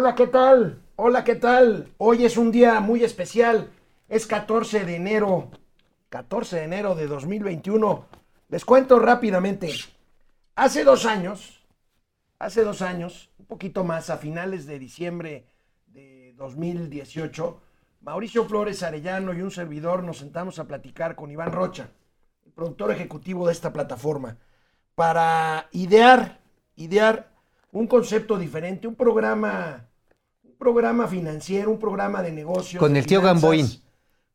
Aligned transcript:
Hola, 0.00 0.14
¿qué 0.14 0.28
tal? 0.28 0.80
Hola, 0.94 1.24
¿qué 1.24 1.34
tal? 1.34 1.88
Hoy 1.98 2.24
es 2.24 2.36
un 2.36 2.52
día 2.52 2.78
muy 2.78 3.02
especial. 3.02 3.72
Es 4.08 4.28
14 4.28 4.84
de 4.84 4.94
enero. 4.94 5.50
14 6.08 6.54
de 6.54 6.62
enero 6.62 6.94
de 6.94 7.08
2021. 7.08 8.06
Les 8.48 8.64
cuento 8.64 9.00
rápidamente. 9.00 9.72
Hace 10.54 10.84
dos 10.84 11.04
años, 11.04 11.66
hace 12.38 12.62
dos 12.62 12.80
años, 12.80 13.30
un 13.40 13.46
poquito 13.46 13.82
más, 13.82 14.08
a 14.08 14.18
finales 14.18 14.66
de 14.66 14.78
diciembre 14.78 15.48
de 15.88 16.32
2018, 16.36 17.60
Mauricio 18.02 18.44
Flores 18.44 18.84
Arellano 18.84 19.34
y 19.34 19.42
un 19.42 19.50
servidor 19.50 20.04
nos 20.04 20.18
sentamos 20.18 20.60
a 20.60 20.68
platicar 20.68 21.16
con 21.16 21.32
Iván 21.32 21.50
Rocha, 21.50 21.88
el 22.46 22.52
productor 22.52 22.92
ejecutivo 22.92 23.48
de 23.48 23.52
esta 23.52 23.72
plataforma, 23.72 24.36
para 24.94 25.66
idear, 25.72 26.38
idear 26.76 27.32
un 27.72 27.88
concepto 27.88 28.38
diferente, 28.38 28.86
un 28.86 28.94
programa, 28.94 29.87
programa 30.58 31.06
financiero, 31.06 31.70
un 31.70 31.78
programa 31.78 32.22
de 32.22 32.32
negocios. 32.32 32.80
Con 32.80 32.92
de 32.92 32.98
el 33.00 33.06
tío 33.06 33.22
Gamboín. 33.22 33.66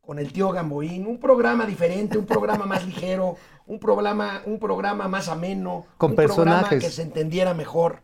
Con 0.02 0.20
el 0.20 0.34
tío 0.34 0.52
Gamboín, 0.52 1.06
un 1.06 1.20
programa 1.20 1.66
diferente, 1.66 2.18
un 2.18 2.26
programa 2.26 2.66
más 2.66 2.86
ligero, 2.86 3.38
un 3.68 3.80
programa, 3.80 4.42
un 4.46 4.60
programa 4.60 5.08
más 5.08 5.30
ameno, 5.30 5.86
Con 5.98 6.12
un 6.12 6.16
programa 6.16 6.62
personajes. 6.62 6.84
que 6.84 6.90
se 6.90 7.04
entendiera 7.04 7.54
mejor. 7.54 8.02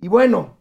Y 0.00 0.08
bueno, 0.08 0.58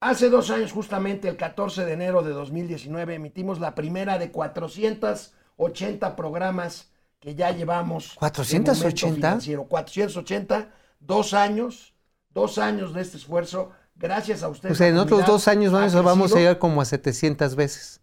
hace 0.00 0.30
dos 0.30 0.50
años, 0.50 0.72
justamente 0.72 1.28
el 1.28 1.36
14 1.36 1.84
de 1.84 1.92
enero 1.92 2.22
de 2.22 2.30
2019, 2.30 3.14
emitimos 3.14 3.60
la 3.60 3.74
primera 3.74 4.18
de 4.18 4.30
480 4.30 6.16
programas 6.16 6.90
que 7.20 7.34
ya 7.34 7.50
llevamos. 7.50 8.10
de 8.10 8.14
Momento 8.20 8.20
480. 8.20 9.14
Financiero. 9.16 9.64
480, 9.64 10.70
dos 11.00 11.34
años, 11.34 11.94
dos 12.30 12.58
años 12.58 12.94
de 12.94 13.02
este 13.02 13.16
esfuerzo. 13.16 13.72
Gracias 13.98 14.42
a 14.42 14.48
ustedes. 14.48 14.72
O 14.72 14.74
sea, 14.76 14.88
en 14.88 14.98
otros 14.98 15.24
dos 15.26 15.48
años 15.48 15.72
vamos, 15.72 16.32
a- 16.32 16.38
llegar 16.38 16.58
como 16.58 16.80
a 16.80 16.84
700 16.84 17.54
veces. 17.56 18.00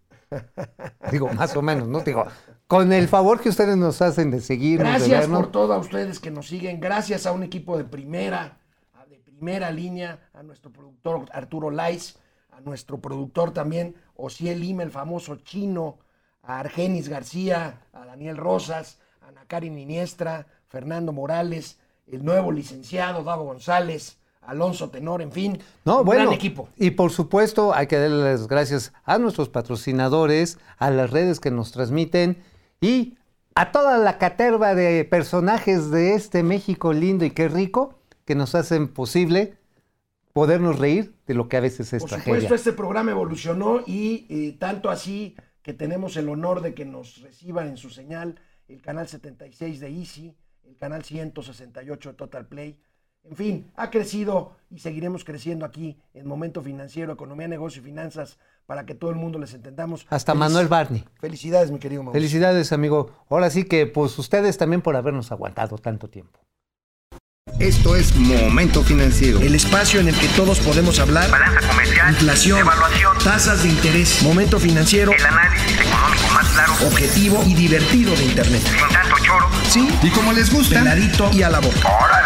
Digo, 1.11 1.29
más 1.29 1.55
o 1.55 1.61
menos, 1.61 1.87
¿no? 1.87 1.99
Digo, 1.99 2.25
con 2.67 2.91
el 2.91 3.07
favor 3.07 3.39
que 3.39 3.49
ustedes 3.49 3.77
nos 3.77 4.01
hacen 4.01 4.31
de 4.31 4.41
seguirnos, 4.41 4.91
de 5.01 5.07
Gracias 5.07 5.27
por 5.27 5.51
todo 5.51 5.73
a 5.73 5.77
ustedes 5.77 6.19
que 6.19 6.31
nos 6.31 6.47
siguen. 6.47 6.79
Gracias 6.79 7.27
a 7.27 7.31
un 7.31 7.43
equipo 7.43 7.77
de 7.77 7.83
primera, 7.83 8.57
de 9.07 9.17
primera 9.19 9.69
línea, 9.69 10.19
a 10.33 10.41
nuestro 10.41 10.71
productor 10.71 11.25
Arturo 11.31 11.69
Lais, 11.69 12.17
a 12.51 12.61
nuestro 12.61 12.99
productor 12.99 13.51
también 13.51 13.95
Osiel 14.15 14.59
Lima, 14.61 14.81
el 14.81 14.89
famoso 14.91 15.35
chino, 15.35 15.99
a 16.41 16.59
Argenis 16.59 17.09
García, 17.09 17.81
a 17.93 18.05
Daniel 18.05 18.37
Rosas, 18.37 18.99
a 19.21 19.27
Ana 19.27 19.45
Karin 19.47 19.77
Iniestra, 19.77 20.47
Fernando 20.67 21.13
Morales, 21.13 21.77
el 22.07 22.25
nuevo 22.25 22.51
licenciado 22.51 23.23
Davo 23.23 23.43
González, 23.43 24.17
Alonso 24.47 24.89
Tenor, 24.89 25.21
en 25.21 25.31
fin, 25.31 25.59
No, 25.85 25.99
un 25.99 26.05
bueno, 26.05 26.23
gran 26.23 26.33
equipo. 26.33 26.69
y 26.75 26.91
por 26.91 27.11
supuesto 27.11 27.73
hay 27.73 27.87
que 27.87 27.97
darle 27.97 28.23
las 28.23 28.47
gracias 28.47 28.93
a 29.03 29.17
nuestros 29.17 29.49
patrocinadores, 29.49 30.57
a 30.77 30.89
las 30.91 31.11
redes 31.11 31.39
que 31.39 31.51
nos 31.51 31.71
transmiten 31.71 32.41
y 32.81 33.17
a 33.55 33.71
toda 33.71 33.97
la 33.97 34.17
caterva 34.17 34.73
de 34.75 35.05
personajes 35.05 35.91
de 35.91 36.13
este 36.15 36.43
México 36.43 36.91
lindo 36.93 37.23
y 37.25 37.31
qué 37.31 37.47
rico 37.47 37.99
que 38.25 38.35
nos 38.35 38.55
hacen 38.55 38.87
posible 38.87 39.55
podernos 40.33 40.79
reír 40.79 41.13
de 41.27 41.35
lo 41.35 41.47
que 41.47 41.57
a 41.57 41.61
veces 41.61 41.93
es 41.93 42.01
Por 42.01 42.09
tragedia. 42.09 42.33
supuesto, 42.33 42.55
este 42.55 42.73
programa 42.73 43.11
evolucionó 43.11 43.81
y 43.85 44.25
eh, 44.29 44.55
tanto 44.59 44.89
así 44.89 45.35
que 45.61 45.73
tenemos 45.73 46.17
el 46.17 46.29
honor 46.29 46.61
de 46.61 46.73
que 46.73 46.85
nos 46.85 47.21
reciban 47.21 47.67
en 47.67 47.77
su 47.77 47.89
señal 47.89 48.39
el 48.67 48.81
canal 48.81 49.07
76 49.07 49.79
de 49.79 49.89
Easy, 49.89 50.35
el 50.63 50.75
canal 50.77 51.03
168 51.03 52.09
de 52.09 52.15
Total 52.15 52.47
Play. 52.47 52.79
En 53.29 53.37
fin, 53.37 53.71
ha 53.77 53.89
crecido 53.89 54.51
y 54.69 54.79
seguiremos 54.79 55.23
creciendo 55.23 55.65
aquí 55.65 55.97
en 56.13 56.27
Momento 56.27 56.61
Financiero, 56.61 57.13
Economía, 57.13 57.47
Negocio 57.47 57.81
y 57.81 57.85
Finanzas 57.85 58.37
para 58.65 58.85
que 58.85 58.95
todo 58.95 59.11
el 59.11 59.15
mundo 59.15 59.39
les 59.39 59.53
entendamos. 59.53 60.05
Hasta 60.09 60.33
Felic- 60.33 60.37
Manuel 60.39 60.67
Barney. 60.67 61.05
Felicidades, 61.21 61.71
mi 61.71 61.79
querido 61.79 62.03
Mauricio. 62.03 62.19
Felicidades, 62.19 62.73
amigo. 62.73 63.11
Ahora 63.29 63.49
sí 63.49 63.63
que, 63.63 63.85
pues, 63.87 64.17
ustedes 64.19 64.57
también 64.57 64.81
por 64.81 64.95
habernos 64.97 65.31
aguantado 65.31 65.77
tanto 65.77 66.09
tiempo. 66.09 66.41
Esto 67.59 67.95
es 67.95 68.13
Momento 68.15 68.83
Financiero. 68.83 69.39
El 69.39 69.55
espacio 69.55 69.99
en 70.01 70.09
el 70.09 70.15
que 70.19 70.27
todos 70.29 70.59
podemos 70.59 70.99
hablar. 70.99 71.29
balanza 71.29 71.65
comercial, 71.67 72.09
Inflación, 72.11 72.59
evaluación, 72.59 73.17
tasas 73.23 73.63
de 73.63 73.69
interés, 73.69 74.21
momento 74.23 74.59
financiero, 74.59 75.11
el 75.13 75.25
análisis 75.25 75.79
económico 75.79 76.27
más 76.33 76.49
claro, 76.49 76.73
objetivo 76.87 77.41
y 77.45 77.53
divertido 77.53 78.15
de 78.15 78.25
Internet. 78.25 78.61
sin 78.63 78.87
tanto 78.93 79.15
choro. 79.23 79.47
Sí, 79.69 79.87
Y 80.01 80.09
como 80.11 80.33
les 80.33 80.51
gusta, 80.53 80.79
peladito 80.79 81.29
y 81.31 81.43
a 81.43 81.49
la 81.49 81.59
boca. 81.59 81.79
¡Órale! 82.03 82.22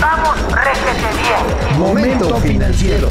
¡Vamos, 0.00 0.52
réjete 0.52 1.22
bien! 1.22 1.78
Momento 1.78 2.36
financiero. 2.36 3.08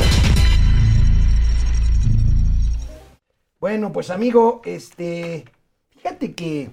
Bueno, 3.60 3.92
pues 3.92 4.10
amigo, 4.10 4.62
este, 4.66 5.46
fíjate 5.90 6.36
que 6.36 6.72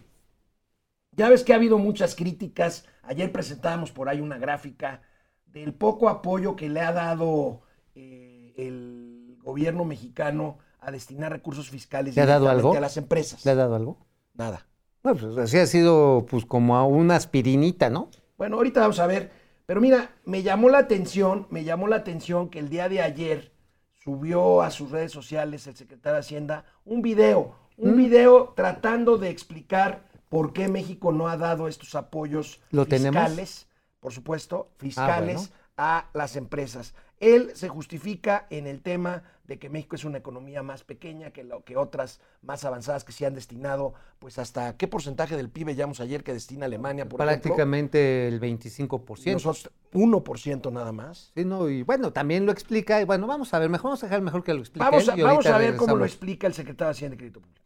ya 1.12 1.28
ves 1.28 1.42
que 1.44 1.52
ha 1.52 1.56
habido 1.56 1.78
muchas 1.78 2.14
críticas. 2.14 2.84
Ayer 3.02 3.32
presentábamos 3.32 3.90
por 3.92 4.08
ahí 4.08 4.20
una 4.20 4.38
gráfica 4.38 5.02
del 5.46 5.72
poco 5.74 6.08
apoyo 6.08 6.56
que 6.56 6.68
le 6.68 6.80
ha 6.80 6.92
dado 6.92 7.62
eh, 7.94 8.52
el 8.56 9.38
gobierno 9.42 9.84
mexicano 9.84 10.58
a 10.80 10.90
destinar 10.90 11.30
recursos 11.32 11.70
fiscales 11.70 12.16
¿Le 12.16 12.22
ha 12.22 12.26
dado 12.26 12.48
algo? 12.48 12.74
a 12.74 12.80
las 12.80 12.96
empresas. 12.96 13.44
¿Le 13.44 13.52
ha 13.52 13.54
dado 13.54 13.74
algo? 13.74 13.98
Nada. 14.34 14.66
No, 15.04 15.14
pues 15.14 15.36
así 15.38 15.58
ha 15.58 15.66
sido, 15.66 16.26
pues, 16.30 16.44
como 16.44 16.76
a 16.76 16.84
una 16.84 17.16
aspirinita, 17.16 17.90
¿no? 17.90 18.08
Bueno, 18.36 18.56
ahorita 18.56 18.80
vamos 18.80 18.98
a 18.98 19.06
ver. 19.06 19.30
Pero 19.66 19.80
mira, 19.80 20.10
me 20.24 20.42
llamó 20.42 20.68
la 20.68 20.78
atención, 20.78 21.46
me 21.50 21.64
llamó 21.64 21.86
la 21.88 21.96
atención 21.96 22.48
que 22.48 22.58
el 22.58 22.68
día 22.68 22.88
de 22.88 23.00
ayer 23.00 23.52
subió 23.92 24.62
a 24.62 24.70
sus 24.70 24.90
redes 24.90 25.12
sociales 25.12 25.66
el 25.66 25.76
secretario 25.76 26.14
de 26.14 26.20
Hacienda 26.20 26.64
un 26.84 27.02
video, 27.02 27.56
un 27.76 27.96
video 27.96 28.52
tratando 28.56 29.16
de 29.18 29.30
explicar 29.30 30.08
por 30.28 30.52
qué 30.52 30.68
México 30.68 31.12
no 31.12 31.28
ha 31.28 31.36
dado 31.36 31.68
estos 31.68 31.94
apoyos 31.94 32.60
¿Lo 32.70 32.86
tenemos? 32.86 33.16
Ah, 33.16 33.26
fiscales, 33.26 33.68
por 34.00 34.12
supuesto, 34.12 34.72
fiscales 34.78 35.36
bueno. 35.36 35.54
a 35.76 36.10
las 36.14 36.36
empresas. 36.36 36.94
Él 37.20 37.52
se 37.54 37.68
justifica 37.68 38.46
en 38.50 38.66
el 38.66 38.82
tema 38.82 39.22
de 39.44 39.58
que 39.58 39.68
México 39.68 39.96
es 39.96 40.04
una 40.04 40.18
economía 40.18 40.62
más 40.62 40.84
pequeña 40.84 41.30
que, 41.30 41.44
lo, 41.44 41.64
que 41.64 41.76
otras 41.76 42.20
más 42.42 42.64
avanzadas 42.64 43.04
que 43.04 43.12
se 43.12 43.26
han 43.26 43.34
destinado, 43.34 43.94
pues 44.18 44.38
hasta 44.38 44.76
qué 44.76 44.86
porcentaje 44.86 45.36
del 45.36 45.48
PIB 45.48 45.66
veíamos 45.66 46.00
ayer 46.00 46.22
que 46.22 46.32
destina 46.32 46.66
Alemania, 46.66 47.08
por 47.08 47.20
ejemplo. 47.20 47.42
Prácticamente 47.42 48.28
el 48.28 48.40
25%. 48.40 49.32
Nosotros 49.32 49.70
1% 49.92 50.72
nada 50.72 50.92
más. 50.92 51.32
Sí, 51.34 51.44
no, 51.44 51.68
y 51.68 51.82
bueno, 51.82 52.12
también 52.12 52.46
lo 52.46 52.52
explica. 52.52 53.00
y 53.00 53.04
Bueno, 53.04 53.26
vamos 53.26 53.52
a 53.52 53.58
ver, 53.58 53.68
mejor 53.68 53.90
vamos 53.90 54.02
a 54.02 54.06
dejar 54.06 54.22
mejor 54.22 54.44
que 54.44 54.54
lo 54.54 54.60
explique. 54.60 54.84
Vamos 54.84 55.08
a, 55.08 55.14
él, 55.14 55.18
y 55.18 55.22
vamos 55.22 55.46
ahorita 55.46 55.56
a 55.56 55.58
ver 55.58 55.76
cómo 55.76 55.96
lo 55.96 56.04
explica 56.04 56.46
el 56.46 56.54
secretario 56.54 56.86
de 56.86 56.92
Hacienda 56.92 57.14
y 57.14 57.18
Crédito 57.18 57.40
Público. 57.40 57.62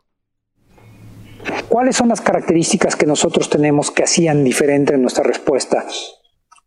¿Cuáles 1.68 1.96
son 1.96 2.08
las 2.08 2.20
características 2.20 2.96
que 2.96 3.06
nosotros 3.06 3.50
tenemos 3.50 3.90
que 3.90 4.02
hacían 4.02 4.42
diferente 4.42 4.96
nuestra 4.96 5.24
respuesta 5.24 5.84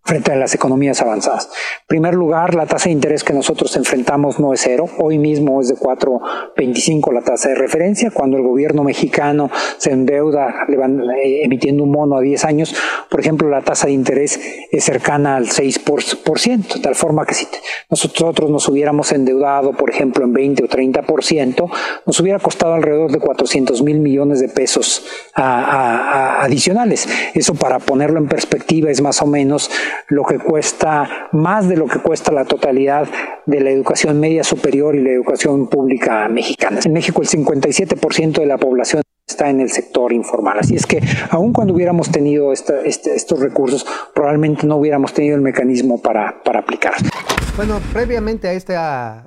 frente 0.10 0.32
a 0.32 0.36
las 0.36 0.54
economías 0.56 1.02
avanzadas? 1.02 1.46
En 1.82 1.88
primer 1.88 2.14
lugar, 2.16 2.56
la 2.56 2.66
tasa 2.66 2.86
de 2.86 2.92
interés 2.94 3.24
que 3.24 3.34
nosotros 3.34 3.76
enfrentamos 3.76 4.40
no 4.40 4.54
es 4.54 4.62
cero. 4.62 4.86
Hoy 4.98 5.18
mismo 5.18 5.62
es 5.62 5.70
de 5.70 5.76
4.25 5.76 7.14
la 7.14 7.22
tasa 7.22 7.50
de 7.50 7.56
referencia. 7.56 8.12
Cuando 8.12 8.38
el 8.38 8.44
gobierno 8.44 8.84
mexicano 8.84 9.50
se 9.78 9.92
endeuda 9.92 10.66
eh, 10.70 11.42
emitiendo 11.44 11.84
un 11.84 11.92
mono 11.92 12.18
a 12.18 12.22
10 12.22 12.44
años, 12.46 12.76
por 13.10 13.20
ejemplo, 13.20 13.50
la 13.50 13.62
tasa 13.62 13.88
de 13.88 13.94
interés 13.94 14.40
es 14.72 14.84
cercana 14.84 15.36
al 15.38 15.48
6%, 15.48 16.74
de 16.76 16.80
tal 16.82 16.96
forma 16.96 17.26
que 17.26 17.34
si 17.34 17.48
nosotros 17.90 18.50
nos 18.50 18.68
hubiéramos 18.68 19.12
endeudado, 19.12 19.74
por 19.74 19.90
ejemplo, 19.90 20.24
en 20.26 20.34
20 20.34 20.64
o 20.64 20.68
30%, 20.68 21.70
nos 22.06 22.20
hubiera 22.20 22.40
costado 22.40 22.74
alrededor 22.74 23.12
de 23.12 23.20
400 23.20 23.82
mil 23.82 24.00
millones 24.00 24.40
de 24.40 24.50
pesos 24.50 25.06
a- 25.34 25.44
a- 25.64 25.98
a- 26.40 26.44
adicionales. 26.44 27.08
Eso 27.34 27.54
para 27.56 27.80
ponerlo 27.80 28.20
en 28.20 28.28
perspectiva 28.28 28.90
es 28.92 29.02
más 29.02 29.22
o 29.22 29.26
menos 29.28 29.70
lo 30.08 30.24
que 30.24 30.40
cuesta, 30.40 31.30
más 31.32 31.68
de 31.68 31.78
lo 31.78 31.88
que 31.88 32.00
cuesta 32.00 32.32
la 32.32 32.46
totalidad 32.46 33.08
de 33.46 33.62
la 33.62 33.70
educación 33.70 34.20
media 34.20 34.44
superior 34.44 34.96
y 34.96 35.02
la 35.04 35.12
educación 35.12 35.68
pública 35.68 36.28
mexicana. 36.30 36.80
En 36.84 36.94
México 36.94 37.22
el 37.22 37.28
57% 37.28 38.40
de 38.40 38.46
la 38.46 38.58
población 38.58 39.02
está 39.28 39.50
en 39.50 39.60
el 39.60 39.70
sector 39.70 40.12
informal. 40.12 40.58
Así 40.60 40.76
es 40.76 40.86
que 40.86 41.02
aun 41.30 41.54
cuando 41.54 41.74
hubiéramos 41.74 42.12
tenido 42.12 42.52
este- 42.52 42.88
estos 42.88 43.40
recursos, 43.40 43.86
probablemente 44.14 44.66
no 44.66 44.78
hubiéramos 44.78 45.14
tenido 45.14 45.36
el 45.36 45.42
mecanismo 45.42 46.02
para, 46.02 46.42
para 46.44 46.60
aplicarlos. 46.60 47.12
Bueno, 47.56 47.80
previamente 47.92 48.48
a, 48.48 48.54
este, 48.54 48.76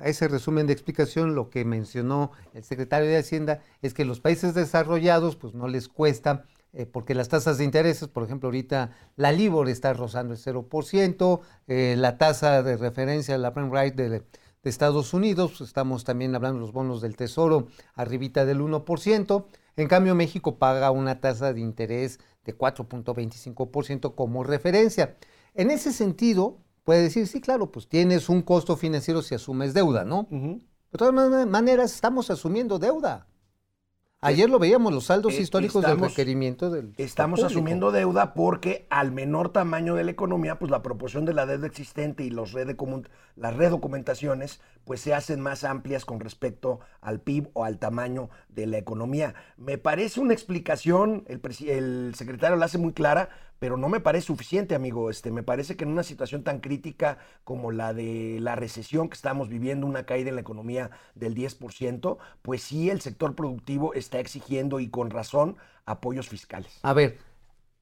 ese 0.09 0.27
resumen 0.27 0.65
de 0.65 0.73
explicación, 0.73 1.35
lo 1.35 1.49
que 1.49 1.65
mencionó 1.65 2.31
el 2.53 2.63
secretario 2.63 3.07
de 3.07 3.17
Hacienda 3.17 3.61
es 3.81 3.93
que 3.93 4.05
los 4.05 4.19
países 4.19 4.55
desarrollados, 4.55 5.35
pues 5.35 5.53
no 5.53 5.67
les 5.67 5.87
cuesta, 5.87 6.45
eh, 6.73 6.85
porque 6.85 7.13
las 7.15 7.29
tasas 7.29 7.57
de 7.57 7.63
intereses, 7.63 8.07
por 8.07 8.23
ejemplo, 8.23 8.47
ahorita 8.47 8.91
la 9.15 9.31
LIBOR 9.31 9.69
está 9.69 9.93
rozando 9.93 10.33
el 10.33 10.39
0%, 10.39 11.39
eh, 11.67 11.95
la 11.97 12.17
tasa 12.17 12.63
de 12.63 12.77
referencia, 12.77 13.37
la 13.37 13.53
prime 13.53 13.69
rate 13.71 14.09
de, 14.09 14.19
de 14.19 14.69
Estados 14.69 15.13
Unidos, 15.13 15.61
estamos 15.61 16.03
también 16.03 16.33
hablando 16.35 16.55
de 16.57 16.61
los 16.61 16.73
bonos 16.73 17.01
del 17.01 17.15
Tesoro 17.15 17.67
arribita 17.95 18.45
del 18.45 18.59
1%, 18.61 19.45
en 19.75 19.87
cambio 19.87 20.15
México 20.15 20.57
paga 20.57 20.91
una 20.91 21.19
tasa 21.19 21.53
de 21.53 21.59
interés 21.61 22.19
de 22.45 22.57
4.25% 22.57 24.15
como 24.15 24.43
referencia. 24.43 25.15
En 25.53 25.71
ese 25.71 25.91
sentido, 25.93 26.57
puede 26.83 27.01
decir, 27.03 27.27
sí, 27.27 27.41
claro, 27.41 27.71
pues 27.71 27.87
tienes 27.87 28.29
un 28.29 28.41
costo 28.41 28.75
financiero 28.77 29.21
si 29.21 29.35
asumes 29.35 29.73
deuda, 29.73 30.03
¿no? 30.05 30.27
De 30.91 30.97
todas 30.97 31.13
man- 31.13 31.49
maneras, 31.49 31.93
estamos 31.95 32.29
asumiendo 32.29 32.79
deuda. 32.79 33.27
Ayer 34.23 34.49
lo 34.49 34.57
veíamos, 34.59 34.93
los 34.93 35.05
saldos 35.05 35.33
Eh, 35.33 35.41
históricos 35.41 35.83
del 35.83 35.99
requerimiento 35.99 36.69
del 36.69 36.93
Estamos 36.97 37.41
público. 37.41 37.57
asumiendo 37.59 37.91
deuda 37.91 38.33
porque 38.33 38.85
al 38.89 39.11
menor 39.11 39.49
tamaño 39.49 39.95
de 39.95 40.03
la 40.03 40.11
economía, 40.11 40.57
pues 40.59 40.71
la 40.71 40.81
proporción 40.81 41.25
de 41.25 41.33
la 41.33 41.45
deuda 41.45 41.67
existente 41.67 42.23
y 42.23 42.29
los 42.29 42.53
redecomun- 42.53 43.07
las 43.35 43.55
redocumentaciones, 43.55 44.61
pues 44.85 45.01
se 45.01 45.13
hacen 45.13 45.39
más 45.39 45.63
amplias 45.63 46.05
con 46.05 46.19
respecto 46.19 46.79
al 47.01 47.21
PIB 47.21 47.49
o 47.53 47.63
al 47.63 47.79
tamaño 47.79 48.29
de 48.49 48.67
la 48.67 48.77
economía. 48.77 49.33
Me 49.57 49.77
parece 49.77 50.19
una 50.19 50.33
explicación, 50.33 51.25
el, 51.27 52.13
secretario 52.15 52.57
la 52.57 52.65
hace 52.65 52.77
muy 52.77 52.93
clara, 52.93 53.29
pero 53.59 53.77
no 53.77 53.87
me 53.87 54.01
parece 54.01 54.27
suficiente, 54.27 54.75
amigo. 54.75 55.09
Este, 55.09 55.31
me 55.31 55.41
parece 55.41 55.77
que 55.77 55.85
en 55.85 55.91
una 55.91 56.03
situación 56.03 56.43
tan 56.43 56.59
crítica 56.59 57.17
como 57.43 57.71
la 57.71 57.93
de 57.93 58.39
la 58.41 58.55
recesión 58.55 59.07
que 59.07 59.15
estamos 59.15 59.47
viviendo, 59.47 59.87
una 59.87 60.05
caída 60.05 60.29
en 60.29 60.35
la 60.35 60.41
economía 60.41 60.91
del 61.15 61.33
10%, 61.33 62.17
pues 62.41 62.61
sí 62.61 62.89
el 62.89 62.99
sector 62.99 63.35
productivo 63.35 63.93
está 63.93 64.19
exigiendo 64.19 64.79
y 64.79 64.89
con 64.89 65.09
razón 65.09 65.55
apoyos 65.85 66.27
fiscales. 66.27 66.79
A 66.83 66.93
ver, 66.93 67.19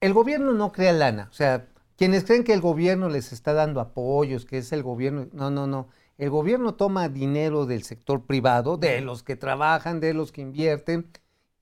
el 0.00 0.12
gobierno 0.12 0.52
no 0.52 0.72
crea 0.72 0.92
lana. 0.92 1.28
O 1.30 1.34
sea, 1.34 1.66
quienes 2.02 2.24
creen 2.24 2.42
que 2.42 2.52
el 2.52 2.60
gobierno 2.60 3.08
les 3.08 3.32
está 3.32 3.52
dando 3.52 3.78
apoyos, 3.78 4.44
que 4.44 4.58
es 4.58 4.72
el 4.72 4.82
gobierno. 4.82 5.28
No, 5.30 5.52
no, 5.52 5.68
no. 5.68 5.86
El 6.18 6.30
gobierno 6.30 6.74
toma 6.74 7.08
dinero 7.08 7.64
del 7.64 7.84
sector 7.84 8.26
privado, 8.26 8.76
de 8.76 9.00
los 9.02 9.22
que 9.22 9.36
trabajan, 9.36 10.00
de 10.00 10.12
los 10.12 10.32
que 10.32 10.40
invierten, 10.40 11.06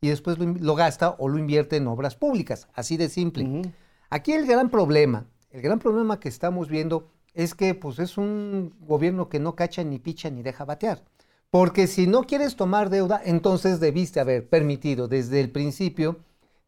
y 0.00 0.08
después 0.08 0.38
lo, 0.38 0.74
gasta 0.74 1.10
o 1.18 1.28
lo 1.28 1.38
invierte 1.38 1.76
en 1.76 1.86
obras 1.88 2.16
públicas. 2.16 2.68
Así 2.72 2.96
de 2.96 3.10
simple. 3.10 3.70
Aquí 4.08 4.32
el 4.32 4.46
gran 4.46 4.70
problema, 4.70 5.26
el 5.50 5.60
gran 5.60 5.78
problema 5.78 6.18
que 6.18 6.30
estamos 6.30 6.70
viendo 6.70 7.10
es 7.34 7.54
que 7.54 7.74
pues 7.74 7.98
es 7.98 8.16
un 8.16 8.72
gobierno 8.80 9.28
que 9.28 9.40
no 9.40 9.54
cacha 9.54 9.84
ni 9.84 9.98
picha 9.98 10.30
ni 10.30 10.42
deja 10.42 10.64
batear. 10.64 11.04
Porque 11.50 11.86
si 11.86 12.06
no 12.06 12.22
quieres 12.22 12.56
tomar 12.56 12.88
deuda, 12.88 13.20
entonces 13.22 13.78
debiste 13.78 14.20
haber 14.20 14.48
permitido 14.48 15.06
desde 15.06 15.38
el 15.38 15.50
principio 15.50 16.20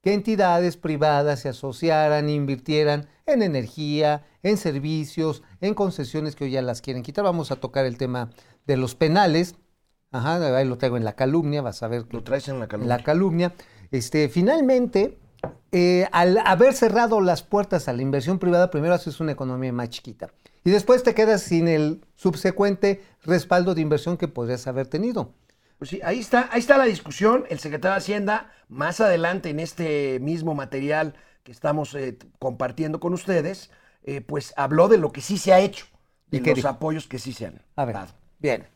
que 0.02 0.12
entidades 0.12 0.76
privadas 0.76 1.40
se 1.40 1.48
asociaran 1.48 2.28
e 2.28 2.32
invirtieran 2.32 3.08
en 3.24 3.42
energía, 3.42 4.24
en 4.42 4.56
servicios, 4.56 5.42
en 5.60 5.74
concesiones 5.74 6.34
que 6.34 6.44
hoy 6.44 6.50
ya 6.50 6.62
las 6.62 6.82
quieren 6.82 7.02
quitar. 7.02 7.24
Vamos 7.24 7.52
a 7.52 7.56
tocar 7.56 7.86
el 7.86 7.96
tema 7.96 8.30
de 8.66 8.76
los 8.76 8.94
penales. 8.94 9.54
Ajá, 10.10 10.56
ahí 10.56 10.66
lo 10.66 10.76
traigo 10.76 10.96
en 10.96 11.04
la 11.04 11.14
calumnia, 11.14 11.62
vas 11.62 11.82
a 11.82 11.88
ver 11.88 12.04
Lo 12.10 12.22
traes 12.22 12.48
en 12.48 12.58
la 12.58 12.66
calumnia. 12.66 12.96
la 12.96 13.02
calumnia. 13.04 13.54
Este, 13.92 14.28
finalmente, 14.28 15.18
eh, 15.70 16.06
al 16.12 16.38
haber 16.44 16.74
cerrado 16.74 17.20
las 17.20 17.42
puertas 17.42 17.88
a 17.88 17.92
la 17.92 18.02
inversión 18.02 18.38
privada, 18.38 18.70
primero 18.70 18.94
haces 18.94 19.20
una 19.20 19.32
economía 19.32 19.72
más 19.72 19.88
chiquita. 19.88 20.30
Y 20.64 20.70
después 20.70 21.02
te 21.02 21.14
quedas 21.14 21.42
sin 21.42 21.68
el 21.68 22.04
subsecuente 22.16 23.02
respaldo 23.22 23.74
de 23.74 23.80
inversión 23.80 24.16
que 24.16 24.28
podrías 24.28 24.66
haber 24.66 24.86
tenido. 24.88 25.32
Pues 25.82 25.90
sí, 25.90 26.00
ahí 26.04 26.20
está, 26.20 26.48
ahí 26.52 26.60
está 26.60 26.78
la 26.78 26.84
discusión. 26.84 27.44
El 27.50 27.58
secretario 27.58 27.94
de 27.94 27.98
Hacienda, 27.98 28.52
más 28.68 29.00
adelante 29.00 29.50
en 29.50 29.58
este 29.58 30.20
mismo 30.20 30.54
material 30.54 31.16
que 31.42 31.50
estamos 31.50 31.92
eh, 31.96 32.16
compartiendo 32.38 33.00
con 33.00 33.12
ustedes, 33.14 33.68
eh, 34.04 34.20
pues 34.20 34.54
habló 34.56 34.86
de 34.86 34.98
lo 34.98 35.10
que 35.10 35.20
sí 35.20 35.38
se 35.38 35.52
ha 35.52 35.58
hecho, 35.58 35.86
de 36.28 36.38
¿Y 36.38 36.40
qué 36.40 36.54
los 36.54 36.54
dijo? 36.54 36.68
apoyos 36.68 37.08
que 37.08 37.18
sí 37.18 37.32
se 37.32 37.46
han 37.46 37.66
A 37.76 37.84
ver, 37.84 37.96
dado. 37.96 38.14
bien. 38.38 38.68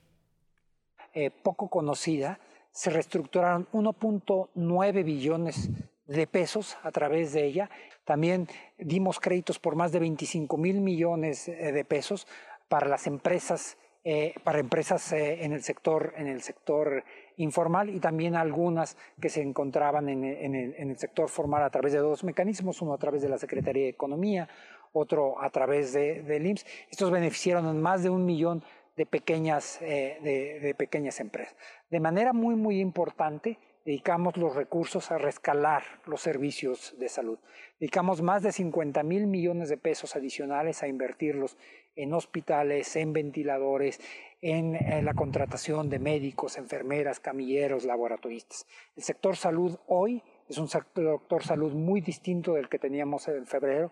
eh, 1.14 1.30
poco 1.30 1.68
conocida, 1.68 2.38
se 2.72 2.90
reestructuraron 2.90 3.68
1.9 3.72 5.04
billones 5.04 5.70
de 6.06 6.26
pesos 6.26 6.76
a 6.82 6.90
través 6.92 7.32
de 7.32 7.44
ella. 7.44 7.70
También 8.04 8.48
dimos 8.78 9.18
créditos 9.18 9.58
por 9.58 9.76
más 9.76 9.92
de 9.92 9.98
25 10.00 10.56
mil 10.56 10.80
millones 10.80 11.46
de 11.46 11.84
pesos 11.84 12.26
para 12.68 12.88
las 12.88 13.06
empresas, 13.06 13.78
eh, 14.08 14.34
para 14.44 14.60
empresas 14.60 15.10
eh, 15.10 15.42
en 15.44 15.52
el 15.52 15.64
sector, 15.64 16.14
en 16.16 16.28
el 16.28 16.40
sector 16.40 17.02
informal 17.38 17.90
y 17.90 17.98
también 17.98 18.36
algunas 18.36 18.96
que 19.20 19.28
se 19.28 19.42
encontraban 19.42 20.08
en, 20.08 20.22
en 20.22 20.54
el, 20.54 20.74
en 20.78 20.90
el 20.90 20.96
sector 20.96 21.28
formal 21.28 21.64
a 21.64 21.70
través 21.70 21.92
de 21.92 21.98
dos 21.98 22.22
mecanismos, 22.22 22.80
uno 22.82 22.94
a 22.94 22.98
través 22.98 23.20
de 23.20 23.28
la 23.28 23.36
Secretaría 23.36 23.82
de 23.82 23.88
Economía, 23.88 24.48
otro 24.92 25.42
a 25.42 25.50
través 25.50 25.92
de, 25.92 26.22
del 26.22 26.46
IMSS. 26.46 26.66
Estos 26.88 27.10
beneficiaron 27.10 27.66
a 27.66 27.72
más 27.72 28.04
de 28.04 28.10
un 28.10 28.24
millón 28.24 28.62
de 28.96 29.06
pequeñas, 29.06 29.82
eh, 29.82 30.18
de, 30.22 30.60
de 30.60 30.74
pequeñas 30.76 31.18
empresas. 31.18 31.56
De 31.90 31.98
manera 31.98 32.32
muy, 32.32 32.54
muy 32.54 32.78
importante, 32.78 33.58
dedicamos 33.84 34.36
los 34.36 34.54
recursos 34.54 35.10
a 35.10 35.18
rescalar 35.18 35.82
los 36.06 36.20
servicios 36.20 36.94
de 37.00 37.08
salud. 37.08 37.40
Dedicamos 37.80 38.22
más 38.22 38.44
de 38.44 38.52
50 38.52 39.02
mil 39.02 39.26
millones 39.26 39.68
de 39.68 39.78
pesos 39.78 40.14
adicionales 40.14 40.84
a 40.84 40.86
invertirlos 40.86 41.56
en 41.96 42.14
hospitales, 42.14 42.94
en 42.96 43.12
ventiladores, 43.12 44.00
en 44.42 44.76
eh, 44.76 45.02
la 45.02 45.14
contratación 45.14 45.88
de 45.88 45.98
médicos, 45.98 46.58
enfermeras, 46.58 47.20
camilleros, 47.20 47.84
laboratoristas. 47.84 48.66
El 48.94 49.02
sector 49.02 49.36
salud 49.36 49.76
hoy 49.88 50.22
es 50.48 50.58
un 50.58 50.68
sector 50.68 51.42
salud 51.42 51.72
muy 51.72 52.00
distinto 52.00 52.54
del 52.54 52.68
que 52.68 52.78
teníamos 52.78 53.26
en 53.28 53.46
febrero. 53.46 53.90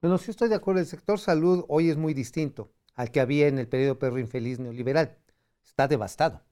Bueno, 0.00 0.18
sí 0.18 0.30
estoy 0.30 0.50
de 0.50 0.54
acuerdo, 0.54 0.80
el 0.80 0.86
sector 0.86 1.18
salud 1.18 1.64
hoy 1.68 1.88
es 1.88 1.96
muy 1.96 2.12
distinto 2.14 2.70
al 2.94 3.10
que 3.10 3.20
había 3.20 3.48
en 3.48 3.58
el 3.58 3.68
periodo 3.68 3.98
perro 3.98 4.18
infeliz 4.18 4.58
neoliberal. 4.60 5.16
Está 5.64 5.88
devastado. 5.88 6.42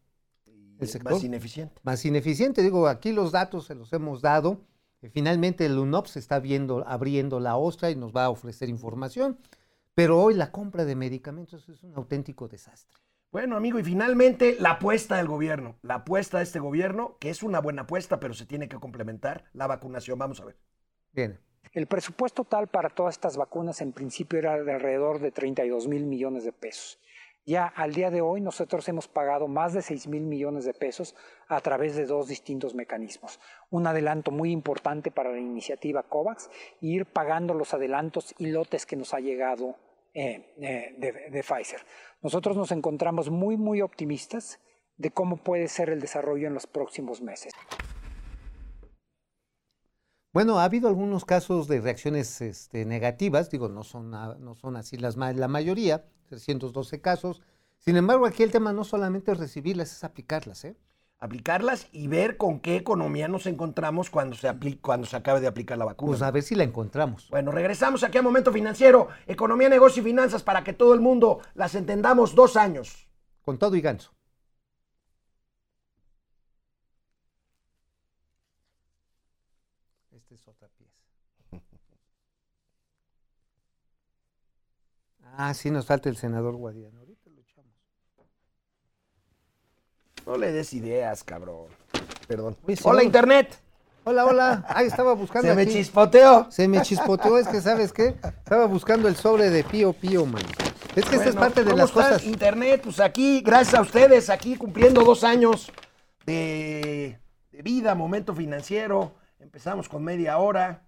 El 0.81 0.89
sector 0.89 1.13
Más 1.13 1.23
ineficiente. 1.23 1.81
más 1.85 2.05
ineficiente. 2.05 2.63
Digo, 2.63 2.89
aquí 2.89 3.13
los 3.13 3.31
datos 3.31 3.67
se 3.67 3.75
los 3.75 3.93
hemos 3.93 4.21
dado. 4.21 4.65
Eh, 5.03 5.11
Finalmente 5.11 5.67
el 5.67 5.79
UNOP 5.79 6.07
se 6.07 6.19
está 6.19 6.39
viendo, 6.39 6.85
abriendo 6.87 7.41
la 7.41 7.57
ostra 7.57 7.91
y 7.91 7.97
nos 7.97 8.13
va 8.13 8.25
a 8.25 8.31
ofrecer 8.31 8.69
información. 8.69 9.39
Pero 9.95 10.21
hoy 10.23 10.35
la 10.35 10.51
compra 10.51 10.85
de 10.85 10.97
medicamentos 10.97 11.69
es 11.69 11.83
un 11.83 11.95
auténtico 11.95 12.49
desastre. 12.49 12.99
Bueno, 13.31 13.57
amigo, 13.57 13.79
y 13.79 13.85
finalmente 13.85 14.57
la 14.59 14.73
apuesta 14.73 15.17
del 15.17 15.27
gobierno. 15.27 15.77
La 15.83 15.97
apuesta 15.97 16.39
de 16.39 16.45
este 16.45 16.61
gobierno, 16.61 17.17
que 17.19 17.31
es 17.31 17.43
una 17.43 17.61
buena 17.61 17.83
apuesta, 17.83 18.21
pero 18.21 18.35
se 18.35 18.47
tiene 18.47 18.69
que 18.69 18.77
complementar, 18.77 19.45
la 19.53 19.67
vacunación. 19.67 20.19
Vamos 20.19 20.41
a 20.41 20.45
ver. 20.45 20.57
Bien. 21.13 21.39
El 21.73 21.87
presupuesto 21.87 22.45
total 22.45 22.69
para 22.69 22.91
todas 22.91 23.15
estas 23.15 23.39
vacunas 23.39 23.81
en 23.81 23.93
principio 23.93 24.39
era 24.39 24.63
de 24.63 24.73
alrededor 24.73 25.21
de 25.21 25.31
32 25.31 25.89
mil 25.89 26.05
millones 26.05 26.45
de 26.45 26.53
pesos. 26.53 26.99
Ya 27.45 27.67
al 27.67 27.93
día 27.93 28.11
de 28.11 28.21
hoy 28.21 28.41
nosotros 28.41 28.89
hemos 28.89 29.09
pagado 29.09 29.49
más 29.49 29.73
de 29.73 29.83
6 29.83 30.07
mil 30.07 30.23
millones 30.23 30.65
de 30.65 30.75
pesos 30.75 31.17
a 31.49 31.61
través 31.61 31.97
de 31.97 32.07
dos 32.07 32.29
distintos 32.29 32.75
mecanismos. 32.75 33.41
Un 33.69 33.87
adelanto 33.89 34.31
muy 34.31 34.53
importante 34.53 35.11
para 35.11 35.33
la 35.33 35.41
iniciativa 35.41 36.05
COVAX 36.05 36.49
e 36.81 36.87
ir 36.87 37.07
pagando 37.07 37.55
los 37.55 37.75
adelantos 37.75 38.33
y 38.39 38.47
lotes 38.47 38.87
que 38.87 38.95
nos 38.95 39.13
ha 39.13 39.19
llegado 39.19 39.75
eh, 40.15 40.55
eh, 40.61 40.95
de, 40.99 41.31
de 41.31 41.43
Pfizer. 41.43 41.81
Nosotros 42.21 42.57
nos 42.57 42.71
encontramos 42.71 43.29
muy, 43.29 43.57
muy 43.57 43.83
optimistas 43.83 44.61
de 44.97 45.11
cómo 45.11 45.39
puede 45.39 45.67
ser 45.67 45.91
el 45.91 46.01
desarrollo 46.01 46.47
en 46.47 46.55
los 46.55 46.69
próximos 46.69 47.23
meses. 47.23 47.53
Bueno, 50.33 50.59
ha 50.59 50.65
habido 50.65 50.89
algunos 50.89 51.25
casos 51.27 51.69
de 51.69 51.81
reacciones 51.81 52.41
este, 52.41 52.87
negativas, 52.87 53.51
digo, 53.51 53.69
no 53.69 53.83
son, 53.83 54.11
no 54.11 54.55
son 54.55 54.77
así 54.77 54.97
las, 54.97 55.17
la 55.17 55.49
mayoría, 55.49 56.07
312 56.29 57.01
casos. 57.03 57.43
Sin 57.79 57.97
embargo, 57.97 58.25
aquí 58.27 58.43
el 58.43 58.51
tema 58.51 58.73
no 58.73 58.85
solamente 58.85 59.33
es 59.33 59.39
recibirlas, 59.39 59.93
es 59.93 60.05
aplicarlas, 60.05 60.65
¿eh? 60.65 60.77
Aplicarlas 61.19 61.87
y 61.93 62.09
ver 62.09 62.37
con 62.37 62.61
qué 62.61 62.77
economía 62.77 63.29
nos 63.29 63.47
encontramos 63.47 64.11
cuando 64.11 64.35
se, 64.35 64.49
apli- 64.49 64.81
cuando 64.81 65.07
se 65.07 65.17
acabe 65.17 65.41
de 65.41 65.47
aplicar 65.47 65.79
la 65.79 65.85
vacuna. 65.85 66.11
Pues 66.11 66.23
a 66.23 66.31
ver 66.31 66.43
si 66.43 66.55
la 66.57 66.65
encontramos. 66.65 67.29
Bueno, 67.31 67.53
regresamos 67.53 68.03
aquí 68.03 68.19
a 68.19 68.23
Momento 68.23 68.53
Financiero, 68.53 69.09
Economía, 69.27 69.69
Negocio 69.69 70.03
y 70.03 70.05
Finanzas 70.07 70.43
para 70.43 70.65
que 70.65 70.73
todo 70.73 70.95
el 70.95 71.01
mundo 71.01 71.41
las 71.55 71.75
entendamos 71.75 72.35
dos 72.35 72.57
años. 72.57 73.07
Con 73.45 73.59
todo 73.59 73.77
y 73.77 73.81
ganso. 73.83 74.13
Esta 80.13 80.35
es 80.37 80.47
otra 80.47 80.69
pieza. 80.69 81.03
Ah, 85.37 85.55
sí, 85.55 85.71
nos 85.71 85.87
falta 85.87 86.09
el 86.09 86.17
senador 86.17 86.57
Guadiana. 86.57 86.99
Ahorita 86.99 87.31
lo 87.31 87.41
echamos. 87.41 87.73
No 90.27 90.37
le 90.37 90.53
des 90.53 90.73
ideas, 90.75 91.25
cabrón. 91.25 91.67
Perdón. 92.29 92.57
Oye, 92.65 92.77
sí, 92.77 92.83
Hola. 92.85 93.03
Internet. 93.03 93.59
Hola, 94.05 94.27
hola. 94.27 94.65
Ahí 94.69 94.87
estaba 94.89 95.15
buscando. 95.15 95.49
Se 95.49 95.55
me 95.55 95.67
chispoteó. 95.67 96.51
Se 96.51 96.69
me 96.69 96.83
chispoteó, 96.83 97.39
es 97.39 97.47
que, 97.49 97.61
¿sabes 97.61 97.93
qué? 97.93 98.17
Estaba 98.23 98.67
buscando 98.67 99.09
el 99.09 99.17
sobre 99.17 99.49
de 99.49 99.63
Pío 99.65 99.93
Pío, 99.93 100.27
man. 100.27 100.43
Es 100.97 101.05
que 101.07 101.17
esta 101.17 101.31
es 101.31 101.37
parte 101.37 101.63
de 101.63 101.71
¿cómo 101.71 101.77
las 101.79 101.91
cosas. 101.93 102.25
Internet, 102.25 102.83
pues 102.83 103.01
aquí, 103.01 103.41
gracias 103.41 103.75
a 103.75 103.81
ustedes, 103.81 104.29
aquí 104.29 104.57
cumpliendo 104.57 105.03
dos 105.05 105.25
años 105.25 105.71
de, 106.27 107.19
de 107.53 107.63
vida, 107.63 107.95
momento 107.95 108.35
financiero. 108.35 109.15
Empezamos 109.39 109.89
con 109.89 110.05
media 110.05 110.37
hora, 110.39 110.83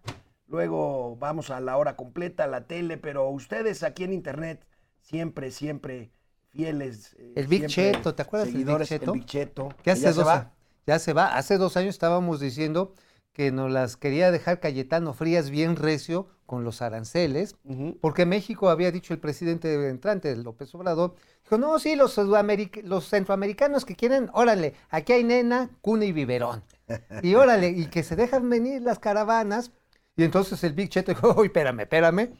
luego 0.46 1.16
vamos 1.16 1.50
a 1.50 1.60
la 1.60 1.76
hora 1.76 1.96
completa, 1.96 2.46
la 2.46 2.66
tele, 2.66 2.96
pero 2.98 3.28
ustedes 3.28 3.82
aquí 3.82 4.04
en 4.04 4.12
Internet, 4.12 4.66
siempre, 5.00 5.50
siempre 5.50 6.10
fieles. 6.50 7.14
eh, 7.18 7.32
El 7.36 7.46
Big 7.46 7.68
siempre 7.68 7.92
Cheto, 7.98 8.14
¿te 8.14 8.22
acuerdas 8.22 8.52
del 8.52 8.64
Big 8.64 8.82
Cheto? 8.86 9.12
El 9.12 9.18
Big 9.20 9.26
Cheto. 9.28 9.68
Que 9.68 9.82
que 9.84 9.90
hace 9.92 10.02
ya 10.02 10.12
se 10.12 10.18
dos 10.18 10.26
va. 10.28 10.34
a- 10.34 10.52
ya 10.86 10.98
se 10.98 11.12
va. 11.12 11.36
Hace 11.36 11.56
dos 11.58 11.76
años 11.76 11.90
estábamos 11.94 12.40
diciendo 12.40 12.94
que 13.32 13.50
nos 13.50 13.70
las 13.70 13.96
quería 13.96 14.30
dejar 14.30 14.60
Cayetano 14.60 15.12
Frías 15.12 15.50
bien 15.50 15.74
recio 15.76 16.28
con 16.46 16.62
los 16.62 16.82
aranceles, 16.82 17.56
porque 18.00 18.26
México 18.26 18.68
había 18.68 18.92
dicho 18.92 19.12
el 19.14 19.18
presidente 19.18 19.88
entrante, 19.88 20.36
López 20.36 20.72
Obrador, 20.74 21.14
dijo, 21.42 21.56
no, 21.58 21.78
sí, 21.80 21.96
los, 21.96 22.16
los 22.18 23.08
centroamericanos 23.08 23.84
que 23.86 23.96
quieren, 23.96 24.30
órale, 24.34 24.74
aquí 24.90 25.14
hay 25.14 25.24
nena, 25.24 25.70
cuna 25.80 26.04
y 26.04 26.12
biberón. 26.12 26.62
Y 27.22 27.34
órale, 27.34 27.70
y 27.70 27.86
que 27.86 28.02
se 28.04 28.14
dejan 28.14 28.48
venir 28.50 28.82
las 28.82 28.98
caravanas. 29.00 29.72
Y 30.16 30.24
entonces 30.24 30.62
el 30.64 30.72
Big 30.72 30.90
Cheto 30.90 31.12
dijo, 31.12 31.34
uy, 31.38 31.46
espérame, 31.46 31.80
espérame, 31.80 32.30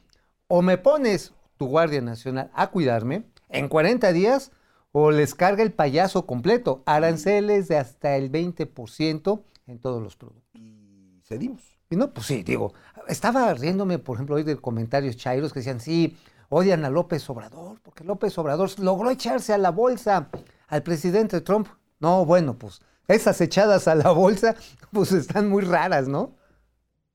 o 0.48 0.62
me 0.62 0.78
pones 0.78 1.32
tu 1.56 1.66
Guardia 1.66 2.00
Nacional 2.00 2.50
a 2.54 2.70
cuidarme 2.70 3.24
en 3.48 3.68
40 3.68 4.12
días, 4.12 4.52
o 4.92 5.10
les 5.10 5.34
carga 5.34 5.62
el 5.62 5.72
payaso 5.72 6.24
completo, 6.24 6.82
aranceles 6.86 7.66
de 7.66 7.78
hasta 7.78 8.16
el 8.16 8.30
20% 8.30 9.42
en 9.66 9.78
todos 9.80 10.00
los 10.02 10.16
productos. 10.16 10.60
Y 10.60 11.20
cedimos. 11.24 11.62
Y 11.90 11.96
no, 11.96 12.12
pues 12.12 12.26
sí, 12.26 12.42
digo, 12.42 12.74
estaba 13.08 13.52
riéndome, 13.54 13.98
por 13.98 14.16
ejemplo, 14.16 14.36
hoy 14.36 14.44
de 14.44 14.56
comentarios 14.56 15.16
chairos 15.16 15.52
que 15.52 15.60
decían, 15.60 15.80
sí, 15.80 16.16
odian 16.48 16.84
a 16.84 16.90
López 16.90 17.28
Obrador, 17.28 17.80
porque 17.82 18.04
López 18.04 18.36
Obrador 18.38 18.70
logró 18.78 19.10
echarse 19.10 19.52
a 19.52 19.58
la 19.58 19.70
bolsa 19.70 20.28
al 20.68 20.82
presidente 20.82 21.40
Trump. 21.40 21.68
No, 21.98 22.24
bueno, 22.24 22.56
pues 22.56 22.80
esas 23.08 23.40
echadas 23.40 23.88
a 23.88 23.94
la 23.94 24.10
bolsa, 24.10 24.54
pues 24.92 25.12
están 25.12 25.48
muy 25.48 25.62
raras, 25.62 26.08
¿no? 26.08 26.36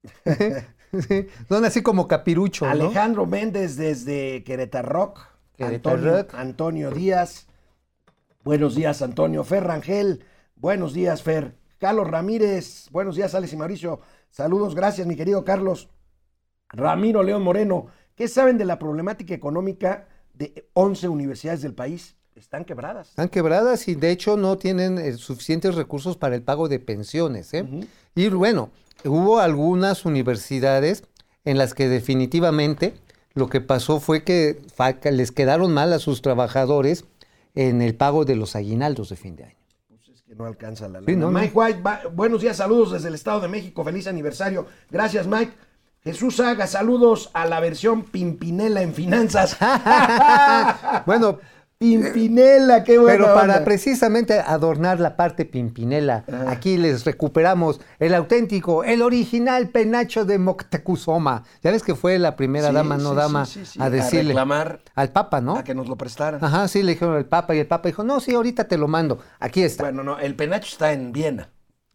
Sí, 1.08 1.28
Son 1.48 1.64
así 1.66 1.84
como 1.84 2.08
capirucho, 2.08 2.66
¿no? 2.66 2.72
Alejandro 2.72 3.28
Méndez 3.28 3.76
desde 3.76 4.44
Querétaro. 4.44 5.14
Antonio 6.34 6.90
Díaz. 6.90 7.46
Buenos 8.44 8.74
días, 8.74 9.04
Antonio. 9.04 9.44
Fer 9.44 9.66
Rangel. 9.66 10.24
Buenos 10.56 10.94
días, 10.94 11.22
Fer. 11.22 11.56
Carlos 11.78 12.10
Ramírez. 12.10 12.88
Buenos 12.92 13.16
días, 13.16 13.36
Alex 13.36 13.54
y 13.54 13.58
Mauricio. 13.58 14.00
Saludos, 14.32 14.74
gracias, 14.74 15.06
mi 15.06 15.16
querido 15.16 15.44
Carlos. 15.44 15.90
Ramiro 16.70 17.24
León 17.24 17.44
Moreno. 17.44 17.88
¿Qué 18.16 18.28
saben 18.28 18.58
de 18.58 18.66
la 18.66 18.80
problemática 18.80 19.34
económica 19.34 20.08
de 20.34 20.70
11 20.74 21.08
universidades 21.08 21.62
del 21.62 21.74
país? 21.74 22.16
Están 22.36 22.64
quebradas. 22.64 23.10
Están 23.10 23.30
quebradas 23.30 23.88
y 23.88 23.96
de 23.96 24.12
hecho 24.12 24.38
no 24.38 24.58
tienen 24.58 24.98
eh, 24.98 25.14
suficientes 25.14 25.76
recursos 25.76 26.16
para 26.18 26.36
el 26.36 26.42
pago 26.42 26.70
de 26.70 26.80
pensiones. 26.80 27.54
¿eh? 27.54 27.68
Y 28.16 28.30
bueno, 28.30 28.72
hubo 29.06 29.40
algunas 29.40 30.06
universidades 30.06 31.04
en 31.46 31.58
las 31.58 31.74
que 31.74 31.88
definitivamente 31.88 32.94
lo 33.34 33.48
que 33.48 33.62
pasó 33.62 34.00
fue 34.00 34.24
que 34.24 34.62
les 35.12 35.32
quedaron 35.32 35.74
mal 35.74 35.94
a 35.94 36.00
sus 36.00 36.22
trabajadores 36.22 37.06
en 37.56 37.82
el 37.82 37.96
pago 37.96 38.26
de 38.26 38.36
los 38.36 38.56
aguinaldos 38.56 39.10
de 39.10 39.16
fin 39.16 39.36
de 39.36 39.46
año. 39.46 39.56
Es 40.12 40.22
que 40.24 40.36
no 40.36 40.46
alcanza 40.46 40.88
la 40.88 41.02
lana. 41.02 41.18
no. 41.18 41.32
Mike 41.32 41.52
White, 41.54 41.82
buenos 42.14 42.42
días, 42.42 42.58
saludos 42.58 42.92
desde 42.92 43.08
el 43.08 43.16
Estado 43.16 43.42
de 43.42 43.48
México, 43.48 43.84
feliz 43.84 44.08
aniversario. 44.08 44.66
Gracias, 44.90 45.28
Mike. 45.28 45.54
Jesús 46.04 46.38
Saga, 46.38 46.66
saludos 46.66 47.30
a 47.34 47.46
la 47.46 47.60
versión 47.60 48.04
Pimpinela 48.04 48.82
en 48.82 48.94
finanzas. 48.94 49.58
Bueno, 51.06 51.40
Pimpinela, 51.80 52.84
qué 52.84 53.00
bueno. 53.00 53.24
pero 53.24 53.34
para 53.34 53.64
precisamente 53.64 54.38
adornar 54.38 55.00
la 55.00 55.16
parte 55.16 55.46
pimpinela, 55.46 56.26
aquí 56.48 56.76
les 56.76 57.06
recuperamos 57.06 57.80
el 58.00 58.14
auténtico, 58.16 58.84
el 58.84 59.02
original 59.02 59.70
penacho 59.70 60.26
de 60.26 60.40
Moctezuma. 60.40 61.46
Ya 61.64 61.72
ves 61.72 61.82
que 61.84 61.96
fue 61.96 62.20
la 62.20 62.36
primera 62.36 62.68
Sí, 62.68 62.74
dama, 62.74 62.98
no 62.98 63.12
sí, 63.12 63.16
dama, 63.16 63.46
sí, 63.46 63.64
a 63.80 63.86
A 63.86 63.90
decirle 63.90 64.34
reclamar 64.34 64.82
al 64.94 65.14
Papa, 65.14 65.40
¿no? 65.40 65.56
A 65.56 65.64
que 65.64 65.74
nos 65.74 65.88
lo 65.88 65.96
prestaran. 65.96 66.44
Ajá, 66.44 66.68
sí, 66.68 66.84
le 66.84 66.92
dijeron 66.92 67.16
al 67.16 67.28
Papa 67.28 67.56
y 67.56 67.60
el 67.60 67.68
Papa 67.68 67.88
dijo, 67.88 68.04
no, 68.04 68.20
sí, 68.20 68.36
ahorita 68.36 68.68
te 68.68 68.78
lo 68.78 68.90
mando. 68.90 69.20
Aquí 69.40 69.64
está. 69.64 69.84
Bueno, 69.84 70.04
no, 70.04 70.20
el 70.20 70.36
penacho 70.36 70.68
está 70.68 70.92
en 70.92 71.14
Viena. 71.14 71.50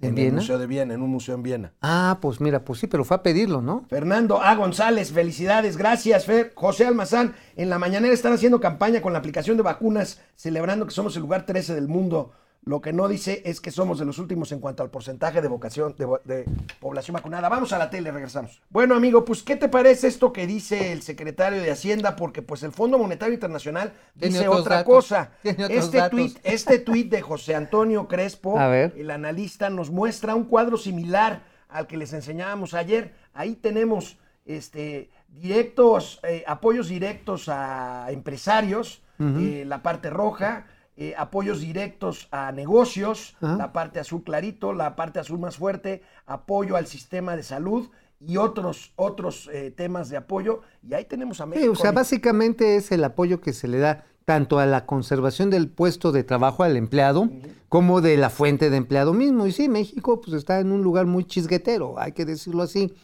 ¿En 0.09 0.19
el 0.19 0.23
Viena? 0.23 0.37
Museo 0.37 0.59
de 0.59 0.67
Viena, 0.67 0.95
en 0.95 1.03
un 1.03 1.11
museo 1.11 1.35
en 1.35 1.43
Viena. 1.43 1.73
Ah, 1.83 2.19
pues 2.21 2.41
mira, 2.41 2.65
pues 2.65 2.81
sí, 2.81 2.87
pero 2.87 3.05
fue 3.05 3.17
a 3.17 3.23
pedirlo, 3.23 3.61
¿no? 3.61 3.85
Fernando 3.89 4.41
A. 4.41 4.55
González, 4.55 5.13
felicidades, 5.13 5.77
gracias, 5.77 6.27
Fer. 6.27 6.53
José 6.55 6.87
Almazán, 6.87 7.35
en 7.57 7.71
la 7.71 7.79
mañanera 7.79 8.15
están 8.15 8.33
haciendo 8.33 8.61
campaña 8.61 9.01
con 9.03 9.13
la 9.13 9.19
aplicación 9.19 9.57
de 9.57 9.63
vacunas, 9.63 10.21
celebrando 10.37 10.87
que 10.87 10.93
somos 10.93 11.17
el 11.17 11.23
lugar 11.23 11.47
13 11.47 11.75
del 11.75 11.89
mundo. 11.89 12.33
Lo 12.67 12.81
que 12.81 12.95
no 12.95 13.09
dice 13.09 13.43
es 13.45 13.61
que 13.61 13.71
somos 13.71 13.99
de 13.99 14.07
los 14.07 14.19
últimos 14.19 14.51
en 14.53 14.59
cuanto 14.59 14.83
al 14.83 14.91
porcentaje 14.91 15.43
de, 15.43 15.49
vocación, 15.49 15.95
de, 15.97 16.45
población 16.81 17.15
vacunada. 17.15 17.51
Vamos 17.51 17.75
a 17.75 17.79
la 17.79 17.91
tele, 17.91 18.11
regresamos. 18.11 18.63
Bueno, 18.71 18.95
amigo, 18.95 19.23
pues, 19.25 19.43
¿qué 19.43 19.57
te 19.57 19.69
parece 19.69 20.09
esto 20.09 20.33
que 20.33 20.47
dice 20.47 20.93
el 20.93 21.03
secretario 21.03 21.61
de 21.61 21.71
Hacienda? 21.71 22.17
Porque, 22.17 22.41
pues, 22.41 22.63
el 22.63 22.73
Fondo 22.73 22.99
Monetario 22.99 23.35
Internacional 23.35 23.93
dice 24.15 24.49
otra 24.49 24.77
datos, 24.77 24.95
cosa. 24.95 25.31
Este 25.45 26.09
tuit, 26.09 26.39
este 26.43 26.79
tuit 26.79 27.11
de 27.11 27.21
José 27.21 27.55
Antonio 27.55 28.09
Crespo, 28.09 28.59
el 28.59 29.11
analista, 29.11 29.69
nos 29.69 29.91
muestra 29.91 30.35
un 30.35 30.45
cuadro 30.45 30.79
similar 30.79 31.43
al 31.69 31.87
que 31.87 31.99
les 31.99 32.15
enseñábamos 32.15 32.73
ayer. 32.73 33.13
Ahí 33.35 33.57
tenemos 33.57 34.17
este, 34.47 35.11
directos, 35.29 36.21
eh, 36.23 36.45
apoyos 36.47 36.89
directos 36.89 37.49
a 37.49 38.07
empresarios, 38.11 39.03
eh, 39.19 39.65
la 39.67 39.83
parte 39.83 40.11
roja, 40.11 40.67
eh, 40.97 41.15
apoyos 41.17 41.61
directos 41.61 42.29
a 42.31 42.53
negocios, 42.53 43.37
Ajá. 43.41 43.57
la 43.57 43.73
parte 43.73 43.99
azul 44.01 44.23
clarito, 44.23 44.73
la 44.73 44.95
parte 44.97 45.19
azul 45.19 45.39
más 45.39 45.57
fuerte, 45.57 46.03
apoyo 46.27 46.77
al 46.77 46.87
sistema 46.87 47.37
de 47.37 47.43
salud 47.43 47.89
y 48.21 48.37
otros, 48.37 48.93
otros 48.97 49.51
eh, 49.53 49.71
temas 49.71 50.09
de 50.09 50.17
apoyo. 50.17 50.61
Y 50.89 50.95
ahí 50.95 51.05
tenemos 51.05 51.41
a 51.41 51.45
Sí, 51.45 51.51
México. 51.51 51.73
o 51.73 51.77
sea, 51.77 51.93
básicamente 51.93 52.77
es 52.77 52.93
el 52.93 53.03
apoyo 53.05 53.41
que 53.41 53.53
se 53.53 53.69
le 53.69 53.79
da 53.79 54.05
tanto 54.25 54.59
a 54.59 54.65
la 54.67 54.87
conservación 54.87 55.51
del 55.51 55.69
puesto 55.69 56.11
de 56.11 56.25
trabajo 56.25 56.63
al 56.63 56.77
empleado 56.79 57.29
como 57.69 58.01
de 58.01 58.17
la 58.17 58.31
fuente 58.31 58.71
de 58.71 58.77
empleado 58.79 59.13
mismo. 59.13 59.47
Y 59.47 59.53
sí, 59.53 59.69
México 59.69 60.21
pues 60.23 60.35
está 60.35 60.61
en 60.61 60.73
un 60.73 60.83
lugar 60.83 61.05
muy 61.07 61.25
chisguetero, 61.27 61.99
hay 61.99 62.13
que 62.13 62.25
decirlo 62.25 62.63
así. 62.63 62.95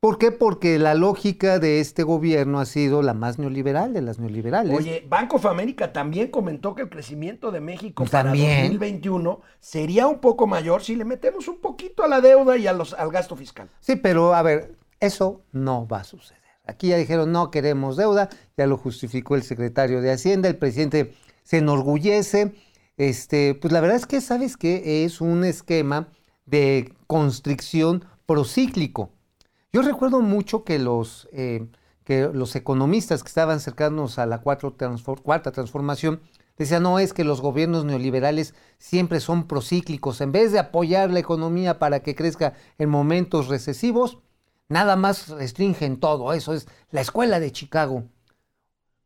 ¿Por 0.00 0.18
qué? 0.18 0.30
Porque 0.30 0.78
la 0.78 0.94
lógica 0.94 1.58
de 1.58 1.80
este 1.80 2.04
gobierno 2.04 2.60
ha 2.60 2.66
sido 2.66 3.02
la 3.02 3.14
más 3.14 3.38
neoliberal 3.38 3.92
de 3.92 4.00
las 4.00 4.20
neoliberales. 4.20 4.76
Oye, 4.76 5.04
Banco 5.08 5.36
of 5.36 5.46
America 5.46 5.92
también 5.92 6.30
comentó 6.30 6.74
que 6.74 6.82
el 6.82 6.88
crecimiento 6.88 7.50
de 7.50 7.60
México 7.60 8.02
Pues 8.02 8.10
para 8.10 8.30
también. 8.30 8.62
2021 8.62 9.40
sería 9.58 10.06
un 10.06 10.20
poco 10.20 10.46
mayor 10.46 10.82
si 10.82 10.94
le 10.94 11.04
metemos 11.04 11.48
un 11.48 11.60
poquito 11.60 12.04
a 12.04 12.08
la 12.08 12.20
deuda 12.20 12.56
y 12.56 12.68
a 12.68 12.72
los, 12.72 12.94
al 12.94 13.10
gasto 13.10 13.34
fiscal. 13.34 13.68
Sí, 13.80 13.96
pero 13.96 14.34
a 14.34 14.42
ver, 14.42 14.76
eso 15.00 15.42
no 15.50 15.88
va 15.88 16.00
a 16.00 16.04
suceder. 16.04 16.38
Aquí 16.64 16.88
ya 16.88 16.96
dijeron 16.96 17.32
no 17.32 17.50
queremos 17.50 17.96
deuda, 17.96 18.28
ya 18.56 18.66
lo 18.66 18.76
justificó 18.76 19.34
el 19.34 19.42
secretario 19.42 20.00
de 20.00 20.12
Hacienda, 20.12 20.48
el 20.48 20.58
presidente 20.58 21.14
se 21.42 21.58
enorgullece. 21.58 22.54
Este, 22.98 23.54
pues 23.54 23.72
la 23.72 23.80
verdad 23.80 23.96
es 23.96 24.06
que 24.06 24.20
sabes 24.20 24.56
que 24.56 25.04
es 25.04 25.20
un 25.20 25.44
esquema 25.44 26.08
de 26.46 26.92
constricción 27.06 28.04
procíclico. 28.26 29.10
Yo 29.72 29.82
recuerdo 29.82 30.20
mucho 30.20 30.64
que 30.64 30.78
los, 30.78 31.28
eh, 31.32 31.66
que 32.04 32.28
los 32.32 32.56
economistas 32.56 33.22
que 33.22 33.28
estaban 33.28 33.60
cercanos 33.60 34.18
a 34.18 34.26
la 34.26 34.40
cuatro 34.40 34.76
transfor- 34.76 35.22
cuarta 35.22 35.52
transformación 35.52 36.20
decían, 36.56 36.82
no, 36.82 36.98
es 36.98 37.12
que 37.12 37.24
los 37.24 37.40
gobiernos 37.40 37.84
neoliberales 37.84 38.54
siempre 38.78 39.20
son 39.20 39.46
procíclicos. 39.46 40.20
En 40.20 40.32
vez 40.32 40.52
de 40.52 40.58
apoyar 40.58 41.10
la 41.10 41.20
economía 41.20 41.78
para 41.78 42.00
que 42.00 42.14
crezca 42.14 42.54
en 42.78 42.88
momentos 42.88 43.48
recesivos, 43.48 44.18
nada 44.68 44.96
más 44.96 45.28
restringen 45.28 46.00
todo. 46.00 46.32
Eso 46.32 46.54
es 46.54 46.66
la 46.90 47.02
escuela 47.02 47.38
de 47.38 47.52
Chicago. 47.52 48.04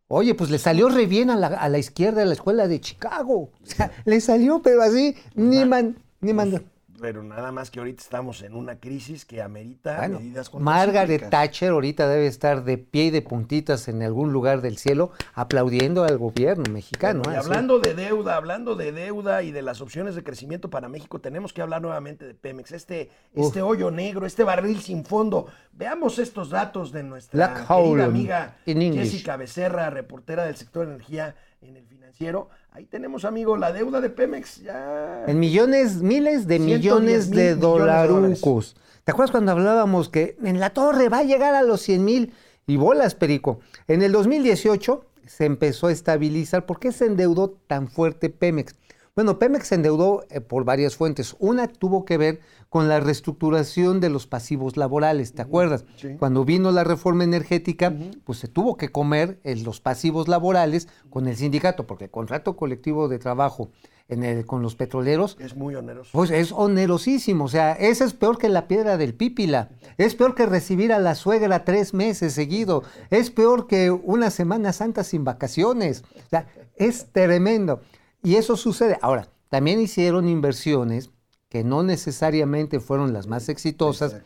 Oye, 0.09 0.35
pues 0.35 0.51
le 0.51 0.59
salió 0.59 0.89
re 0.89 1.07
bien 1.07 1.31
a 1.31 1.37
la, 1.37 1.47
a 1.49 1.69
la 1.69 1.79
izquierda 1.79 2.21
de 2.21 2.27
la 2.27 2.35
escuela 2.35 2.69
de 2.69 2.81
Chicago. 2.81 3.51
O 3.63 3.67
sea, 3.67 3.91
le 4.05 4.21
salió, 4.21 4.61
pero 4.63 4.83
así, 4.83 5.17
ni 5.35 5.65
man, 5.65 5.97
ni 6.21 6.33
man. 6.35 6.65
Pero 7.03 7.25
nada 7.25 7.51
más 7.51 7.73
que 7.73 7.81
ahorita 7.81 8.01
estamos 8.01 8.43
en 8.43 8.55
una 8.55 8.77
crisis 8.77 9.25
que 9.25 9.43
amerita 9.43 9.97
Bueno, 9.99 10.21
medidas 10.21 10.55
Margaret. 10.55 11.29
Thatcher 11.29 11.71
ahorita 11.71 12.09
debe 12.09 12.29
estar 12.29 12.63
de 12.63 12.79
pie 12.79 13.07
y 13.07 13.11
de 13.11 13.23
puntitas 13.23 13.89
en 13.89 14.03
algún 14.03 14.33
lugar 14.33 14.61
del 14.61 14.79
cielo 14.79 15.11
aplaudiendo 15.35 16.05
al 16.05 16.17
gobierno 16.17 16.63
mexicano. 16.73 17.23
Bueno, 17.25 17.37
y 17.37 17.41
¿eh? 17.41 17.43
Sí. 17.43 17.49
hablando 17.49 17.81
de 17.81 17.95
deuda, 17.95 18.37
hablando 18.37 18.77
de 18.77 18.93
deuda 18.93 19.43
y 19.43 19.51
de 19.51 19.63
las 19.63 19.81
opciones 19.81 20.15
de 20.15 20.23
crecimiento 20.23 20.71
para 20.71 20.89
México, 20.89 21.21
tenemos 21.21 21.53
que 21.53 21.61
hablar 21.61 21.83
nuevamente 21.83 22.25
de 22.25 22.35
Pemex, 22.35 22.71
este, 22.71 23.11
Uf. 23.35 23.49
este 23.49 23.63
hoyo 23.63 23.91
negro, 23.91 24.25
este 24.25 24.45
barril 24.45 24.81
sin 24.81 25.05
fondo. 25.05 25.49
Veamos 25.73 26.21
estos 26.21 26.51
datos 26.51 26.93
de 26.93 27.03
nuestra 27.03 27.67
querida 27.67 28.05
amiga. 28.05 28.59
Jessica 28.65 29.37
Becerra, 29.37 29.91
reportera 29.91 30.45
del 30.45 30.55
sector 30.55 30.87
energía 30.87 31.35
en 31.63 31.77
el 31.77 31.87
financiero. 31.87 32.49
Ahí 32.73 32.87
tenemos, 32.87 33.25
amigo, 33.25 33.57
la 33.57 33.73
deuda 33.73 34.01
de 34.01 34.11
Pemex 34.11 34.63
ya. 34.63 35.25
En 35.27 35.39
millones, 35.39 36.03
miles 36.03 36.47
de 36.47 36.59
110 36.59 36.79
millones 36.79 37.29
mil 37.29 37.37
de 37.37 37.55
dolarucos. 37.55 38.77
¿Te 39.05 39.13
acuerdas 39.13 39.31
cuando 39.31 39.53
hablábamos 39.53 40.09
que 40.09 40.37
en 40.43 40.61
la 40.61 40.71
torre 40.71 41.09
va 41.09 41.19
a 41.19 41.25
llegar 41.25 41.55
a 41.55 41.63
los 41.63 41.81
100 41.83 42.05
mil 42.05 42.35
y 42.67 42.77
bolas, 42.77 43.15
Perico? 43.15 43.61
En 43.89 44.03
el 44.03 44.13
2018 44.13 45.05
se 45.27 45.45
empezó 45.45 45.87
a 45.87 45.93
estabilizar. 45.93 46.67
¿Por 46.67 46.79
qué 46.79 46.93
se 46.93 47.07
endeudó 47.07 47.51
tan 47.51 47.89
fuerte 47.89 48.31
Pemex? 48.31 48.75
Bueno, 49.15 49.39
Pemex 49.39 49.67
se 49.69 49.75
endeudó 49.75 50.25
eh, 50.31 50.41
por 50.41 50.65
varias 50.65 50.97
fuentes. 50.97 51.37
Una 51.39 51.69
tuvo 51.69 52.07
que 52.07 52.17
ver 52.17 52.41
con 52.71 52.89
la 52.89 52.99
reestructuración 52.99 54.01
de 54.01 54.09
los 54.09 54.27
pasivos 54.27 54.79
laborales, 54.79 55.35
¿te 55.35 55.43
acuerdas? 55.43 55.85
sí. 55.97 56.17
Cuando 56.19 56.47
vino 56.47 56.71
la 56.73 56.83
reforma 56.83 57.23
energética, 57.23 57.93
pues 58.25 58.39
se 58.39 58.49
tuvo 58.49 58.79
que 58.79 58.89
comer 58.89 59.39
eh, 59.45 59.55
los 59.57 59.81
pasivos 59.83 60.29
laborales 60.29 60.89
con 61.11 61.29
el 61.29 61.37
sindicato, 61.37 61.87
porque 61.87 62.05
el 62.05 62.11
contrato 62.11 62.57
colectivo 62.57 63.09
de 63.09 63.19
trabajo 63.19 63.69
en 64.09 64.25
el- 64.25 64.47
con 64.47 64.63
los 64.63 64.77
petroleros 64.77 65.37
Es 65.39 65.55
muy 65.57 65.75
oneroso. 65.75 66.11
pues 66.15 66.31
es 66.31 66.51
onerosísimo, 66.51 67.45
o 67.45 67.49
sea, 67.49 67.73
ese 67.73 68.05
es 68.05 68.15
peor 68.15 68.39
que 68.39 68.49
la 68.49 68.67
piedra 68.67 68.97
del 68.97 69.13
pípila, 69.15 69.71
es 69.99 70.15
peor 70.15 70.35
que 70.35 70.47
recibir 70.47 70.91
a 70.93 70.99
la 70.99 71.15
suegra 71.15 71.65
tres 71.65 71.93
meses 71.95 72.33
seguido, 72.33 72.83
es 73.11 73.31
peor 73.31 73.67
que 73.67 73.91
una 73.91 74.31
Semana 74.31 74.73
Santa 74.73 75.05
sin 75.05 75.25
vacaciones, 75.25 76.03
o 76.17 76.29
sea, 76.31 76.47
es 76.77 77.07
tremendo. 77.13 77.83
Y 78.23 78.37
eso 78.37 78.57
sucede. 78.57 78.99
Ahora, 79.03 79.29
también 79.49 79.81
hicieron 79.81 80.29
inversiones 80.29 81.11
que 81.49 81.65
no 81.65 81.83
necesariamente 81.83 82.81
fueron 82.81 83.13
las 83.13 83.27
más 83.27 83.49
exitosas 83.49 84.17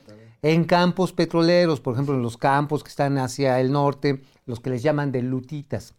en 0.42 0.64
campos 0.64 1.12
petroleros, 1.12 1.80
por 1.80 1.94
ejemplo, 1.94 2.14
en 2.14 2.22
los 2.22 2.36
campos 2.36 2.84
que 2.84 2.90
están 2.90 3.18
hacia 3.18 3.60
el 3.60 3.72
norte, 3.72 4.22
los 4.44 4.60
que 4.60 4.70
les 4.70 4.82
llaman 4.82 5.10
de 5.12 5.22
lutitas. 5.22 5.94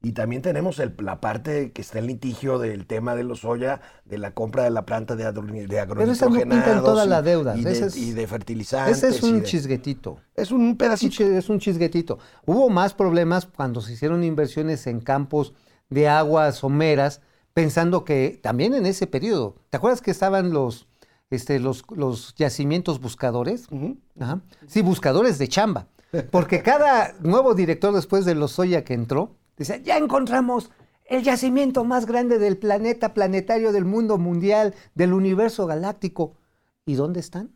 Y 0.00 0.12
también 0.12 0.42
tenemos 0.42 0.78
el- 0.80 0.94
la 0.98 1.20
parte 1.20 1.72
que 1.72 1.80
está 1.80 1.98
en 1.98 2.06
litigio 2.06 2.58
del 2.58 2.86
tema 2.86 3.14
de 3.14 3.24
los 3.24 3.40
soya, 3.40 3.80
de 4.04 4.18
la 4.18 4.32
compra 4.32 4.62
de 4.64 4.70
la 4.70 4.84
planta 4.84 5.16
de, 5.16 5.24
agro- 5.24 5.42
de 5.46 5.66
Pero 5.66 6.12
esa 6.12 6.26
no 6.26 6.32
pinta 6.32 6.42
en 6.44 6.52
agronitrogenados 6.52 6.84
toda 6.84 7.04
y- 7.06 7.08
la 7.08 7.22
deuda, 7.22 7.56
Y 7.56 7.62
de, 7.64 7.72
ese 7.72 7.86
es- 7.86 7.96
y 7.96 8.12
de 8.12 8.26
fertilizantes. 8.26 8.98
Ese 8.98 9.08
es 9.16 9.22
un 9.22 9.40
de- 9.40 9.44
chisguetito. 9.46 10.18
Es 10.34 10.50
un 10.50 10.76
pedacito. 10.76 11.24
es 11.24 11.48
un 11.48 11.58
chisguetito. 11.58 12.18
Hubo 12.44 12.68
más 12.68 12.92
problemas 12.92 13.46
cuando 13.46 13.80
se 13.80 13.94
hicieron 13.94 14.22
inversiones 14.24 14.86
en 14.86 15.00
campos 15.00 15.54
de 15.94 16.08
aguas 16.08 16.56
someras, 16.56 17.20
pensando 17.54 18.04
que 18.04 18.38
también 18.42 18.74
en 18.74 18.84
ese 18.84 19.06
periodo, 19.06 19.54
¿te 19.70 19.76
acuerdas 19.76 20.02
que 20.02 20.10
estaban 20.10 20.52
los, 20.52 20.88
este, 21.30 21.60
los, 21.60 21.84
los 21.94 22.34
yacimientos 22.34 23.00
buscadores? 23.00 23.68
Ajá. 24.20 24.40
Sí, 24.66 24.82
buscadores 24.82 25.38
de 25.38 25.48
chamba. 25.48 25.86
Porque 26.30 26.62
cada 26.62 27.14
nuevo 27.20 27.54
director 27.54 27.94
después 27.94 28.24
de 28.24 28.34
los 28.34 28.52
Soya 28.52 28.84
que 28.84 28.94
entró, 28.94 29.36
decía, 29.56 29.78
ya 29.78 29.96
encontramos 29.96 30.70
el 31.06 31.22
yacimiento 31.22 31.84
más 31.84 32.06
grande 32.06 32.38
del 32.38 32.56
planeta 32.56 33.14
planetario, 33.14 33.72
del 33.72 33.84
mundo 33.84 34.18
mundial, 34.18 34.74
del 34.94 35.12
universo 35.12 35.66
galáctico. 35.66 36.34
¿Y 36.86 36.94
dónde 36.94 37.20
están? 37.20 37.53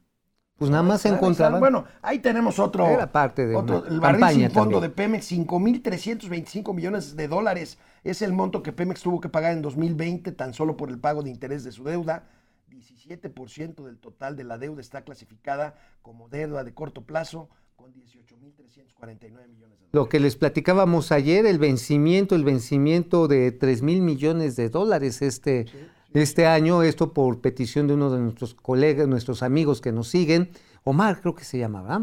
Pues 0.58 0.70
nada 0.72 0.82
más 0.82 1.02
se 1.02 1.08
encontraban. 1.08 1.60
Bueno, 1.60 1.84
ahí 2.02 2.18
tenemos 2.18 2.58
otro. 2.58 2.84
Era 2.86 3.10
parte 3.12 3.46
de 3.46 3.54
otro- 3.54 3.86
el 3.86 4.00
barril 4.00 4.26
sin 4.30 4.50
fondo 4.50 4.80
también. 4.80 4.82
de 4.82 4.88
Pemex, 4.90 5.30
5.325 5.30 6.74
millones 6.74 7.14
de 7.16 7.28
dólares. 7.28 7.78
Es 8.02 8.22
el 8.22 8.32
monto 8.32 8.62
que 8.62 8.72
Pemex 8.72 9.00
tuvo 9.02 9.20
que 9.20 9.28
pagar 9.28 9.52
en 9.52 9.62
2020 9.62 10.32
tan 10.32 10.52
solo 10.54 10.76
por 10.76 10.90
el 10.90 10.98
pago 10.98 11.22
de 11.22 11.30
interés 11.30 11.62
de 11.64 11.70
su 11.72 11.84
deuda. 11.84 12.24
17% 12.70 13.84
del 13.84 13.98
total 13.98 14.36
de 14.36 14.44
la 14.44 14.58
deuda 14.58 14.80
está 14.80 15.02
clasificada 15.02 15.74
como 16.02 16.28
deuda 16.28 16.64
de 16.64 16.74
corto 16.74 17.02
plazo 17.02 17.48
con 17.76 17.92
18.349 17.94 19.48
millones 19.48 19.48
de 19.58 19.60
dólares. 19.60 19.88
Lo 19.92 20.08
que 20.08 20.20
les 20.20 20.36
platicábamos 20.36 21.12
ayer, 21.12 21.46
el 21.46 21.58
vencimiento, 21.58 22.34
el 22.34 22.44
vencimiento 22.44 23.28
de 23.28 23.52
3 23.52 23.82
mil 23.82 24.02
millones 24.02 24.56
de 24.56 24.68
dólares 24.68 25.22
este, 25.22 25.66
este 26.14 26.46
año, 26.46 26.82
esto 26.82 27.12
por 27.12 27.40
petición 27.40 27.86
de 27.86 27.94
uno 27.94 28.10
de 28.10 28.18
nuestros 28.20 28.54
colegas, 28.54 29.06
nuestros 29.08 29.42
amigos 29.42 29.80
que 29.80 29.92
nos 29.92 30.08
siguen, 30.08 30.50
Omar 30.84 31.20
creo 31.20 31.34
que 31.34 31.44
se 31.44 31.58
llama, 31.58 31.82
¿verdad? 31.82 32.00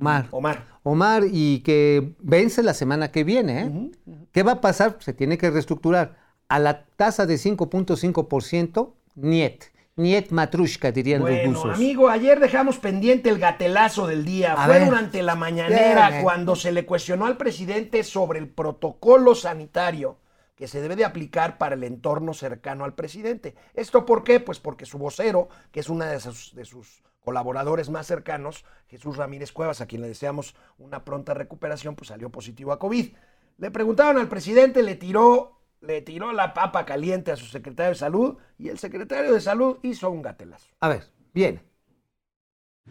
Omar. 0.00 0.28
Omar. 0.30 0.64
Omar, 0.82 1.22
y 1.30 1.60
que 1.60 2.14
vence 2.20 2.62
la 2.62 2.74
semana 2.74 3.10
que 3.10 3.24
viene. 3.24 3.62
¿eh? 3.62 3.90
¿Qué 4.32 4.42
va 4.42 4.52
a 4.52 4.60
pasar? 4.60 4.96
Se 5.00 5.12
tiene 5.12 5.38
que 5.38 5.50
reestructurar. 5.50 6.16
A 6.48 6.58
la 6.58 6.84
tasa 6.96 7.26
de 7.26 7.36
5.5%, 7.36 8.92
niet. 9.16 9.64
Niet 9.96 10.30
matrushka, 10.30 10.92
dirían 10.92 11.20
los 11.22 11.30
Bueno, 11.30 11.52
rusos. 11.52 11.74
amigo, 11.74 12.08
ayer 12.08 12.38
dejamos 12.38 12.78
pendiente 12.78 13.30
el 13.30 13.38
gatelazo 13.40 14.06
del 14.06 14.24
día. 14.24 14.52
A 14.52 14.66
Fue 14.66 14.78
ver. 14.78 14.88
durante 14.88 15.22
la 15.24 15.34
mañanera 15.34 16.22
cuando 16.22 16.54
se 16.54 16.70
le 16.70 16.86
cuestionó 16.86 17.26
al 17.26 17.36
presidente 17.36 18.04
sobre 18.04 18.38
el 18.38 18.48
protocolo 18.48 19.34
sanitario 19.34 20.16
que 20.58 20.66
se 20.66 20.80
debe 20.80 20.96
de 20.96 21.04
aplicar 21.04 21.56
para 21.56 21.76
el 21.76 21.84
entorno 21.84 22.34
cercano 22.34 22.84
al 22.84 22.96
presidente. 22.96 23.54
¿Esto 23.74 24.04
por 24.04 24.24
qué? 24.24 24.40
Pues 24.40 24.58
porque 24.58 24.86
su 24.86 24.98
vocero, 24.98 25.48
que 25.70 25.78
es 25.78 25.88
una 25.88 26.06
de 26.06 26.18
sus, 26.18 26.52
de 26.52 26.64
sus 26.64 27.04
colaboradores 27.20 27.90
más 27.90 28.08
cercanos, 28.08 28.64
Jesús 28.88 29.16
Ramírez 29.16 29.52
Cuevas, 29.52 29.80
a 29.80 29.86
quien 29.86 30.02
le 30.02 30.08
deseamos 30.08 30.56
una 30.76 31.04
pronta 31.04 31.32
recuperación, 31.32 31.94
pues 31.94 32.08
salió 32.08 32.30
positivo 32.30 32.72
a 32.72 32.80
COVID. 32.80 33.14
Le 33.58 33.70
preguntaron 33.70 34.20
al 34.20 34.28
presidente, 34.28 34.82
le 34.82 34.96
tiró, 34.96 35.60
le 35.80 36.02
tiró 36.02 36.32
la 36.32 36.54
papa 36.54 36.84
caliente 36.84 37.30
a 37.30 37.36
su 37.36 37.46
secretario 37.46 37.90
de 37.90 37.98
salud 37.98 38.36
y 38.58 38.68
el 38.68 38.80
secretario 38.80 39.32
de 39.32 39.40
salud 39.40 39.78
hizo 39.84 40.10
un 40.10 40.22
gatelazo. 40.22 40.66
A 40.80 40.88
ver, 40.88 41.04
bien. 41.32 41.62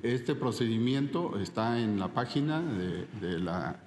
Este 0.03 0.35
procedimiento 0.35 1.37
está 1.37 1.77
en 1.79 1.99
la 1.99 2.13
página 2.13 2.61
de, 2.61 3.07
de 3.19 3.39
la 3.39 3.81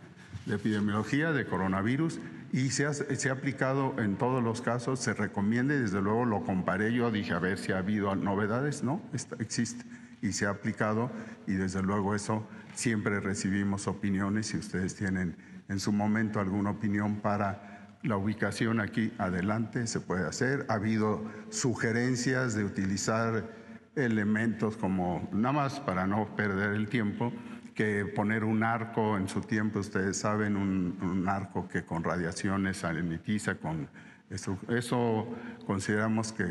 de 0.45 0.57
epidemiología 0.57 1.33
de 1.33 1.47
coronavirus 1.47 2.19
y 2.53 2.71
se 2.71 2.87
ha, 2.87 2.93
se 2.93 3.29
ha 3.29 3.33
aplicado 3.33 3.95
en 3.99 4.17
todos 4.17 4.43
los 4.43 4.61
casos, 4.61 4.99
se 5.01 5.15
recomienda 5.15 5.75
y 5.75 5.79
desde 5.79 6.01
luego 6.03 6.25
lo 6.25 6.43
comparé 6.45 6.93
yo, 6.93 7.11
dije 7.11 7.33
a 7.33 7.39
ver 7.39 7.59
si 7.59 7.73
ha 7.73 7.79
habido 7.79 8.15
novedades, 8.17 8.83
no, 8.83 9.01
Está- 9.13 9.37
existe. 9.39 9.85
Y 10.23 10.33
se 10.33 10.47
ha 10.47 10.51
aplicado 10.51 11.11
y 11.47 11.53
desde 11.55 11.83
luego 11.83 12.15
eso 12.15 12.47
siempre 12.75 13.21
recibimos 13.21 13.87
opiniones 13.89 14.49
si 14.49 14.59
ustedes 14.59 14.95
tienen 14.95 15.35
en 15.69 15.81
su 15.81 15.93
momento 15.93 16.41
alguna 16.41 16.71
opinión 16.71 17.17
para 17.17 17.97
la 18.03 18.17
ubicación 18.19 18.81
aquí. 18.81 19.13
Adelante 19.17 19.87
se 19.87 20.01
puede 20.01 20.27
hacer. 20.27 20.67
Ha 20.69 20.75
habido 20.75 21.25
sugerencias 21.49 22.55
de 22.55 22.65
utilizar 22.65 23.49
elementos 23.97 24.77
como, 24.77 25.27
nada 25.33 25.53
más 25.53 25.81
para 25.81 26.07
no 26.07 26.35
perder 26.37 26.75
el 26.75 26.89
tiempo, 26.89 27.33
que 27.81 28.05
poner 28.05 28.45
un 28.45 28.63
arco 28.63 29.17
en 29.17 29.27
su 29.27 29.41
tiempo, 29.41 29.79
ustedes 29.79 30.19
saben, 30.19 30.55
un, 30.55 30.99
un 31.01 31.27
arco 31.31 31.67
que 31.67 31.83
con 31.83 32.05
radiaciones 32.05 32.77
saliniza, 32.77 33.55
con 33.55 33.89
eso, 34.29 34.59
eso 34.69 35.27
consideramos 35.67 36.31
que 36.33 36.45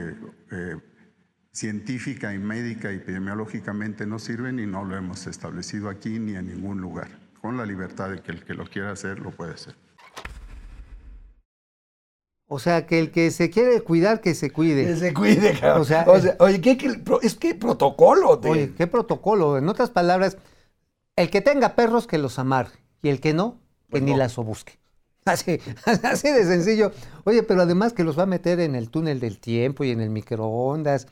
eh, 0.52 0.76
científica 1.52 2.34
y 2.34 2.40
médica 2.40 2.92
y 2.92 2.96
epidemiológicamente 2.96 4.08
no 4.08 4.18
sirven 4.18 4.58
y 4.58 4.66
no 4.66 4.84
lo 4.86 4.96
hemos 4.98 5.28
establecido 5.28 5.88
aquí 5.90 6.18
ni 6.18 6.34
en 6.36 6.48
ningún 6.48 6.82
lugar. 6.82 7.10
Con 7.42 7.58
la 7.58 7.66
libertad 7.68 8.10
de 8.10 8.22
que 8.24 8.32
el 8.32 8.44
que 8.44 8.56
lo 8.56 8.66
quiera 8.66 8.90
hacer 8.92 9.20
lo 9.20 9.30
puede 9.30 9.54
hacer. 9.54 9.76
O 12.48 12.58
sea, 12.58 12.88
que 12.88 12.98
el 12.98 13.12
que 13.12 13.30
se 13.30 13.52
quiere 13.52 13.82
cuidar, 13.82 14.20
que 14.22 14.34
se 14.34 14.50
cuide. 14.50 14.84
Que 14.88 14.96
se 14.96 15.14
cuide, 15.14 15.54
cabrón. 15.60 15.82
O 15.82 15.86
sea, 15.86 16.06
oye, 16.40 16.60
¿qué, 16.60 16.76
es 17.22 17.36
que 17.36 17.54
protocolo. 17.54 18.40
te- 18.40 18.50
Oye, 18.50 18.74
qué 18.76 18.88
protocolo. 18.88 19.60
En 19.60 19.70
otras 19.70 19.92
palabras, 19.92 20.36
el 21.20 21.30
que 21.30 21.42
tenga 21.42 21.76
perros 21.76 22.08
que 22.08 22.18
los 22.18 22.40
amar 22.40 22.70
y 23.02 23.10
el 23.10 23.20
que 23.20 23.34
no, 23.34 23.60
que 23.88 23.92
Pues 23.92 24.04
ni 24.04 24.12
no. 24.12 24.18
las 24.18 24.38
busque. 24.38 24.80
Así, 25.26 25.60
así 25.86 26.32
de 26.32 26.46
sencillo. 26.46 26.92
Oye, 27.26 27.44
pero 27.44 27.62
además 27.62 27.94
que 27.94 28.04
los 28.04 28.18
va 28.18 28.24
a 28.24 28.26
meter 28.26 28.60
en 28.62 28.74
el 28.74 28.90
túnel 28.90 29.20
del 29.20 29.38
tiempo 29.38 29.84
y 29.84 29.92
en 29.92 30.00
el 30.00 30.10
microondas. 30.10 31.08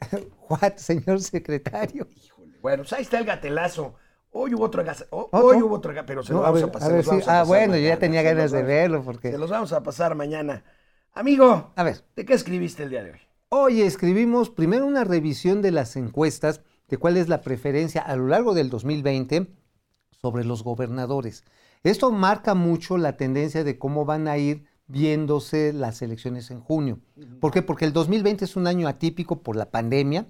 What, 0.48 0.78
señor 0.78 1.20
secretario? 1.20 2.08
Bueno, 2.62 2.82
pues 2.82 2.94
ahí 2.94 3.02
está 3.02 3.18
el 3.18 3.26
gatelazo. 3.26 3.94
Hoy 4.32 4.54
hubo 4.54 4.64
otro 4.64 4.82
gas-. 4.82 5.06
Hoy 5.10 5.62
hubo 5.62 5.76
otro 5.76 5.94
pero 6.06 6.22
se 6.22 6.32
No, 6.32 6.38
lo 6.38 6.44
vamos 6.44 6.62
a, 6.62 6.64
ver, 6.64 6.72
pasar. 6.72 6.90
a 6.90 6.94
ver 6.94 7.04
ah, 7.06 7.10
pasar 7.10 7.46
bueno, 7.46 7.76
yo 7.76 7.86
ya 7.86 7.98
tenía 7.98 8.22
ganas 8.22 8.50
de 8.50 8.62
verlo 8.62 9.04
porque... 9.04 9.30
Se 9.30 9.38
los 9.38 9.50
vamos 9.50 9.72
a 9.72 9.82
pasar 9.82 10.14
mañana. 10.14 10.64
Amigo, 11.12 11.72
A 11.76 11.82
ver, 11.84 12.02
¿de 12.16 12.24
qué 12.24 12.32
escribiste 12.32 12.84
el 12.84 12.90
día 12.90 13.04
de 13.04 13.12
hoy? 13.12 13.20
Hoy 13.50 13.82
escribimos 13.82 14.48
primero 14.48 14.86
una 14.86 15.04
revisión 15.04 15.60
de 15.60 15.72
las 15.72 15.94
encuestas 15.96 16.62
de 16.92 16.98
cuál 16.98 17.16
es 17.16 17.26
la 17.30 17.40
preferencia 17.40 18.02
a 18.02 18.14
lo 18.16 18.26
largo 18.28 18.52
del 18.52 18.68
2020 18.68 19.46
sobre 20.10 20.44
los 20.44 20.62
gobernadores. 20.62 21.42
Esto 21.84 22.12
marca 22.12 22.52
mucho 22.54 22.98
la 22.98 23.16
tendencia 23.16 23.64
de 23.64 23.78
cómo 23.78 24.04
van 24.04 24.28
a 24.28 24.36
ir 24.36 24.66
viéndose 24.88 25.72
las 25.72 26.02
elecciones 26.02 26.50
en 26.50 26.60
junio. 26.60 26.98
¿Por 27.40 27.50
qué? 27.50 27.62
Porque 27.62 27.86
el 27.86 27.94
2020 27.94 28.44
es 28.44 28.56
un 28.56 28.66
año 28.66 28.88
atípico 28.88 29.42
por 29.42 29.56
la 29.56 29.70
pandemia. 29.70 30.26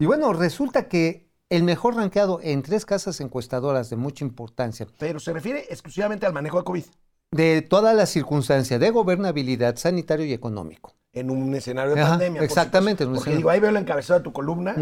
Y 0.00 0.06
bueno, 0.06 0.32
resulta 0.32 0.88
que 0.88 1.30
el 1.48 1.62
mejor 1.62 1.94
rankeado 1.94 2.40
en 2.42 2.62
tres 2.62 2.84
casas 2.84 3.20
encuestadoras 3.20 3.88
de 3.88 3.94
mucha 3.94 4.24
importancia 4.24 4.88
Pero 4.98 5.20
se 5.20 5.32
refiere 5.32 5.64
exclusivamente 5.70 6.26
al 6.26 6.32
manejo 6.32 6.58
de 6.58 6.64
COVID 6.64 6.84
de 7.32 7.62
todas 7.62 7.94
las 7.94 8.10
circunstancias 8.10 8.80
de 8.80 8.90
gobernabilidad, 8.90 9.76
sanitario 9.76 10.26
y 10.26 10.32
económico. 10.32 10.96
en 11.12 11.28
un 11.30 11.54
escenario 11.56 11.94
de 11.94 12.00
Ajá, 12.00 12.10
pandemia. 12.10 12.42
exactamente, 12.42 13.02
supuesto. 13.02 13.04
en 13.04 13.08
un 13.10 13.14
Porque 13.16 13.30
escenario- 13.30 13.38
digo, 13.38 13.50
ahí 13.50 13.60
veo 13.60 13.70
el 13.70 13.76
encabezado 13.76 14.18
de 14.20 14.24
tu 14.24 14.32
columna. 14.32 14.74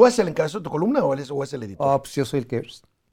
¿Tú 0.00 0.06
haces 0.06 0.20
el 0.20 0.28
encabezado 0.28 0.60
de 0.60 0.64
tu 0.64 0.70
columna 0.70 1.04
o, 1.04 1.12
eres, 1.12 1.30
o 1.30 1.44
es 1.44 1.52
el 1.52 1.62
editor? 1.62 1.86
Oh, 1.86 2.00
pues 2.00 2.14
yo 2.14 2.24
soy 2.24 2.38
el 2.38 2.46
que... 2.46 2.66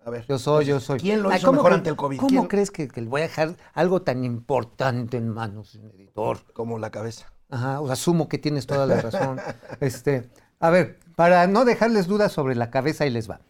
a 0.05 0.09
ver. 0.09 0.25
Yo 0.25 0.39
soy, 0.39 0.63
yo 0.63 0.79
soy. 0.79 0.99
¿Quién 1.01 1.21
lo 1.21 1.29
Ay, 1.29 1.35
hizo 1.35 1.47
¿cómo 1.47 1.57
mejor 1.57 1.73
ante 1.73 1.89
el 1.89 1.97
COVID? 1.97 2.17
¿Cómo 2.17 2.29
¿Quién? 2.29 2.45
crees 2.45 2.71
que, 2.71 2.87
que 2.87 3.01
le 3.01 3.09
voy 3.09 3.19
a 3.19 3.23
dejar 3.23 3.57
algo 3.73 4.03
tan 4.03 4.23
importante 4.23 5.17
en 5.17 5.27
manos 5.27 5.73
de 5.73 5.79
un 5.79 5.91
editor? 5.91 6.37
Como 6.53 6.79
la 6.79 6.89
cabeza. 6.89 7.33
Ajá, 7.49 7.81
o 7.81 7.91
asumo 7.91 8.29
que 8.29 8.37
tienes 8.37 8.67
toda 8.67 8.85
la 8.85 9.01
razón. 9.01 9.37
este, 9.81 10.29
a 10.61 10.69
ver, 10.69 10.97
para 11.17 11.45
no 11.47 11.65
dejarles 11.65 12.07
dudas 12.07 12.31
sobre 12.31 12.55
la 12.55 12.69
cabeza, 12.69 13.03
ahí 13.03 13.09
les 13.09 13.29
va. 13.29 13.41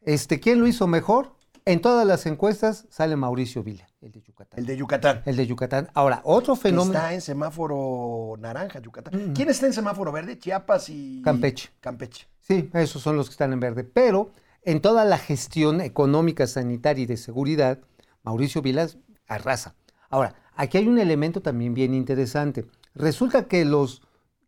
Este, 0.00 0.40
¿quién 0.40 0.58
lo 0.58 0.66
hizo 0.66 0.86
mejor? 0.86 1.32
En 1.66 1.82
todas 1.82 2.06
las 2.06 2.24
encuestas 2.24 2.86
sale 2.88 3.16
Mauricio 3.16 3.62
Vila, 3.62 3.87
el 4.00 4.12
de 4.12 4.22
Yucatán. 4.22 4.58
El 4.58 4.66
de 4.66 4.76
Yucatán. 4.76 5.22
el 5.24 5.36
de 5.36 5.46
Yucatán. 5.46 5.88
Ahora, 5.94 6.20
otro 6.24 6.54
fenómeno. 6.54 6.96
Está 6.96 7.14
en 7.14 7.20
semáforo 7.20 8.36
naranja, 8.38 8.80
Yucatán. 8.80 9.32
¿Quién 9.34 9.48
está 9.48 9.66
en 9.66 9.72
semáforo 9.72 10.12
verde? 10.12 10.38
Chiapas 10.38 10.88
y... 10.88 11.20
Campeche. 11.22 11.70
Campeche. 11.80 12.28
Sí, 12.40 12.70
esos 12.74 13.02
son 13.02 13.16
los 13.16 13.26
que 13.28 13.32
están 13.32 13.52
en 13.52 13.60
verde. 13.60 13.84
Pero 13.84 14.30
en 14.62 14.80
toda 14.80 15.04
la 15.04 15.18
gestión 15.18 15.80
económica, 15.80 16.46
sanitaria 16.46 17.02
y 17.02 17.06
de 17.06 17.16
seguridad, 17.16 17.80
Mauricio 18.22 18.62
Vilas 18.62 18.98
arrasa. 19.26 19.74
Ahora, 20.08 20.34
aquí 20.54 20.78
hay 20.78 20.88
un 20.88 20.98
elemento 20.98 21.42
también 21.42 21.74
bien 21.74 21.92
interesante. 21.92 22.66
Resulta 22.94 23.48
que 23.48 23.64
los 23.64 24.02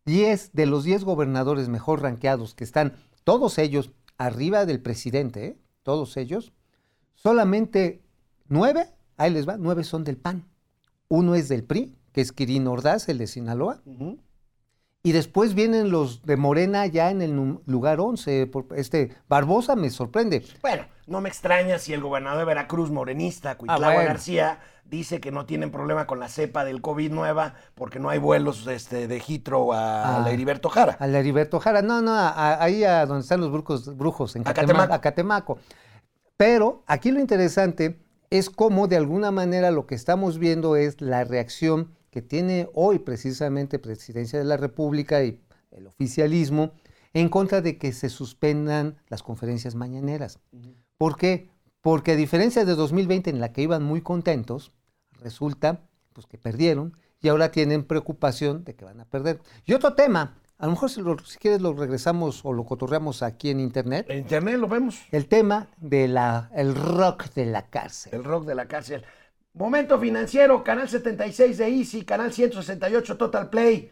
10 0.05 0.53
de 0.53 0.65
los 0.65 0.83
10 0.83 1.03
gobernadores 1.03 1.69
mejor 1.69 2.01
ranqueados, 2.01 2.55
que 2.55 2.63
están 2.63 2.93
todos 3.23 3.57
ellos 3.57 3.91
arriba 4.17 4.65
del 4.65 4.81
presidente, 4.81 5.45
¿eh? 5.45 5.57
todos 5.83 6.17
ellos, 6.17 6.53
solamente 7.15 8.01
9, 8.47 8.87
ahí 9.21 9.31
les 9.31 9.47
va, 9.47 9.57
9 9.57 9.83
son 9.83 10.03
del 10.03 10.17
PAN. 10.17 10.43
Uno 11.07 11.35
es 11.35 11.49
del 11.49 11.63
PRI, 11.63 11.95
que 12.13 12.21
es 12.21 12.31
Kirin 12.31 12.67
Ordaz, 12.67 13.09
el 13.09 13.17
de 13.17 13.27
Sinaloa. 13.27 13.81
Y 15.03 15.13
después 15.13 15.55
vienen 15.55 15.89
los 15.89 16.21
de 16.23 16.37
Morena 16.37 16.85
ya 16.85 17.09
en 17.09 17.21
el 17.23 17.59
lugar 17.65 17.99
11. 17.99 18.45
por- 18.47 18.67
Este 18.75 19.15
Barbosa 19.27 19.75
me 19.75 19.89
sorprende. 19.89 20.45
Bueno, 20.61 20.83
no 21.07 21.21
me 21.21 21.29
extraña 21.29 21.79
si 21.79 21.91
el 21.93 22.01
gobernador 22.01 22.39
de 22.39 22.45
Veracruz, 22.45 22.91
morenista, 22.91 23.57
Ah, 23.67 23.77
bueno. 23.79 24.03
García, 24.03 24.59
dice 24.85 25.19
que 25.19 25.31
no 25.31 25.47
tienen 25.47 25.71
problema 25.71 26.05
con 26.05 26.19
la 26.19 26.29
cepa 26.29 26.63
del 26.65 26.81
COVID 26.81 27.11
nueva 27.11 27.55
porque 27.73 27.97
no 27.99 28.09
hay 28.09 28.19
vuelos 28.19 28.67
este, 28.67 29.07
de 29.07 29.19
Heathrow 29.19 29.73
a, 29.73 30.17
Ah. 30.17 30.19
la 30.21 30.29
Heriberto 30.31 30.69
Jara. 30.69 30.97
Al 30.99 31.15
Heriberto 31.15 31.59
Jara. 31.59 31.81
No, 31.81 32.01
no, 32.03 32.13
a- 32.13 32.29
a- 32.29 32.63
ahí 32.63 32.83
a 32.83 33.05
donde 33.07 33.23
están 33.23 33.41
los 33.41 33.51
brujos, 33.51 33.97
brujos 33.97 34.35
en 34.35 34.43
A 34.43 34.53
Catema- 34.53 34.67
Catemaco. 34.67 34.93
a 34.93 35.01
Catemaco. 35.01 35.59
Pero 36.37 36.83
aquí 36.85 37.09
lo 37.11 37.19
interesante 37.19 37.99
es 38.31 38.49
cómo 38.49 38.87
de 38.87 38.95
alguna 38.95 39.29
manera 39.29 39.69
lo 39.71 39.85
que 39.85 39.93
estamos 39.93 40.39
viendo 40.39 40.77
es 40.77 41.01
la 41.01 41.25
reacción 41.25 41.91
que 42.09 42.21
tiene 42.21 42.69
hoy 42.73 42.99
precisamente 42.99 43.77
Presidencia 43.77 44.39
de 44.39 44.45
la 44.45 44.57
República 44.57 45.23
y 45.23 45.39
el 45.69 45.85
oficialismo 45.87 46.71
en 47.13 47.27
contra 47.27 47.61
de 47.61 47.77
que 47.77 47.91
se 47.91 48.09
suspendan 48.09 48.97
las 49.09 49.21
conferencias 49.21 49.75
mañaneras. 49.75 50.39
¿Por 50.97 51.17
qué? 51.17 51.49
Porque 51.81 52.13
a 52.13 52.15
diferencia 52.15 52.63
de 52.63 52.75
2020 52.75 53.29
en 53.29 53.41
la 53.41 53.51
que 53.51 53.63
iban 53.63 53.83
muy 53.83 54.01
contentos, 54.01 54.71
resulta 55.19 55.81
pues, 56.13 56.25
que 56.25 56.37
perdieron 56.37 56.95
y 57.21 57.27
ahora 57.27 57.51
tienen 57.51 57.83
preocupación 57.83 58.63
de 58.63 58.75
que 58.75 58.85
van 58.85 59.01
a 59.01 59.05
perder. 59.05 59.41
Y 59.65 59.73
otro 59.73 59.93
tema, 59.93 60.37
a 60.61 60.65
lo 60.65 60.71
mejor 60.71 60.89
si, 60.89 61.01
lo- 61.01 61.17
si 61.25 61.37
quieres 61.39 61.59
lo 61.61 61.73
regresamos 61.73 62.41
o 62.45 62.53
lo 62.53 62.63
cotorreamos 62.63 63.23
aquí 63.23 63.49
en 63.49 63.59
internet, 63.59 64.05
En 64.09 64.19
internet 64.19 64.57
lo 64.59 64.67
vemos. 64.67 64.99
el 65.11 65.27
tema 65.27 65.67
del 65.77 66.17
el 66.55 66.75
rock 66.75 67.33
de 67.33 67.45
la 67.47 67.67
cárcel. 67.69 68.13
El 68.13 68.23
rock 68.23 68.45
de 68.45 68.55
la 68.55 68.67
cárcel. 68.67 69.03
Momento 69.53 69.99
financiero, 69.99 70.63
canal 70.63 70.87
76 70.87 71.57
de 71.57 71.67
Easy, 71.67 72.03
canal 72.05 72.31
168 72.31 73.17
Total 73.17 73.49
Play. 73.49 73.91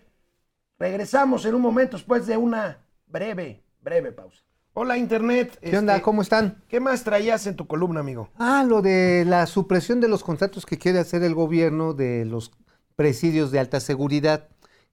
Regresamos 0.78 1.46
en 1.46 1.56
un 1.56 1.62
momento 1.62 1.98
después 1.98 2.26
de 2.28 2.38
una 2.38 2.78
breve, 3.08 3.62
breve 3.82 4.12
pausa. 4.12 4.42
Hola 4.74 4.98
Internet. 4.98 5.58
¿Qué 5.62 5.78
onda? 5.78 5.94
este, 5.96 6.04
¿Cómo 6.04 6.22
están? 6.22 6.64
¿Qué 6.70 6.80
más 6.80 7.04
traías 7.04 7.46
en 7.48 7.56
tu 7.56 7.68
columna, 7.68 8.00
amigo? 8.00 8.30
Ah, 8.38 8.64
lo 8.66 8.82
de 8.82 9.26
la 9.28 9.46
supresión 9.48 10.00
de 10.00 10.08
los 10.08 10.24
contratos 10.24 10.66
que 10.66 10.78
quiere 10.78 11.00
hacer 11.00 11.24
el 11.24 11.34
gobierno 11.36 11.94
de 11.94 12.24
los 12.24 12.52
presidios 12.96 13.52
de 13.52 13.60
alta 13.60 13.80
seguridad. 13.82 14.48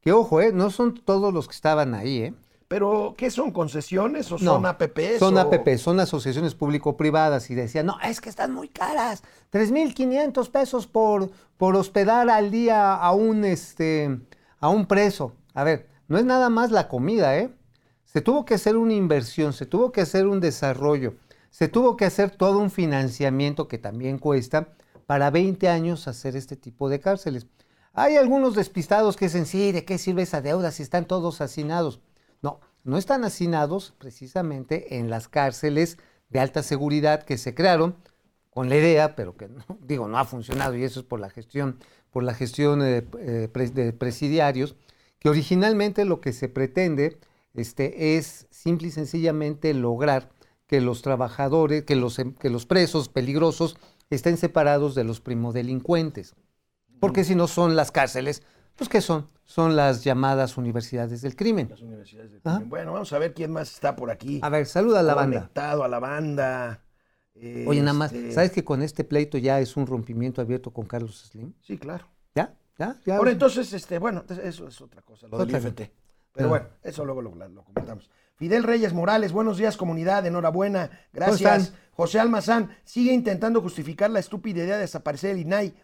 Que 0.07 0.13
ojo, 0.13 0.41
¿eh? 0.41 0.53
no 0.53 0.71
son 0.71 0.95
todos 0.95 1.35
los 1.35 1.49
que 1.49 1.55
estaban 1.57 1.93
ahí, 1.93 2.19
¿eh? 2.19 2.35
Pero, 2.69 3.17
¿qué 3.19 3.29
son 3.29 3.51
concesiones 3.51 4.31
o 4.31 4.39
No, 4.39 4.53
son 4.55 4.65
APPs? 4.67 5.19
Son 5.19 5.37
o- 5.37 5.41
APP, 5.41 5.77
son 5.79 5.99
asociaciones 5.99 6.55
público-privadas 6.55 7.51
y 7.51 7.57
decían, 7.57 7.87
no, 7.87 7.99
es 8.01 8.21
que 8.21 8.29
están 8.29 8.55
muy 8.55 8.69
caras, 8.69 9.25
3.500 9.51 10.49
pesos 10.53 10.87
por, 10.87 11.33
por 11.57 11.75
hospedar 11.75 12.31
al 12.31 12.53
día 12.53 12.95
a 12.95 13.11
un, 13.15 13.45
este, 13.45 14.21
a 14.61 14.69
un 14.69 14.87
preso. 14.87 15.33
A 15.55 15.65
ver, 15.65 15.89
no 16.07 16.19
es 16.19 16.25
nada 16.25 16.51
más 16.51 16.71
la 16.71 16.87
comida, 16.87 17.37
¿eh? 17.37 17.51
Se 18.05 18.21
tuvo 18.21 18.45
que 18.45 18.55
hacer 18.55 18.77
una 18.77 18.95
inversión, 18.95 19.55
se 19.55 19.67
tuvo 19.67 19.91
que 19.91 20.03
hacer 20.03 20.29
un 20.29 20.39
desarrollo, 20.39 21.15
se 21.51 21.67
tuvo 21.67 21.97
que 21.97 22.05
hacer 22.05 22.31
todo 22.31 22.59
un 22.61 22.71
financiamiento 22.71 23.67
que 23.67 23.79
también 23.79 24.19
cuesta 24.19 24.69
para 25.07 25.33
20 25.33 25.69
años 25.69 26.07
hacer 26.07 26.37
este 26.37 26.55
tipo 26.55 26.89
de 26.89 27.01
cárceles. 27.01 27.49
Hay 27.99 28.17
algunos 28.17 28.55
despistados 28.55 29.17
que 29.17 29.25
dicen, 29.25 29.47
sí, 29.47 29.73
¿de 29.73 29.87
qué 29.87 29.97
sirve 29.97 30.23
esa 30.23 30.43
deuda 30.43 30.71
si 30.71 30.83
están 30.83 31.07
todos 31.07 31.41
hacinados? 31.41 32.01
No, 32.43 32.61
no 32.85 32.99
están 32.99 33.25
hacinados 33.25 33.95
precisamente 33.97 34.99
en 34.99 35.09
las 35.09 35.29
cárceles 35.29 35.97
de 36.29 36.41
alta 36.41 36.63
seguridad 36.63 37.23
que 37.23 37.39
se 37.39 37.55
crearon 37.55 37.97
con 38.51 38.69
la 38.69 38.77
idea, 38.77 39.17
pero 39.17 39.37
que 39.39 39.49
no, 39.49 39.65
digo, 39.81 40.09
no 40.09 40.19
ha 40.19 40.27
funcionado 40.27 40.77
y 40.77 40.85
eso 40.85 41.01
es 41.01 41.07
por 41.07 41.21
la 41.21 41.31
gestión, 41.31 41.79
por 42.11 42.23
la 42.23 42.35
gestión 42.35 42.83
eh, 42.83 43.03
eh, 43.19 43.49
pres- 43.51 43.73
de 43.73 43.95
presidiarios, 43.95 44.77
que 45.19 45.31
originalmente 45.31 46.05
lo 46.05 46.21
que 46.21 46.35
se 46.35 46.51
pretende 46.51 47.19
este, 47.55 48.19
es 48.19 48.47
simple 48.51 48.89
y 48.89 48.91
sencillamente 48.91 49.73
lograr 49.73 50.29
que 50.67 50.83
los 50.83 51.01
trabajadores, 51.01 51.85
que 51.85 51.97
los, 51.97 52.19
em- 52.19 52.35
que 52.35 52.51
los 52.51 52.67
presos 52.67 53.09
peligrosos 53.09 53.79
estén 54.11 54.37
separados 54.37 54.95
de 54.95 55.05
los 55.05 55.23
primodelincuentes. 55.23 56.35
Porque 57.01 57.25
si 57.25 57.35
no 57.35 57.47
son 57.47 57.77
las 57.77 57.91
cárceles, 57.93 58.43
pues 58.75 58.89
¿qué 58.89 59.01
son? 59.01 59.29
Son 59.45 59.77
las 59.77 60.03
llamadas 60.05 60.57
universidades 60.57 61.23
del 61.23 61.37
crimen. 61.37 61.69
Las 61.71 61.81
universidades 61.83 62.33
del 62.33 62.41
crimen. 62.43 62.69
Bueno, 62.69 62.93
vamos 62.93 63.13
a 63.13 63.19
ver 63.19 63.33
quién 63.35 63.53
más 63.53 63.73
está 63.73 63.95
por 63.97 64.11
aquí. 64.11 64.41
A 64.43 64.49
ver, 64.49 64.67
saluda 64.67 65.01
a 65.01 65.03
la 65.03 65.15
banda. 65.15 65.39
Conectado 65.39 65.85
a 65.85 65.89
la 65.89 65.99
banda. 65.99 66.83
Oye, 67.67 67.81
nada 67.81 67.93
más, 67.93 68.13
Este, 68.13 68.33
¿sabes 68.33 68.51
que 68.51 68.65
con 68.65 68.81
este 68.83 69.05
pleito 69.05 69.37
ya 69.39 69.61
es 69.61 69.77
un 69.77 69.87
rompimiento 69.87 70.41
abierto 70.41 70.73
con 70.73 70.87
Carlos 70.87 71.29
Slim? 71.31 71.53
Sí, 71.61 71.77
claro. 71.77 72.07
¿Ya? 72.35 72.55
¿Ya? 72.79 72.97
¿Ya? 73.05 73.17
Ahora 73.19 73.31
entonces, 73.31 73.73
este, 73.75 73.99
bueno, 73.99 74.25
eso 74.43 74.67
es 74.69 74.81
otra 74.81 75.03
cosa, 75.03 75.29
lo 75.29 75.37
del 75.39 75.47
Otra 75.55 75.59
IFT. 75.59 75.77
cosa. 75.81 75.91
Pero 76.33 76.47
Ah. 76.47 76.51
bueno, 76.51 76.67
eso 76.83 77.05
luego 77.05 77.21
lo, 77.23 77.35
lo 77.35 77.63
comentamos. 77.65 78.11
Fidel 78.37 78.65
Reyes 78.65 78.93
Morales, 78.93 79.33
buenos 79.33 79.57
días 79.59 79.77
comunidad, 79.79 80.27
enhorabuena, 80.27 80.91
gracias. 81.13 81.73
José 81.93 82.21
Almazán 82.21 82.71
sigue 82.85 83.13
intentando 83.15 83.63
justificar 83.63 84.11
la 84.11 84.19
estúpida 84.21 84.63
idea 84.65 84.75
de 84.77 84.83
desaparecer 84.83 85.31
el 85.31 85.39
INAI. 85.41 85.75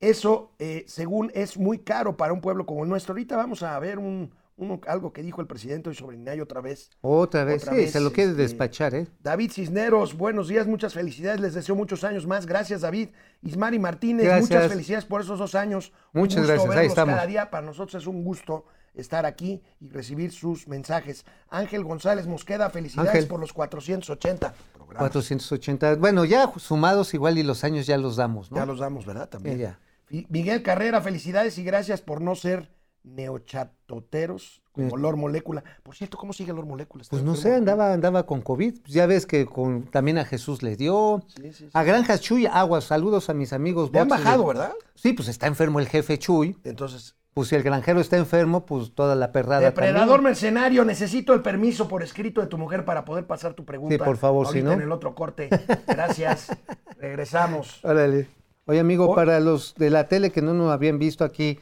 Eso, 0.00 0.52
eh, 0.58 0.84
según, 0.86 1.30
es 1.34 1.58
muy 1.58 1.78
caro 1.80 2.16
para 2.16 2.32
un 2.32 2.40
pueblo 2.40 2.66
como 2.66 2.84
el 2.84 2.88
nuestro. 2.88 3.12
Ahorita 3.12 3.36
vamos 3.36 3.64
a 3.64 3.76
ver 3.80 3.98
un, 3.98 4.32
uno- 4.56 4.80
algo 4.86 5.12
que 5.12 5.22
dijo 5.22 5.40
el 5.40 5.48
presidente 5.48 5.88
hoy 5.88 5.96
sobre 5.96 6.14
el 6.16 6.22
INAI 6.22 6.40
otra 6.40 6.60
vez. 6.60 6.90
Otra 7.00 7.42
vez, 7.42 7.62
Otra 7.62 7.72
sí, 7.74 7.78
vez, 7.80 7.90
se 7.92 8.00
lo 8.00 8.12
quiere 8.12 8.30
este, 8.30 8.42
despachar, 8.42 8.94
¿eh? 8.94 9.08
David 9.20 9.50
Cisneros, 9.50 10.16
buenos 10.16 10.46
días, 10.46 10.68
muchas 10.68 10.94
felicidades, 10.94 11.40
les 11.40 11.54
deseo 11.54 11.74
muchos 11.74 12.04
años 12.04 12.28
más. 12.28 12.46
Gracias, 12.46 12.82
David. 12.82 13.08
Ismari 13.42 13.80
Martínez, 13.80 14.26
Gracias. 14.26 14.48
muchas 14.50 14.70
felicidades 14.70 15.04
por 15.04 15.20
esos 15.22 15.38
dos 15.40 15.56
años. 15.56 15.92
Un 16.14 16.20
Muchas 16.20 16.38
gusto 16.42 16.52
gracias, 16.52 16.76
ahí 16.76 16.86
estamos. 16.86 17.14
Cada 17.16 17.26
día 17.26 17.50
para 17.50 17.66
nosotros 17.66 18.00
es 18.00 18.06
un 18.06 18.22
gusto 18.22 18.66
estar 18.94 19.26
aquí 19.26 19.62
y 19.80 19.88
recibir 19.88 20.30
sus 20.30 20.68
mensajes. 20.68 21.24
Ángel 21.50 21.82
González 21.82 22.28
Mosqueda, 22.28 22.70
felicidades 22.70 23.10
Ángel. 23.10 23.26
por 23.28 23.40
los 23.40 23.52
480 23.52 24.54
programas. 24.74 25.10
480. 25.10 25.96
Bueno, 25.96 26.24
ya 26.24 26.52
sumados 26.56 27.14
igual 27.14 27.36
y 27.38 27.42
los 27.42 27.64
años 27.64 27.86
ya 27.86 27.98
los 27.98 28.14
damos, 28.16 28.50
¿no? 28.52 28.56
Ya 28.58 28.66
los 28.66 28.78
damos, 28.78 29.04
¿verdad? 29.06 29.28
También. 29.28 29.58
Ya, 29.58 29.64
ya. 29.70 29.78
Miguel 30.10 30.62
Carrera, 30.62 31.00
felicidades 31.00 31.58
y 31.58 31.64
gracias 31.64 32.00
por 32.00 32.20
no 32.20 32.34
ser 32.34 32.70
neochatoteros 33.04 34.62
como 34.72 34.88
Eh. 34.96 35.00
Lord 35.00 35.16
Molécula. 35.16 35.64
Por 35.82 35.94
cierto, 35.94 36.16
¿cómo 36.18 36.32
sigue 36.32 36.52
Lord 36.52 36.66
Molécula? 36.66 37.02
¿Está 37.02 37.10
Pues 37.12 37.22
no 37.22 37.34
sé, 37.34 37.54
andaba, 37.54 37.92
andaba 37.92 38.24
con 38.26 38.40
COVID. 38.42 38.80
Pues 38.82 38.92
ya 38.92 39.06
ves 39.06 39.26
que 39.26 39.46
con, 39.46 39.84
también 39.84 40.18
a 40.18 40.24
Jesús 40.24 40.62
le 40.62 40.76
dio. 40.76 41.22
Sí, 41.36 41.42
sí, 41.52 41.52
sí. 41.52 41.70
A 41.72 41.82
Granjas 41.84 42.20
Chuy, 42.20 42.46
aguas, 42.46 42.84
saludos 42.84 43.28
a 43.30 43.34
mis 43.34 43.52
amigos. 43.52 43.90
Le 43.92 44.00
han 44.00 44.08
de- 44.08 44.14
bajado, 44.14 44.46
¿verdad? 44.46 44.72
Sí, 44.94 45.12
pues 45.12 45.28
está 45.28 45.46
enfermo 45.46 45.80
el 45.80 45.88
jefe 45.88 46.18
Chuy. 46.18 46.56
Entonces, 46.64 47.14
Pues 47.34 47.48
si 47.48 47.54
el 47.54 47.62
granjero 47.62 48.00
está 48.00 48.16
enfermo, 48.16 48.66
pues 48.66 48.92
toda 48.96 49.14
la 49.14 49.30
perrada 49.30 49.60
Depredador 49.60 50.06
también. 50.08 50.24
mercenario, 50.24 50.84
necesito 50.84 51.34
el 51.34 51.40
permiso 51.42 51.86
por 51.86 52.02
escrito 52.02 52.40
de 52.40 52.48
tu 52.48 52.58
mujer 52.58 52.84
para 52.84 53.04
poder 53.04 53.28
pasar 53.28 53.54
tu 53.54 53.64
pregunta. 53.64 53.94
Sí, 53.94 53.98
por 54.02 54.16
favor, 54.16 54.48
si 54.48 54.60
no. 54.60 54.72
en 54.72 54.80
el 54.80 54.90
otro 54.90 55.14
corte. 55.14 55.48
Gracias. 55.86 56.48
Regresamos. 56.98 57.78
Órale. 57.84 58.26
Oye, 58.68 58.80
amigo, 58.80 59.14
para 59.14 59.40
los 59.40 59.74
de 59.76 59.88
la 59.90 60.08
tele 60.08 60.30
que 60.30 60.42
no 60.42 60.52
nos 60.52 60.70
habían 60.70 60.98
visto 60.98 61.24
aquí, 61.24 61.58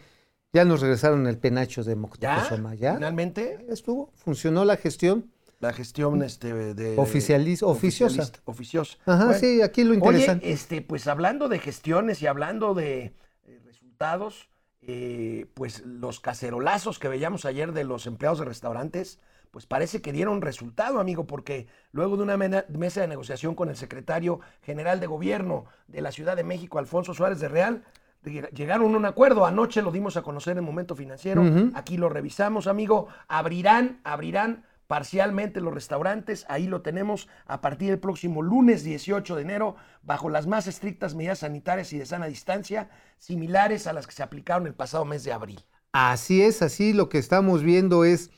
ya 0.52 0.64
nos 0.64 0.80
regresaron 0.80 1.26
el 1.28 1.38
penacho 1.38 1.84
de. 1.84 1.94
Moctezuma. 1.94 2.74
¿Ya? 2.74 2.94
Finalmente, 2.96 3.64
Ya 3.66 3.72
estuvo. 3.72 4.10
Funcionó 4.16 4.64
la 4.64 4.76
gestión. 4.76 5.30
la 5.60 5.72
gestión 5.72 6.22
este, 6.22 6.52
de... 6.74 6.96
Oficializ- 6.96 7.62
oficiosa. 7.62 8.30
Oficiosa. 8.44 8.98
Ajá, 9.06 9.26
Bueno, 9.26 9.38
sí, 9.40 9.62
aquí 9.62 9.84
lo 9.84 9.94
interesante. 9.94 10.44
Oye, 10.46 10.52
este, 10.52 10.82
pues 10.82 11.06
hablando 11.06 11.48
de 11.48 11.60
gestiones 11.60 12.20
y 12.22 12.26
hablando 12.26 12.74
de 12.74 13.14
eh, 13.44 13.60
resultados, 13.64 14.48
eh, 14.82 15.46
pues 15.54 15.84
los 15.86 16.18
cacerolazos 16.20 16.98
que 16.98 17.08
veíamos 17.08 17.44
ayer 17.44 17.72
de 17.72 17.84
los 17.84 18.06
empleados 18.06 18.40
de 18.40 18.44
restaurantes, 18.46 19.18
pues 19.56 19.64
parece 19.64 20.02
que 20.02 20.12
dieron 20.12 20.42
resultado, 20.42 21.00
amigo, 21.00 21.26
porque 21.26 21.66
luego 21.90 22.18
de 22.18 22.24
una 22.24 22.36
mesa 22.36 23.00
de 23.00 23.08
negociación 23.08 23.54
con 23.54 23.70
el 23.70 23.76
secretario 23.76 24.40
general 24.60 25.00
de 25.00 25.06
gobierno 25.06 25.64
de 25.88 26.02
la 26.02 26.12
Ciudad 26.12 26.36
de 26.36 26.44
México, 26.44 26.78
Alfonso 26.78 27.14
Suárez 27.14 27.40
de 27.40 27.48
Real, 27.48 27.82
lleg- 28.22 28.50
llegaron 28.50 28.92
a 28.92 28.98
un 28.98 29.06
acuerdo. 29.06 29.46
Anoche 29.46 29.80
lo 29.80 29.92
dimos 29.92 30.18
a 30.18 30.22
conocer 30.22 30.58
en 30.58 30.64
Momento 30.64 30.94
Financiero. 30.94 31.42
Aquí 31.74 31.96
lo 31.96 32.10
revisamos, 32.10 32.66
amigo. 32.66 33.08
Abrirán, 33.28 34.02
abrirán 34.04 34.66
parcialmente 34.88 35.62
los 35.62 35.72
restaurantes. 35.72 36.44
Ahí 36.50 36.66
lo 36.66 36.82
tenemos 36.82 37.26
a 37.46 37.62
partir 37.62 37.88
del 37.88 37.98
próximo 37.98 38.42
lunes 38.42 38.84
18 38.84 39.36
de 39.36 39.40
enero, 39.40 39.76
bajo 40.02 40.28
las 40.28 40.46
más 40.46 40.66
estrictas 40.66 41.14
medidas 41.14 41.38
sanitarias 41.38 41.94
y 41.94 41.98
de 41.98 42.04
sana 42.04 42.26
distancia, 42.26 42.90
similares 43.16 43.86
a 43.86 43.94
las 43.94 44.06
que 44.06 44.12
se 44.12 44.22
aplicaron 44.22 44.66
el 44.66 44.74
pasado 44.74 45.06
mes 45.06 45.24
de 45.24 45.32
abril. 45.32 45.64
Así 45.92 46.42
es, 46.42 46.60
así 46.60 46.92
lo 46.92 47.08
que 47.08 47.16
estamos 47.16 47.62
viendo 47.62 48.04
es 48.04 48.30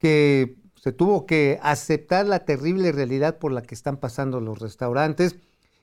que 0.00 0.63
se 0.84 0.92
tuvo 0.92 1.24
que 1.24 1.58
aceptar 1.62 2.26
la 2.26 2.40
terrible 2.40 2.92
realidad 2.92 3.38
por 3.38 3.52
la 3.52 3.62
que 3.62 3.74
están 3.74 3.96
pasando 3.96 4.38
los 4.38 4.58
restaurantes. 4.58 5.36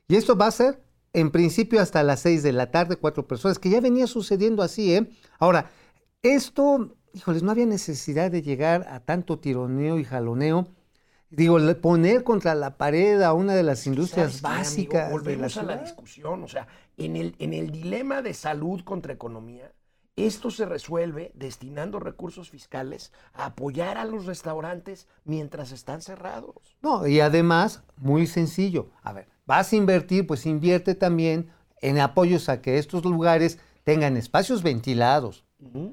Y 0.08 0.16
esto 0.16 0.38
va 0.38 0.46
a 0.46 0.52
ser, 0.52 0.80
en 1.12 1.32
principio, 1.32 1.82
hasta 1.82 2.04
las 2.04 2.20
6 2.20 2.44
de 2.44 2.52
la 2.52 2.70
tarde, 2.70 2.98
cuatro 2.98 3.26
personas, 3.26 3.58
que 3.58 3.72
ya 3.72 3.82
venía 3.82 4.06
sucediendo 4.06 4.62
así, 4.62 4.94
¿eh? 4.94 5.10
Ahora, 5.40 5.72
esto, 6.22 6.96
híjoles, 7.14 7.42
no 7.42 7.50
había 7.50 7.66
necesidad 7.66 8.30
de 8.30 8.44
llegar 8.44 8.86
a 8.90 9.00
tanto 9.00 9.40
tironeo 9.40 9.98
y 9.98 10.04
jaloneo. 10.04 10.68
Digo, 11.32 11.58
poner 11.82 12.24
contra 12.24 12.54
la 12.54 12.78
pared 12.78 13.24
a 13.24 13.34
una 13.34 13.56
de 13.56 13.64
las 13.64 13.88
industrias 13.88 14.34
¿Sabes 14.34 14.42
qué, 14.44 14.48
amigo? 14.48 14.60
básicas 14.60 15.02
de 15.02 15.06
la 15.06 15.10
Volvemos 15.10 15.58
a 15.58 15.64
la 15.64 15.78
discusión. 15.78 16.44
O 16.44 16.48
sea, 16.48 16.68
en 16.98 17.16
el, 17.16 17.36
en 17.40 17.56
el 17.56 17.72
dilema 17.72 18.22
de 18.22 18.36
salud 18.36 18.84
contra 18.84 19.14
economía, 19.14 19.72
esto 20.16 20.52
se 20.52 20.66
resuelve 20.66 21.32
destinando 21.36 22.00
recursos 22.00 22.50
fiscales 22.50 23.12
a 23.34 23.46
apoyar 23.46 23.98
a 23.98 24.06
los 24.06 24.26
restaurantes 24.26 25.08
mientras 25.24 25.72
están 25.72 26.02
cerrados. 26.02 26.56
No, 26.82 27.08
y 27.08 27.20
además, 27.20 27.84
muy 27.98 28.28
sencillo. 28.28 28.90
A 29.02 29.14
ver, 29.14 29.28
vas 29.46 29.72
a 29.72 29.76
invertir, 29.76 30.28
pues 30.28 30.46
invierte 30.46 30.96
también 30.96 31.50
en 31.82 32.00
apoyos 32.00 32.50
a 32.50 32.62
que 32.62 32.78
estos 32.78 33.04
lugares 33.06 33.60
tengan 33.84 34.18
espacios 34.18 34.64
ventilados. 34.64 35.46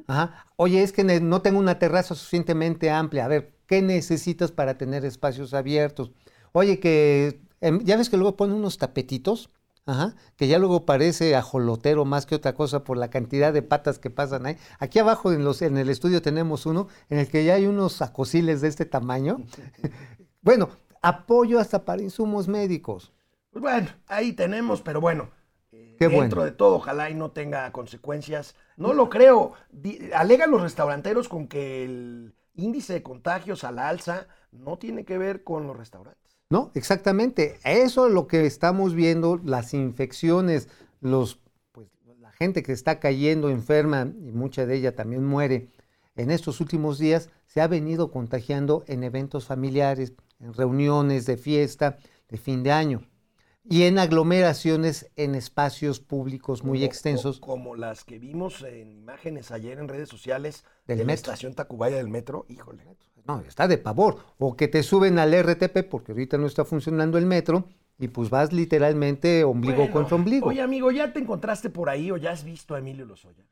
Ajá. 0.07 0.47
Oye, 0.57 0.83
es 0.83 0.93
que 0.93 1.05
no 1.05 1.43
tengo 1.43 1.59
una 1.59 1.79
terraza 1.79 2.15
suficientemente 2.15 2.91
amplia. 2.91 3.25
A 3.25 3.29
ver, 3.29 3.55
¿qué 3.67 3.83
necesitas 3.83 4.51
para 4.51 4.79
tener 4.79 5.05
espacios 5.05 5.55
abiertos? 5.55 6.11
Oye, 6.53 6.81
que 6.81 7.43
em, 7.61 7.81
ya 7.85 7.97
ves 7.97 8.09
que 8.09 8.17
luego 8.17 8.37
ponen 8.37 8.57
unos 8.57 8.79
tapetitos, 8.79 9.51
ajá, 9.89 10.15
que 10.37 10.49
ya 10.49 10.59
luego 10.59 10.85
parece 10.85 11.35
ajolotero 11.35 12.05
más 12.05 12.27
que 12.27 12.35
otra 12.35 12.55
cosa 12.55 12.85
por 12.85 12.99
la 12.99 13.09
cantidad 13.09 13.55
de 13.55 13.63
patas 13.63 13.99
que 13.99 14.11
pasan 14.11 14.45
ahí. 14.45 14.59
Aquí 14.79 14.99
abajo 14.99 15.33
en, 15.33 15.45
los, 15.45 15.63
en 15.63 15.79
el 15.79 15.89
estudio 15.89 16.21
tenemos 16.21 16.67
uno 16.67 16.89
en 17.09 17.19
el 17.19 17.29
que 17.29 17.45
ya 17.45 17.55
hay 17.55 17.67
unos 17.67 18.03
acosiles 18.03 18.61
de 18.61 18.69
este 18.69 18.85
tamaño. 18.85 19.39
bueno, 20.43 20.69
apoyo 21.01 21.59
hasta 21.59 21.87
para 21.87 22.03
insumos 22.03 22.49
médicos. 22.49 23.15
Pues 23.51 23.63
bueno, 23.63 23.89
ahí 24.09 24.35
tenemos, 24.35 24.83
pero 24.83 25.01
bueno, 25.01 25.31
eh, 25.73 25.97
Qué 25.99 26.09
dentro 26.09 26.41
bueno. 26.41 26.45
de 26.45 26.53
todo, 26.53 26.77
ojalá 26.77 27.09
y 27.09 27.15
no 27.15 27.31
tenga 27.31 27.73
consecuencias. 27.73 28.57
No 28.77 28.93
lo 28.93 29.09
creo. 29.09 29.55
Alegan 30.15 30.51
los 30.51 30.61
restauranteros 30.61 31.31
con 31.31 31.49
que 31.49 31.85
el 31.85 32.35
índice 32.55 32.93
de 32.93 33.03
contagios 33.03 33.65
a 33.65 33.73
la 33.73 33.89
alza 33.89 34.27
no 34.53 34.77
tiene 34.77 35.07
que 35.07 35.17
ver 35.17 35.45
con 35.45 35.67
los 35.67 35.79
restaurantes. 35.79 36.28
No, 36.51 36.71
exactamente. 36.75 37.59
Eso 37.65 38.07
es 38.07 38.13
lo 38.13 38.27
que 38.27 38.47
estamos 38.47 38.95
viendo, 38.95 39.41
las 39.45 39.75
infecciones, 39.75 40.69
los, 41.01 41.39
pues, 41.73 41.89
la 42.21 42.33
gente 42.33 42.63
que 42.63 42.73
está 42.73 43.01
cayendo 43.01 43.51
enferma 43.51 44.13
y 44.25 44.33
mucha 44.33 44.65
de 44.67 44.77
ella 44.77 44.95
también 44.95 45.25
muere. 45.25 45.69
En 46.17 46.31
estos 46.31 46.61
últimos 46.61 46.99
días, 46.99 47.31
se 47.47 47.61
ha 47.61 47.69
venido 47.69 48.11
contagiando 48.11 48.85
en 48.87 49.05
eventos 49.05 49.47
familiares, 49.47 50.13
en 50.41 50.55
reuniones 50.55 51.27
de 51.27 51.37
fiesta, 51.37 51.99
de 52.29 52.39
fin 52.39 52.63
de 52.63 52.73
año 52.73 53.03
y 53.71 53.83
en 53.85 53.99
aglomeraciones 53.99 55.11
en 55.17 55.35
espacios 55.35 56.01
públicos 56.01 56.65
muy 56.65 56.79
Como- 56.79 56.87
extensos. 56.87 57.39
co- 57.41 57.47
Como 57.49 57.75
las 57.77 58.05
que 58.05 58.19
vimos 58.19 58.63
en 58.63 58.91
imágenes 58.93 59.51
ayer 59.51 59.79
en 59.79 59.89
redes 59.89 60.09
sociales 60.09 60.65
Del 60.87 60.99
de 60.99 61.05
la 61.05 61.09
metro. 61.09 61.33
estación 61.33 61.55
Tacubaya 61.55 61.97
del 61.97 62.09
metro. 62.09 62.47
Híjole. 62.49 62.85
No, 63.27 63.41
está 63.41 63.69
de 63.69 63.77
pavor. 63.79 64.19
O 64.39 64.57
que 64.57 64.69
te 64.69 64.83
suben 64.83 65.19
al 65.19 65.35
RTP 65.35 65.83
porque 65.83 66.13
ahorita 66.13 66.39
no 66.39 66.47
está 66.47 66.65
funcionando 66.65 67.19
el 67.19 67.27
metro 67.27 67.69
y 67.99 68.09
pues 68.09 68.31
vas 68.31 68.53
literalmente 68.55 69.45
ombligo 69.45 69.79
Bueno, 69.79 69.93
contra 69.93 70.17
ombligo. 70.17 70.49
Oye, 70.49 70.63
amigo, 70.63 70.91
¿ya 70.91 71.13
te 71.13 71.21
encontraste 71.21 71.69
por 71.69 71.91
ahí 71.91 72.11
o 72.11 72.17
ya 72.17 72.31
has 72.31 72.45
visto 72.45 72.75
a 72.75 72.79
Emilio 72.79 73.05
Lozoya? 73.05 73.45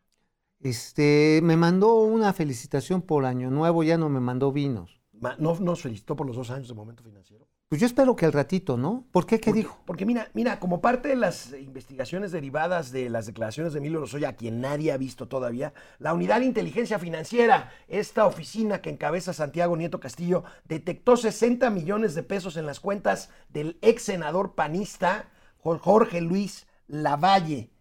Este, 0.60 1.40
me 1.42 1.56
mandó 1.56 1.96
una 1.96 2.32
felicitación 2.32 3.02
por 3.02 3.26
Año 3.26 3.50
Nuevo, 3.50 3.82
ya 3.82 3.98
no 3.98 4.08
me 4.08 4.20
mandó 4.20 4.50
vinos. 4.52 5.00
Ma- 5.12 5.36
¿No 5.38 5.54
nos 5.60 5.82
felicitó 5.82 6.16
por 6.16 6.26
los 6.26 6.36
dos 6.36 6.50
años 6.50 6.68
de 6.68 6.74
momento 6.74 7.02
financiero? 7.02 7.45
Pues 7.68 7.80
yo 7.80 7.86
espero 7.88 8.14
que 8.14 8.24
al 8.24 8.32
ratito, 8.32 8.76
¿no? 8.76 9.08
¿Por 9.10 9.26
qué? 9.26 9.40
¿Qué 9.40 9.46
Porque- 9.50 9.58
dijo? 9.60 9.82
Porque 9.86 10.06
mira, 10.06 10.28
mira, 10.34 10.60
como 10.60 10.80
parte 10.80 11.08
de 11.08 11.16
las 11.16 11.52
investigaciones 11.52 12.30
derivadas 12.30 12.92
de 12.92 13.10
las 13.10 13.26
declaraciones 13.26 13.72
de 13.72 13.80
Emilio 13.80 13.98
Lozoya, 13.98 14.28
a 14.28 14.36
quien 14.36 14.60
nadie 14.60 14.92
ha 14.92 14.96
visto 14.96 15.26
todavía, 15.26 15.74
la 15.98 16.14
Unidad 16.14 16.38
de 16.38 16.46
Inteligencia 16.46 17.00
Financiera, 17.00 17.72
esta 17.88 18.24
oficina 18.24 18.80
que 18.82 18.90
encabeza 18.90 19.32
Santiago 19.32 19.76
Nieto 19.76 19.98
Castillo, 19.98 20.44
detectó 20.64 21.16
60 21.16 21.68
millones 21.70 22.14
de 22.14 22.22
pesos 22.22 22.56
en 22.56 22.66
las 22.66 22.78
cuentas 22.78 23.30
del 23.48 23.78
ex 23.82 24.02
senador 24.04 24.54
panista 24.54 25.28
Jor- 25.58 25.80
Jorge 25.80 26.20
Luis 26.20 26.68
Lavalle. 26.86 27.72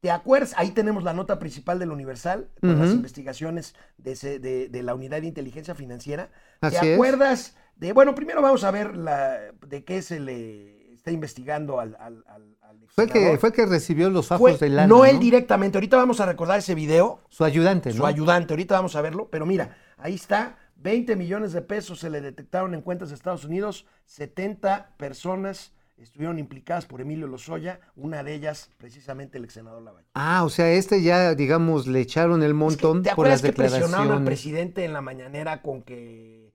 ¿Te 0.00 0.10
acuerdas? 0.10 0.52
Ahí 0.58 0.72
tenemos 0.72 1.02
la 1.02 1.14
nota 1.14 1.38
principal 1.38 1.78
del 1.78 1.92
Universal 1.92 2.50
con 2.60 2.78
las 2.78 2.90
investigaciones 2.90 3.74
de, 3.96 4.12
ese- 4.12 4.38
de- 4.38 4.68
de 4.68 4.82
la 4.82 4.94
Unidad 4.94 5.22
de 5.22 5.26
Inteligencia 5.28 5.74
Financiera. 5.74 6.30
Así 6.60 6.78
¿Te 6.80 6.92
es. 6.92 6.98
De, 7.80 7.92
bueno, 7.92 8.14
primero 8.14 8.42
vamos 8.42 8.62
a 8.64 8.70
ver 8.70 8.96
la, 8.96 9.38
de 9.66 9.84
qué 9.84 10.02
se 10.02 10.20
le 10.20 10.92
está 10.92 11.10
investigando 11.10 11.80
al, 11.80 11.96
al, 11.98 12.22
al- 12.28 12.56
al 12.60 12.78
Fue 12.88 13.04
el 13.04 13.10
que, 13.10 13.38
fue 13.38 13.52
que 13.52 13.64
recibió 13.66 14.10
los 14.10 14.26
fajos 14.28 14.58
Fue- 14.58 14.58
de 14.58 14.74
lana. 14.74 14.86
no 14.86 15.04
él 15.06 15.18
directamente, 15.18 15.78
ahorita 15.78 15.96
vamos 15.96 16.20
a 16.20 16.26
recordar 16.26 16.58
ese 16.58 16.74
video, 16.74 17.20
Su 17.30 17.44
ayudante, 17.44 17.90
su 17.92 17.98
¿no? 17.98 18.06
ayudante, 18.06 18.52
ahorita 18.52 18.74
vamos 18.74 18.96
a 18.96 19.00
verlo, 19.02 19.28
pero 19.30 19.46
mira, 19.46 19.76
ahí 19.96 20.14
está, 20.14 20.58
20 20.76 21.16
millones 21.16 21.52
de 21.52 21.62
pesos 21.62 21.98
se 22.00 22.10
le 22.10 22.20
detectaron 22.20 22.74
en 22.74 22.82
cuentas 22.82 23.08
de 23.08 23.14
Estados 23.14 23.44
Unidos, 23.44 23.86
70 24.04 24.94
personas 24.98 25.72
estuvieron 25.96 26.38
implicadas 26.38 26.86
por 26.86 27.00
Emilio 27.02 27.26
Lozoya, 27.26 27.80
una 27.96 28.22
de 28.22 28.32
ellas 28.34 28.70
precisamente 28.78 29.36
el 29.38 29.44
ex 29.44 29.52
senador 29.54 29.82
Lavalle. 29.82 30.06
Ah, 30.14 30.44
o 30.44 30.48
sea, 30.50 30.70
este 30.72 31.02
ya, 31.02 31.34
digamos, 31.34 31.86
le 31.86 32.00
echaron 32.00 32.42
el 32.42 32.46
Es 32.46 32.52
que, 32.52 32.54
montón 32.54 33.02
¿Te 33.02 33.14
por 33.14 33.26
las 33.28 33.40
acuerdas 33.40 33.42
que 33.42 33.52
presionaron 33.52 33.84
al 33.94 34.00
declaraciones. 34.00 34.26
presidente 34.26 34.84
en 34.86 34.92
la 34.94 35.00
mañanera 35.02 35.60
con 35.62 35.82
que, 35.82 36.49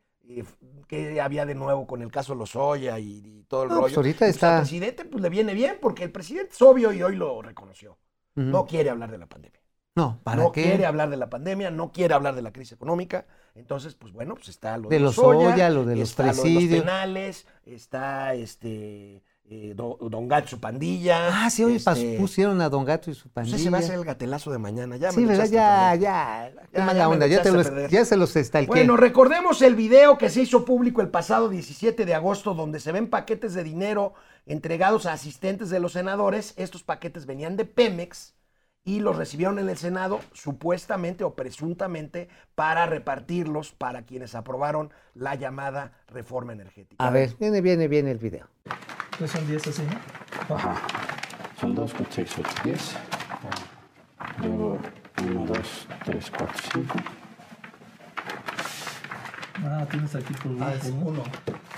que 0.87 1.21
había 1.21 1.45
de 1.45 1.55
nuevo 1.55 1.87
con 1.87 2.01
el 2.01 2.11
caso 2.11 2.35
Lozoya 2.35 2.99
y, 2.99 3.21
y 3.25 3.43
todo 3.43 3.63
el 3.63 3.69
No, 3.69 3.75
rollo? 3.75 3.83
pues 3.85 3.97
ahorita 3.97 4.27
está- 4.27 4.55
al 4.57 4.61
presidente 4.61 5.05
pues, 5.05 5.21
le 5.21 5.29
viene 5.29 5.53
bien 5.53 5.77
porque 5.81 6.03
el 6.03 6.11
presidente 6.11 6.53
es 6.53 6.61
obvio 6.61 6.91
y 6.93 7.01
hoy 7.03 7.15
lo 7.15 7.41
reconoció. 7.41 7.97
No 8.35 8.65
quiere 8.65 8.89
hablar 8.89 9.11
de 9.11 9.17
la 9.17 9.27
pandemia. 9.27 9.61
No, 9.95 10.19
¿para 10.23 10.43
no 10.43 10.51
qué? 10.51 10.63
quiere 10.63 10.85
hablar 10.85 11.09
de 11.09 11.17
la 11.17 11.29
pandemia, 11.29 11.71
no 11.71 11.91
quiere 11.91 12.13
hablar 12.13 12.35
de 12.35 12.41
la 12.41 12.51
crisis 12.51 12.73
económica. 12.73 13.25
Entonces, 13.55 13.95
pues 13.95 14.11
bueno, 14.13 14.35
pues 14.35 14.49
está 14.49 14.77
lo 14.77 14.89
De 14.89 14.97
de, 14.97 15.01
los 15.01 15.15
Lozoya, 15.17 15.55
Oya, 15.55 15.69
lo 15.69 15.85
de 15.85 15.95
los 15.95 16.09
está 16.09 16.33
lo 16.33 16.43
de 16.43 16.49
los 16.51 16.63
penales, 16.65 17.47
está 17.65 18.33
este 18.33 19.23
eh, 19.47 19.73
Do- 19.75 19.97
Don 20.01 20.27
Gato 20.27 20.47
y 20.47 20.49
su 20.49 20.59
pandilla. 20.59 21.45
Ah, 21.45 21.49
sí, 21.49 21.63
hoy 21.63 21.75
este, 21.75 22.17
pusieron 22.17 22.59
a 22.61 22.69
Don 22.69 22.83
Gato 22.83 23.11
y 23.11 23.13
su 23.13 23.29
pues 23.29 23.33
pandilla. 23.33 23.57
ese 23.57 23.69
va 23.69 23.77
a 23.77 23.81
ser 23.83 23.95
el 23.95 24.05
gatelazo 24.05 24.51
de 24.51 24.57
mañana. 24.57 24.97
Ya 24.97 25.09
me 25.09 25.13
sí, 25.13 25.25
¿verdad? 25.25 25.47
Ya, 25.49 25.95
ya. 25.95 26.51
Ya, 26.73 26.85
mala 26.85 26.99
ya 26.99 27.09
onda, 27.09 27.27
ya, 27.27 27.41
te 27.43 27.51
los, 27.51 27.69
ya 27.89 28.05
se 28.05 28.17
los 28.17 28.35
estalqué. 28.35 28.67
Bueno, 28.67 28.97
recordemos 28.97 29.61
el 29.61 29.75
video 29.75 30.17
que 30.17 30.29
se 30.29 30.41
hizo 30.41 30.65
público 30.65 31.01
el 31.01 31.09
pasado 31.09 31.49
17 31.49 32.05
de 32.05 32.13
agosto, 32.15 32.53
donde 32.55 32.79
se 32.79 32.91
ven 32.91 33.07
paquetes 33.09 33.53
de 33.53 33.63
dinero 33.63 34.13
entregados 34.47 35.05
a 35.05 35.13
asistentes 35.13 35.69
de 35.69 35.79
los 35.79 35.93
senadores. 35.93 36.53
Estos 36.57 36.83
paquetes 36.83 37.25
venían 37.25 37.55
de 37.55 37.65
Pemex 37.65 38.33
y 38.83 38.99
los 38.99 39.15
recibieron 39.15 39.57
en 39.57 39.67
el 39.67 39.77
Senado, 39.77 40.19
supuestamente 40.33 41.23
o 41.23 41.33
presuntamente, 41.33 42.29
para 42.53 42.85
repartirlos 42.85 43.71
para 43.71 44.03
quienes 44.03 44.35
aprobaron 44.35 44.91
la 45.15 45.33
llamada 45.35 45.93
reforma 46.07 46.53
energética. 46.53 47.03
a 47.03 47.09
ver, 47.09 47.35
viene, 47.39 47.61
viene, 47.61 47.87
viene 47.87 48.11
el 48.11 48.19
video. 48.19 48.47
Pues 49.17 49.31
son 49.31 49.47
10 49.47 49.67
así, 49.67 49.81
¿no? 49.83 50.55
Ajá. 50.55 50.75
Son 51.59 51.73
2, 51.73 51.93
4, 51.93 52.07
6, 52.13 52.35
8, 52.39 52.49
10. 52.65 52.95
Luego 54.39 54.77
1, 55.23 55.45
2, 55.45 55.87
3, 56.03 56.31
4, 56.37 56.55
5. 56.73 56.95
Ah, 59.63 59.85
tienes 59.89 60.15
aquí 60.15 60.33
por 60.33 60.55
grupo, 60.55 60.89
¿no? 60.89 61.09
uno. 61.11 61.23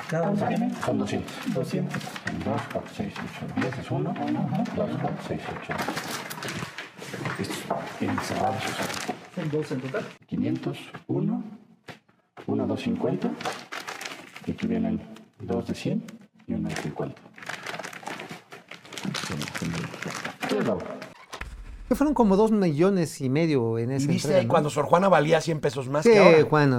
Cada 0.08 0.30
uno 0.32 0.48
tiene 0.48 0.74
Son 0.84 0.98
200. 0.98 1.54
200. 1.54 2.02
Son 2.02 2.44
2, 2.44 2.62
4, 2.74 2.92
6, 2.98 3.14
8, 3.46 3.54
10 3.62 3.78
es 3.78 3.92
1. 3.92 4.14
2, 4.76 4.90
4, 5.02 5.18
6, 5.28 5.42
8. 5.62 5.74
Estos 7.40 7.64
vienen 8.00 8.20
cerrados. 8.20 8.64
Son 9.36 9.52
2 9.52 9.72
en 9.74 9.82
total. 9.82 10.06
500, 10.26 10.78
1. 11.06 11.44
1, 12.48 12.68
2, 12.68 12.82
50. 12.82 13.30
Y 14.48 14.52
aquí 14.52 14.66
vienen 14.66 15.02
2 15.40 15.68
de 15.68 15.76
100 15.76 16.04
y 16.48 16.54
1 16.54 16.70
de 16.70 16.76
50. 16.76 17.27
¿Qué 20.48 20.58
es 20.58 20.66
la 20.66 20.78
Que 21.88 21.96
fueron 21.96 22.14
como 22.14 22.36
dos 22.36 22.52
millones 22.52 23.20
y 23.22 23.30
medio 23.30 23.78
en 23.78 23.92
Y 23.92 23.96
ese 23.96 24.36
ahí 24.36 24.48
cuando 24.48 24.70
Sor 24.70 24.86
Juana 24.86 25.10
valía 25.10 25.42
100 25.42 25.60
pesos 25.60 25.90
más 25.90 26.04
que 26.06 26.14
Sí, 26.14 26.20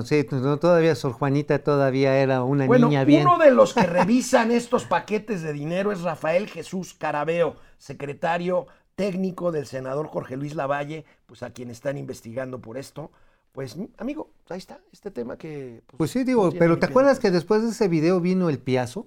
sí, 0.04 0.26
no, 0.30 0.58
todavía 0.58 0.94
Sor 0.94 1.12
Juanita 1.12 1.58
todavía 1.62 2.16
era 2.18 2.42
una 2.42 2.66
Bueno, 2.66 2.88
niña 2.88 3.04
bien. 3.04 3.22
uno 3.26 3.38
de 3.38 3.50
los 3.50 3.74
que 3.74 3.82
revisan 3.86 4.50
estos 4.50 4.84
paquetes 4.84 5.42
de 5.42 5.52
dinero 5.52 5.92
es 5.92 6.02
Rafael 6.02 6.48
Jesús 6.48 6.94
Carabeo, 6.94 7.56
secretario 7.78 8.66
técnico 8.94 9.52
del 9.52 9.66
senador 9.66 10.08
Jorge 10.08 10.36
Luis 10.36 10.54
Lavalle, 10.54 11.04
pues 11.26 11.42
a 11.42 11.50
quien 11.50 11.70
están 11.70 11.96
investigando 11.96 12.60
por 12.60 12.76
esto. 12.78 13.12
Pues, 13.52 13.76
amigo, 13.96 14.30
ahí 14.48 14.58
está, 14.58 14.80
este 14.92 15.10
tema 15.10 15.36
que... 15.38 15.82
Pues 15.96 16.10
sí, 16.10 16.24
digo, 16.24 16.44
no 16.44 16.50
tiene 16.50 16.58
pero 16.58 16.74
ni 16.74 16.80
¿te 16.80 16.86
ni 16.86 16.90
acuerdas 16.90 17.18
que 17.18 17.28
cabeza. 17.28 17.34
después 17.38 17.62
de 17.62 17.68
ese 17.70 17.88
video 17.88 18.20
vino 18.20 18.48
el 18.48 18.58
piazo? 18.58 19.06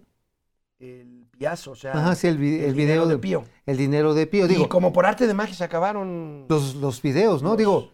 El 0.80 1.21
o 1.68 1.76
sea... 1.76 1.94
Ajá, 1.94 2.16
sí, 2.16 2.28
el, 2.28 2.38
vi- 2.38 2.60
el 2.60 2.74
dinero 2.76 3.04
video 3.04 3.08
de 3.08 3.18
Pío. 3.18 3.44
El 3.66 3.78
dinero 3.78 4.14
de 4.14 4.28
Pío. 4.28 4.48
Digo, 4.48 4.66
y 4.66 4.68
como 4.68 4.94
por 4.94 5.06
arte 5.06 5.28
de 5.28 5.34
magia 5.34 5.56
se 5.56 5.64
acabaron... 5.64 6.46
los, 6.50 6.76
los 6.76 7.02
videos, 7.02 7.42
¿no? 7.42 7.50
los- 7.50 7.58
Digo, 7.58 7.90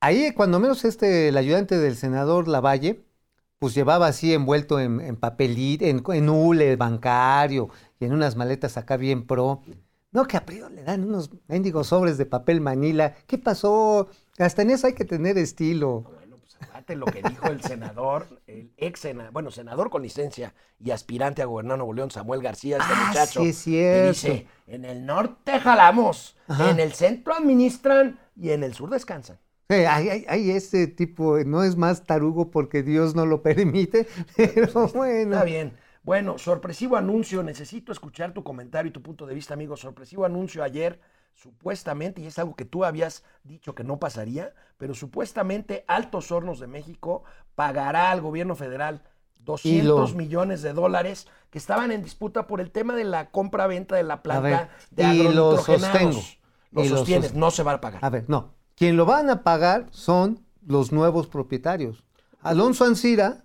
ahí 0.00 0.32
cuando 0.32 0.60
menos 0.60 0.84
este, 0.84 1.28
el 1.28 1.36
ayudante 1.36 1.78
del 1.78 1.96
senador 1.96 2.48
Lavalle, 2.48 3.04
pues 3.58 3.74
llevaba 3.74 4.06
así 4.06 4.32
envuelto 4.32 4.78
en, 4.78 5.00
en 5.00 5.16
papelito, 5.16 5.84
en, 5.84 6.02
en 6.12 6.28
hule 6.28 6.76
bancario 6.76 7.70
y 7.98 8.04
en 8.04 8.12
unas 8.12 8.36
maletas 8.36 8.76
acá 8.76 8.96
bien 8.96 9.26
pro. 9.26 9.62
No, 10.12 10.26
que 10.26 10.36
a 10.36 10.46
Pío 10.46 10.68
le 10.70 10.82
dan 10.82 11.04
unos 11.04 11.30
mendigos 11.48 11.88
sobres 11.88 12.16
de 12.18 12.26
papel 12.26 12.60
manila. 12.60 13.14
¿Qué 13.26 13.36
pasó? 13.38 14.08
Hasta 14.38 14.62
en 14.62 14.70
eso 14.70 14.86
hay 14.86 14.94
que 14.94 15.04
tener 15.04 15.36
estilo. 15.38 16.04
Acuérdate 16.60 16.96
lo 16.96 17.06
que 17.06 17.22
dijo 17.22 17.46
el 17.48 17.60
senador, 17.62 18.40
el 18.46 18.72
ex 18.76 19.00
senador, 19.00 19.32
bueno, 19.32 19.50
senador 19.50 19.90
con 19.90 20.02
licencia 20.02 20.54
y 20.78 20.90
aspirante 20.90 21.42
a 21.42 21.46
gobernar 21.46 21.78
Nuevo 21.78 21.92
León, 21.92 22.10
Samuel 22.10 22.42
García, 22.42 22.78
este 22.78 22.92
Ah, 22.94 23.04
muchacho. 23.08 23.40
sí 23.42 23.48
es 23.48 23.58
cierto. 23.58 24.08
dice, 24.08 24.46
en 24.66 24.84
el 24.84 25.04
norte 25.06 25.58
jalamos, 25.60 26.36
Ajá. 26.48 26.70
en 26.70 26.80
el 26.80 26.92
centro 26.92 27.34
administran 27.34 28.18
y 28.34 28.50
en 28.50 28.62
el 28.64 28.74
sur 28.74 28.90
descansan. 28.90 29.38
Hay, 29.68 29.84
hay- 29.84 30.24
hay 30.28 30.50
ese 30.52 30.86
tipo, 30.86 31.38
no 31.44 31.64
es 31.64 31.76
más 31.76 32.04
tarugo 32.04 32.50
porque 32.50 32.82
Dios 32.82 33.14
no 33.14 33.26
lo 33.26 33.42
permite, 33.42 34.06
pero 34.36 34.88
bueno. 34.94 35.32
Está 35.32 35.44
bien. 35.44 35.76
Bueno, 36.04 36.38
sorpresivo 36.38 36.96
anuncio. 36.96 37.42
Necesito 37.42 37.90
escuchar 37.90 38.32
tu 38.32 38.44
comentario 38.44 38.90
y 38.90 38.92
tu 38.92 39.02
punto 39.02 39.26
de 39.26 39.34
vista, 39.34 39.54
amigo. 39.54 39.76
Sorpresivo 39.76 40.24
anuncio 40.24 40.62
ayer, 40.62 41.00
supuestamente, 41.36 42.20
y 42.22 42.26
es 42.26 42.38
algo 42.38 42.56
que 42.56 42.64
tú 42.64 42.84
habías 42.84 43.22
dicho 43.44 43.74
que 43.74 43.84
no 43.84 43.98
pasaría, 43.98 44.52
pero 44.78 44.94
supuestamente 44.94 45.84
Altos 45.86 46.32
Hornos 46.32 46.58
de 46.58 46.66
México 46.66 47.22
pagará 47.54 48.10
al 48.10 48.20
gobierno 48.20 48.56
federal 48.56 49.02
200 49.40 50.10
lo- 50.10 50.16
millones 50.16 50.62
de 50.62 50.72
dólares 50.72 51.28
que 51.50 51.58
estaban 51.58 51.92
en 51.92 52.02
disputa 52.02 52.46
por 52.46 52.60
el 52.60 52.70
tema 52.72 52.94
de 52.94 53.04
la 53.04 53.30
compra-venta 53.30 53.94
de 53.94 54.02
la 54.02 54.22
planta 54.22 54.70
ver, 54.90 55.08
de 55.08 55.14
y 55.14 55.28
lo 55.32 55.56
sostengo, 55.58 56.20
Lo 56.72 56.84
y 56.84 56.88
sostienes, 56.88 57.28
sos- 57.30 57.36
no 57.36 57.50
se 57.50 57.62
va 57.62 57.72
a 57.72 57.80
pagar. 57.80 58.04
A 58.04 58.10
ver, 58.10 58.24
no. 58.28 58.54
Quien 58.74 58.96
lo 58.96 59.06
van 59.06 59.30
a 59.30 59.42
pagar 59.42 59.86
son 59.90 60.44
los 60.66 60.90
nuevos 60.92 61.28
propietarios. 61.28 62.04
Alonso 62.42 62.84
Ancira, 62.84 63.44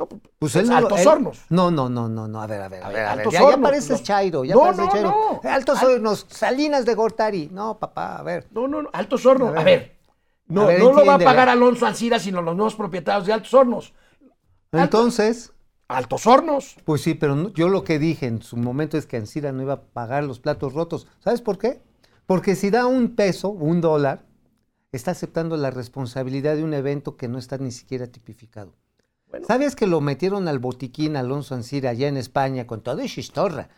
No, 0.00 0.06
pues 0.38 0.56
es 0.56 0.62
él 0.68 0.72
Altos 0.74 1.04
Hornos. 1.06 1.40
No, 1.50 1.70
no, 1.70 1.88
no, 1.90 2.08
no, 2.08 2.26
no, 2.26 2.40
a 2.42 2.46
ver, 2.46 2.62
a 2.62 2.68
ver, 2.68 2.82
a 2.82 2.88
ver, 2.88 2.96
a 3.00 3.14
ver. 3.14 3.18
Altos 3.18 3.32
Ya, 3.34 3.50
ya 3.50 3.56
pareces 3.58 3.90
no. 4.00 4.04
Chairo, 4.06 4.44
ya 4.44 4.54
No, 4.54 4.60
pareces 4.62 4.84
no, 4.86 4.90
Chairo. 4.92 5.08
no. 5.42 5.50
Altos 5.50 5.82
Al- 5.82 5.88
Hornos, 5.88 6.26
Salinas 6.30 6.84
de 6.86 6.94
Gortari. 6.94 7.48
No, 7.52 7.78
papá, 7.78 8.16
a 8.16 8.22
ver. 8.22 8.48
No, 8.50 8.66
no, 8.66 8.80
no, 8.82 8.90
Altos 8.94 9.26
Hornos. 9.26 9.54
A 9.54 9.60
A 9.60 9.64
ver. 9.64 9.98
no, 10.46 10.62
A 10.62 10.66
ver, 10.66 10.78
no 10.80 10.92
lo 10.92 11.04
va 11.04 11.14
a 11.14 11.18
pagar 11.18 11.48
Alonso 11.50 11.84
Ancira, 11.86 12.18
sino 12.18 12.40
los 12.40 12.56
nuevos 12.56 12.74
propietarios 12.76 13.26
de 13.26 13.32
Altos 13.34 13.52
Hornos. 13.52 13.92
Entonces, 14.72 15.52
Altos 15.88 16.26
Hornos. 16.26 16.76
pues 16.84 17.02
sí, 17.02 17.14
pero 17.14 17.52
yo 17.52 17.68
lo 17.68 17.82
que 17.84 17.98
dije 17.98 18.26
en 18.26 18.42
su 18.42 18.56
momento 18.56 18.96
es 18.96 19.06
que 19.06 19.16
Ancira 19.16 19.52
no 19.52 19.62
iba 19.62 19.72
a 19.74 19.80
pagar 19.82 20.24
los 20.24 20.40
platos 20.40 20.72
rotos. 20.72 21.06
¿Sabes 21.18 21.42
por 21.42 21.58
qué? 21.58 21.82
Porque 22.26 22.54
si 22.54 22.70
da 22.70 22.86
un 22.86 23.16
peso, 23.16 23.48
un 23.50 23.80
dólar, 23.80 24.24
está 24.92 25.10
aceptando 25.10 25.56
la 25.56 25.70
responsabilidad 25.70 26.54
de 26.56 26.62
un 26.64 26.74
evento 26.74 27.16
que 27.16 27.28
no 27.28 27.38
está 27.38 27.58
ni 27.58 27.72
siquiera 27.72 28.06
tipificado. 28.06 28.72
Bueno. 29.30 29.46
¿Sabes 29.46 29.76
que 29.76 29.86
lo 29.86 30.00
metieron 30.00 30.48
al 30.48 30.58
botiquín 30.58 31.16
Alonso 31.16 31.54
Ancira 31.54 31.90
allá 31.90 32.08
en 32.08 32.16
España 32.16 32.66
con 32.66 32.80
todo 32.82 33.02
y 33.02 33.08
chistorra? 33.08 33.68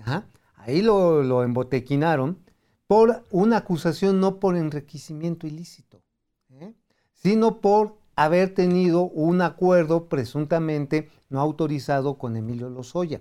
Ajá. 0.00 0.26
Ahí 0.56 0.80
lo, 0.82 1.22
lo 1.22 1.42
embotequinaron 1.42 2.38
por 2.86 3.24
una 3.30 3.58
acusación 3.58 4.20
no 4.20 4.38
por 4.40 4.56
enriquecimiento 4.56 5.46
ilícito, 5.46 6.02
¿eh? 6.50 6.72
sino 7.14 7.60
por 7.60 7.96
haber 8.16 8.54
tenido 8.54 9.02
un 9.04 9.40
acuerdo 9.40 10.08
presuntamente 10.08 11.10
no 11.30 11.40
autorizado 11.40 12.18
con 12.18 12.36
Emilio 12.36 12.68
Lozoya. 12.70 13.20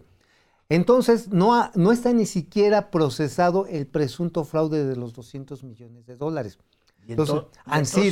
Entonces, 0.69 1.30
no, 1.30 1.56
ha- 1.56 1.71
no 1.75 1.91
está 1.91 2.13
ni 2.13 2.25
siquiera 2.25 2.91
procesado 2.91 3.65
el 3.67 3.88
presunto 3.88 4.43
fraude 4.45 4.86
de 4.86 4.95
los 4.95 5.13
200 5.13 5.63
millones 5.63 6.06
de 6.06 6.15
dólares. 6.15 6.58
Entonces, 7.08 7.36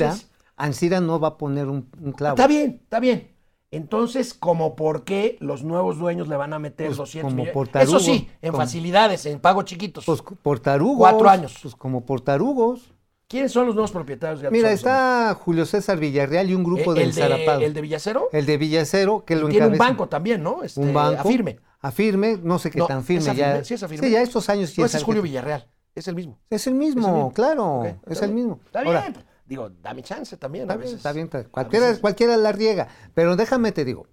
entonces- 0.10 0.30
Ancira 0.58 1.00
no 1.00 1.22
va 1.22 1.30
a 1.30 1.38
poner 1.38 1.68
un, 1.68 1.90
un 2.02 2.12
clavo. 2.12 2.36
Está 2.36 2.48
bien, 2.48 2.82
está 2.84 3.00
bien. 3.00 3.30
Entonces, 3.72 4.34
¿como 4.34 4.76
por 4.76 5.04
qué 5.04 5.38
los 5.42 5.64
nuevos 5.64 6.00
dueños 6.00 6.28
le 6.28 6.36
van 6.36 6.54
a 6.54 6.60
meter 6.60 6.88
Pues, 6.88 6.98
200 6.98 7.32
como 7.34 7.44
millones? 7.46 7.76
Eso 7.76 8.00
sí, 8.00 8.28
en 8.42 8.52
como- 8.52 8.64
facilidades, 8.64 9.26
en 9.28 9.40
pagos 9.40 9.66
chiquitos. 9.66 10.06
Pues 10.06 10.22
por 10.22 10.60
tarugos. 10.60 10.98
Cuatro 10.98 11.30
años. 11.30 11.56
Pues 11.62 11.76
como 11.76 12.06
por 12.06 12.22
tarugos. 12.22 12.92
¿Quiénes 13.28 13.52
son 13.52 13.68
los 13.68 13.76
nuevos 13.76 13.92
propietarios 13.92 14.42
de 14.42 14.50
Mira, 14.50 14.72
está 14.72 15.38
Julio 15.40 15.64
César 15.68 16.00
Villarreal 16.00 16.50
y 16.50 16.56
un 16.56 16.64
grupo 16.64 16.94
Eh, 16.94 16.96
de 16.96 17.02
el, 17.04 17.08
ensarapados. 17.10 17.62
¿El 17.62 17.76
de 17.76 17.82
Villacero? 17.82 18.30
El 18.32 18.48
de 18.48 18.58
Villacero, 18.58 19.24
que 19.24 19.36
lo 19.36 19.50
Tiene 19.50 19.68
un 19.68 19.74
encabeza. 19.76 19.84
banco 19.92 20.10
también, 20.10 20.42
¿no? 20.42 20.64
Este, 20.64 20.80
un 20.80 20.92
banco. 20.96 21.22
Afirme. 21.22 21.60
Afirme, 21.80 22.40
no 22.42 22.58
sé 22.58 22.72
qué 22.72 22.80
No, 22.80 22.88
tan 22.88 23.00
¿es 23.02 23.06
firme 23.06 23.30
Afirme? 23.30 23.40
ya. 23.60 23.64
Sí, 23.64 23.74
es 23.76 23.84
Afirme. 23.84 24.08
Sí, 24.08 24.14
ya 24.14 24.22
estos 24.24 24.50
años 24.50 24.72
sí 24.72 24.82
No, 24.82 24.88
es 24.88 25.04
Julio 25.04 25.22
Villarreal. 25.22 25.68
Es 25.94 26.08
el 26.08 26.16
mismo. 26.16 26.40
Es 26.50 26.66
el 26.66 26.74
mismo, 26.74 27.02
Es 27.02 27.08
el 27.08 27.14
mismo. 27.14 27.32
claro. 27.34 27.84
Es 28.08 28.22
el 28.24 28.34
mismo. 28.34 28.60
Está 28.66 28.80
Ahora, 28.80 29.02
bien. 29.02 29.16
Digo, 29.50 29.70
dame 29.82 30.04
chance 30.04 30.38
también 30.38 30.64
Está 30.64 30.74
a 30.76 30.78
bien, 30.78 30.86
veces. 30.86 30.98
está 30.98 31.12
bien, 31.12 31.26
está- 31.26 31.40
A 31.40 31.44
Cualquiera, 31.46 31.88
veces- 31.88 32.00
cualquiera 32.02 32.38
la 32.38 32.52
riega. 32.52 32.88
Pero 33.16 33.36
déjame 33.36 33.72
te 33.72 33.84
digo, 33.84 34.06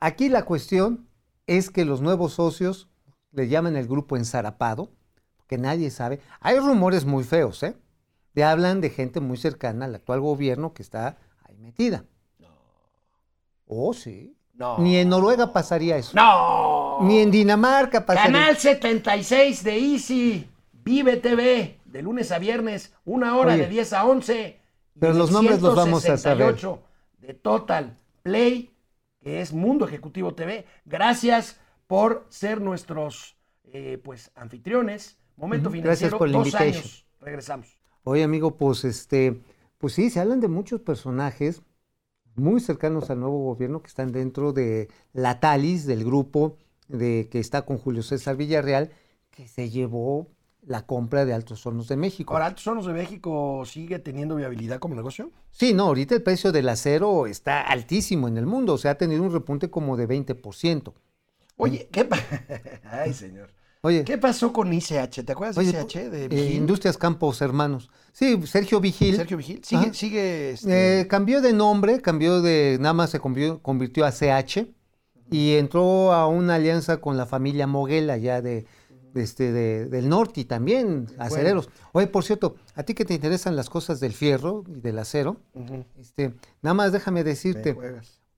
aquí 0.00 0.28
la 0.28 0.44
cuestión 0.44 1.08
es 1.48 1.70
que 1.70 1.84
los 1.84 2.00
nuevos 2.00 2.34
socios 2.34 2.88
le 3.32 3.48
llaman 3.48 3.76
el 3.76 3.88
grupo 3.88 4.16
ensarapado, 4.16 4.92
que 5.48 5.58
nadie 5.58 5.90
sabe. 5.90 6.20
Hay 6.40 6.58
rumores 6.60 7.04
muy 7.04 7.24
feos, 7.24 7.62
¿eh? 7.64 7.76
De 8.32 8.44
hablan 8.44 8.80
de 8.80 8.90
gente 8.90 9.18
muy 9.20 9.36
cercana 9.36 9.86
al 9.86 9.94
actual 9.96 10.20
gobierno 10.20 10.72
que 10.72 10.82
está 10.82 11.18
ahí 11.42 11.58
metida. 11.58 12.04
Oh, 13.66 13.92
sí. 13.92 14.36
No. 14.54 14.78
Ni 14.78 14.96
en 14.98 15.08
Noruega 15.08 15.52
pasaría 15.52 15.96
eso. 15.96 16.12
¡No! 16.14 16.98
Ni 17.02 17.18
en 17.18 17.30
Dinamarca 17.32 18.06
pasaría. 18.06 18.32
Canal 18.38 18.56
76 18.56 19.64
de 19.64 19.76
Easy, 19.78 20.48
Vive 20.72 21.16
TV, 21.16 21.80
de 21.94 22.02
lunes 22.02 22.32
a 22.32 22.40
viernes, 22.40 22.92
una 23.04 23.36
hora 23.36 23.54
Oye, 23.54 23.62
de 23.62 23.68
10 23.68 23.92
a 23.92 24.04
11. 24.04 24.60
y 24.96 24.98
pero 24.98 25.14
los 25.14 25.30
nombres 25.30 25.62
los 25.62 25.76
vamos 25.76 26.04
a 26.08 26.16
saber. 26.16 26.56
168 26.56 26.82
De 27.20 27.34
Total 27.34 27.96
Play, 28.24 28.74
que 29.20 29.40
es 29.40 29.52
Mundo 29.52 29.86
Ejecutivo 29.86 30.34
TV. 30.34 30.66
Gracias 30.84 31.60
por 31.86 32.26
ser 32.30 32.60
nuestros 32.60 33.36
eh, 33.62 34.00
pues 34.02 34.32
anfitriones. 34.34 35.18
Momento 35.36 35.70
financiero, 35.70 36.18
por 36.18 36.28
la 36.28 36.38
dos 36.38 36.54
años. 36.56 37.06
Regresamos. 37.20 37.78
Oye, 38.02 38.24
amigo, 38.24 38.56
pues 38.56 38.84
este, 38.84 39.40
pues 39.78 39.92
sí, 39.92 40.10
se 40.10 40.18
hablan 40.18 40.40
de 40.40 40.48
muchos 40.48 40.80
personajes 40.80 41.62
muy 42.34 42.58
cercanos 42.58 43.08
al 43.10 43.20
nuevo 43.20 43.38
gobierno 43.44 43.82
que 43.82 43.88
están 43.88 44.10
dentro 44.10 44.52
de 44.52 44.88
la 45.12 45.38
Talis, 45.38 45.86
del 45.86 46.04
grupo 46.04 46.56
de 46.88 47.28
que 47.30 47.38
está 47.38 47.64
con 47.64 47.78
Julio 47.78 48.02
César 48.02 48.36
Villarreal, 48.36 48.90
que 49.30 49.46
se 49.46 49.70
llevó 49.70 50.33
la 50.66 50.86
compra 50.86 51.24
de 51.24 51.32
Altos 51.32 51.64
Hornos 51.66 51.88
de 51.88 51.96
México. 51.96 52.32
Ahora, 52.32 52.46
¿Altos 52.46 52.66
Hornos 52.66 52.86
de 52.86 52.92
México 52.92 53.62
sigue 53.66 53.98
teniendo 53.98 54.36
viabilidad 54.36 54.78
como 54.78 54.94
negocio? 54.94 55.30
Sí, 55.50 55.74
no, 55.74 55.84
ahorita 55.84 56.14
el 56.14 56.22
precio 56.22 56.52
del 56.52 56.68
acero 56.68 57.26
está 57.26 57.62
altísimo 57.62 58.28
en 58.28 58.36
el 58.36 58.46
mundo, 58.46 58.74
o 58.74 58.78
sea, 58.78 58.92
ha 58.92 58.94
tenido 58.96 59.22
un 59.22 59.32
repunte 59.32 59.70
como 59.70 59.96
de 59.96 60.08
20%. 60.08 60.92
Oye, 61.56 61.88
¿qué 61.92 62.08
Ay, 62.84 63.12
señor. 63.12 63.50
Oye, 63.82 64.02
¿Qué 64.02 64.16
pasó 64.16 64.50
con 64.50 64.72
ICH? 64.72 65.24
¿Te 65.26 65.32
acuerdas 65.32 65.56
de 65.56 65.64
ICH? 65.64 66.10
De 66.10 66.24
eh? 66.24 66.54
Industrias 66.54 66.96
Campos 66.96 67.42
Hermanos. 67.42 67.90
Sí, 68.12 68.40
Sergio 68.46 68.80
Vigil. 68.80 69.14
Sergio 69.16 69.36
Vigil. 69.36 69.60
Sigue, 69.62 69.92
sigue 69.92 70.50
este, 70.52 71.00
Eh, 71.00 71.06
cambió 71.06 71.42
de 71.42 71.52
nombre, 71.52 72.00
cambió 72.00 72.40
de, 72.40 72.78
nada 72.80 72.94
más 72.94 73.10
se 73.10 73.20
convirtió, 73.20 73.60
convirtió 73.60 74.06
a 74.06 74.10
CH 74.10 74.68
y 75.30 75.56
entró 75.56 76.12
a 76.12 76.26
una 76.26 76.54
alianza 76.54 77.02
con 77.02 77.16
la 77.16 77.26
familia 77.26 77.66
Moguel 77.66 78.08
allá 78.08 78.40
de 78.40 78.66
este, 79.14 79.52
de- 79.52 79.86
del 79.86 80.08
norte 80.08 80.40
y 80.40 80.44
también 80.44 81.06
acereros. 81.18 81.68
Oye, 81.92 82.06
por 82.06 82.24
cierto, 82.24 82.56
a 82.74 82.82
ti 82.82 82.94
que 82.94 83.04
te 83.04 83.14
interesan 83.14 83.56
las 83.56 83.70
cosas 83.70 84.00
del 84.00 84.12
fierro 84.12 84.64
y 84.68 84.80
del 84.80 84.98
acero, 84.98 85.36
este, 85.98 86.34
nada 86.62 86.74
más 86.74 86.92
déjame 86.92 87.20
Me 87.20 87.24
decirte, 87.30 87.74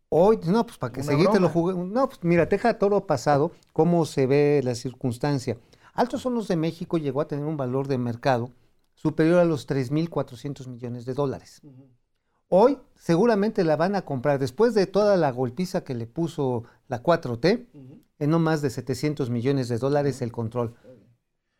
hoy, 0.08 0.38
no, 0.46 0.64
pues 0.66 0.78
para 0.78 0.92
que 0.92 1.00
seguirte 1.02 1.38
lo 1.40 1.48
jugué, 1.48 1.74
no, 1.74 2.08
pues 2.08 2.20
mira, 2.22 2.46
deja 2.46 2.78
todo 2.78 3.06
pasado, 3.06 3.52
cómo 3.72 4.04
se 4.06 4.26
ve 4.26 4.60
la 4.64 4.74
circunstancia. 4.74 5.58
Altos 5.94 6.26
Hornos 6.26 6.46
de 6.48 6.56
México 6.56 6.98
llegó 6.98 7.20
a 7.22 7.28
tener 7.28 7.44
un 7.46 7.56
valor 7.56 7.88
de 7.88 7.96
mercado 7.98 8.50
superior 8.94 9.38
a 9.38 9.44
los 9.44 9.66
3.400 9.66 10.66
millones 10.68 11.04
de 11.06 11.14
dólares. 11.14 11.62
Hoy 12.48 12.78
seguramente 12.94 13.64
la 13.64 13.76
van 13.76 13.96
a 13.96 14.02
comprar, 14.02 14.38
después 14.38 14.72
de 14.74 14.86
toda 14.86 15.16
la 15.16 15.32
golpiza 15.32 15.82
que 15.84 15.94
le 15.94 16.06
puso 16.06 16.62
la 16.88 17.02
4T, 17.02 17.66
en 18.18 18.30
no 18.30 18.38
más 18.38 18.62
de 18.62 18.70
700 18.70 19.30
millones 19.30 19.68
de 19.68 19.78
dólares 19.78 20.22
el 20.22 20.32
control. 20.32 20.74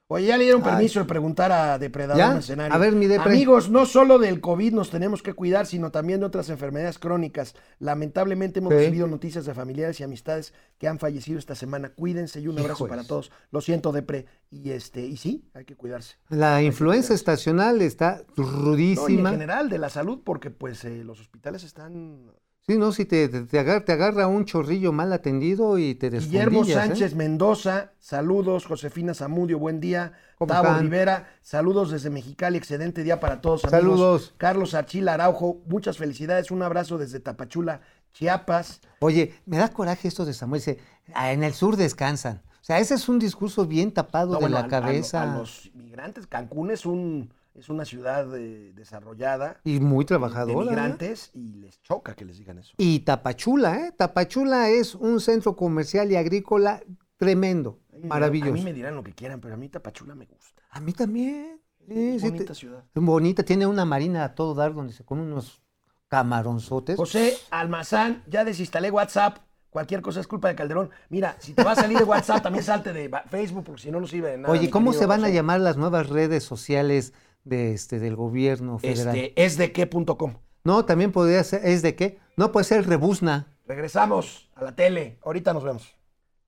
Oye, 0.08 0.26
ya 0.26 0.36
le 0.38 0.44
dieron 0.44 0.62
Ay. 0.64 0.70
permiso 0.70 1.00
de 1.00 1.04
preguntar 1.06 1.50
a 1.50 1.80
Depredador 1.80 2.16
¿Ya? 2.16 2.32
Mercenario. 2.34 2.72
A 2.72 2.78
ver, 2.78 2.92
mi 2.92 3.06
Depre. 3.08 3.32
Amigos, 3.32 3.70
no 3.70 3.86
solo 3.86 4.20
del 4.20 4.40
COVID 4.40 4.72
nos 4.72 4.88
tenemos 4.88 5.20
que 5.20 5.32
cuidar, 5.32 5.66
sino 5.66 5.90
también 5.90 6.20
de 6.20 6.26
otras 6.26 6.48
enfermedades 6.48 7.00
crónicas. 7.00 7.56
Lamentablemente 7.80 8.60
hemos 8.60 8.72
Sí. 8.72 8.78
recibido 8.78 9.08
noticias 9.08 9.46
de 9.46 9.52
familiares 9.54 9.98
y 9.98 10.04
amistades 10.04 10.54
que 10.78 10.86
han 10.86 11.00
fallecido 11.00 11.40
esta 11.40 11.56
semana. 11.56 11.88
Cuídense 11.88 12.40
y 12.40 12.46
un 12.46 12.56
abrazo 12.56 12.84
Híjoles. 12.84 12.90
para 12.98 13.08
todos. 13.08 13.32
Lo 13.50 13.60
siento, 13.60 13.90
Depre. 13.90 14.26
Y 14.48 14.70
este, 14.70 15.00
y 15.04 15.16
sí, 15.16 15.50
hay 15.54 15.64
que 15.64 15.74
cuidarse. 15.74 16.14
La 16.28 16.62
influenza 16.62 17.08
cuidarse. 17.08 17.14
estacional 17.14 17.82
está 17.82 18.22
No, 18.36 18.44
y 18.44 18.46
en 18.46 18.54
rudísima. 18.64 19.30
general 19.32 19.68
de 19.68 19.78
la 19.78 19.88
salud, 19.90 20.20
porque 20.24 20.52
pues 20.52 20.84
eh, 20.84 21.02
los 21.02 21.18
hospitales 21.18 21.64
están 21.64 22.30
Sí, 22.68 22.78
no, 22.78 22.90
si 22.90 23.04
te, 23.04 23.28
te, 23.28 23.42
te 23.42 23.60
agarra, 23.60 23.84
te 23.84 23.92
agarra 23.92 24.26
un 24.26 24.44
chorrillo 24.44 24.90
mal 24.92 25.12
atendido 25.12 25.78
y 25.78 25.94
te 25.94 26.10
Guillermo 26.10 26.64
¿eh? 26.64 26.72
Sánchez 26.74 27.14
Mendoza, 27.14 27.92
saludos. 28.00 28.66
Josefina 28.66 29.14
Zamudio, 29.14 29.60
buen 29.60 29.78
día. 29.78 30.14
¿Cómo 30.36 30.48
Tavo 30.52 30.66
están? 30.66 30.82
Rivera, 30.82 31.28
saludos 31.42 31.92
desde 31.92 32.10
Mexicali, 32.10 32.58
excelente 32.58 33.04
día 33.04 33.20
para 33.20 33.40
todos. 33.40 33.64
Amigos. 33.66 33.80
Saludos. 33.80 34.34
Carlos 34.36 34.74
Achila 34.74 35.14
Araujo, 35.14 35.60
muchas 35.68 35.96
felicidades, 35.96 36.50
un 36.50 36.60
abrazo 36.64 36.98
desde 36.98 37.20
Tapachula, 37.20 37.82
Chiapas. 38.12 38.80
Oye, 38.98 39.34
me 39.46 39.58
da 39.58 39.68
coraje 39.68 40.08
esto 40.08 40.24
de 40.24 40.34
Samuel. 40.34 40.58
Dice, 40.60 40.78
"Ah, 41.14 41.30
en 41.32 41.44
el 41.44 41.54
sur 41.54 41.76
descansan. 41.76 42.42
O 42.60 42.64
sea, 42.66 42.80
ese 42.80 42.94
es 42.94 43.08
un 43.08 43.20
discurso 43.20 43.64
bien 43.66 43.92
tapado 43.92 44.32
No, 44.32 44.38
de 44.38 44.40
bueno, 44.40 44.54
la 44.56 44.58
a- 44.58 44.62
a 44.62 44.66
lo- 44.66 44.70
cabeza 44.70 45.22
A, 45.22 45.38
los 45.38 45.70
migrantes, 45.74 46.26
Cancún 46.26 46.72
es, 46.72 46.84
un, 46.84 47.32
es 47.58 47.68
una 47.68 47.84
ciudad 47.84 48.36
eh, 48.36 48.72
desarrollada, 48.74 49.60
y 49.64 49.80
muy 49.80 50.04
de 50.04 50.08
trabajadora. 50.08 50.66
¿eh? 50.66 50.70
migrantes, 50.70 51.30
y 51.34 51.54
les 51.54 51.80
choca 51.82 52.14
que 52.14 52.24
les 52.24 52.38
digan 52.38 52.58
eso. 52.58 52.74
Y 52.76 53.00
Tapachula, 53.00 53.86
¿eh? 53.86 53.92
Tapachula 53.96 54.68
es 54.70 54.94
un 54.94 55.20
centro 55.20 55.56
comercial 55.56 56.10
y 56.12 56.16
agrícola 56.16 56.82
tremendo, 57.16 57.80
maravilloso. 58.04 58.52
A 58.52 58.54
mí 58.54 58.62
me 58.62 58.72
dirán 58.72 58.94
lo 58.94 59.02
que 59.02 59.14
quieran, 59.14 59.40
pero 59.40 59.54
a 59.54 59.56
mí 59.56 59.68
Tapachula 59.68 60.14
me 60.14 60.26
gusta. 60.26 60.62
A 60.70 60.80
mí 60.80 60.92
también. 60.92 61.60
Sí, 61.88 62.18
sí, 62.18 62.26
Bonita 62.26 62.44
te- 62.46 62.54
ciudad. 62.54 62.84
bonita, 62.94 63.42
tiene 63.44 63.64
una 63.66 63.84
marina 63.84 64.24
a 64.24 64.34
todo 64.34 64.54
dar 64.54 64.74
donde 64.74 64.92
se 64.92 65.04
comen 65.04 65.26
unos 65.26 65.62
camaronzotes. 66.08 66.96
José 66.96 67.34
Almazán, 67.50 68.22
ya 68.26 68.44
desinstalé 68.44 68.90
WhatsApp. 68.90 69.38
Cualquier 69.70 70.00
cosa 70.00 70.20
es 70.20 70.26
culpa 70.26 70.48
de 70.48 70.54
Calderón. 70.54 70.90
Mira, 71.10 71.36
si 71.38 71.52
te 71.52 71.62
va 71.62 71.72
a 71.72 71.76
salir 71.76 71.98
de 71.98 72.04
WhatsApp, 72.04 72.42
también 72.42 72.64
salte 72.64 72.92
de 72.94 73.10
Facebook, 73.28 73.64
porque 73.64 73.82
si 73.82 73.90
no, 73.90 74.00
no 74.00 74.06
sirve 74.06 74.30
de 74.30 74.38
nada. 74.38 74.52
Oye, 74.52 74.70
¿cómo 74.70 74.92
se 74.94 75.04
van 75.06 75.24
a 75.24 75.28
llamar 75.28 75.60
las 75.60 75.76
nuevas 75.76 76.08
redes 76.08 76.44
sociales 76.44 77.12
de 77.46 77.72
este 77.72 77.98
del 77.98 78.16
gobierno 78.16 78.78
federal? 78.78 79.16
Este, 79.16 79.44
es 79.44 79.56
de 79.56 79.72
qué.com. 79.72 80.34
No, 80.64 80.84
también 80.84 81.12
podría 81.12 81.42
ser, 81.44 81.64
¿es 81.64 81.80
de 81.80 81.94
qué? 81.94 82.18
No, 82.36 82.52
puede 82.52 82.64
ser 82.64 82.86
Rebuzna. 82.86 83.56
Regresamos 83.66 84.50
a 84.54 84.64
la 84.64 84.74
tele. 84.74 85.18
Ahorita 85.22 85.54
nos 85.54 85.64
vemos. 85.64 85.96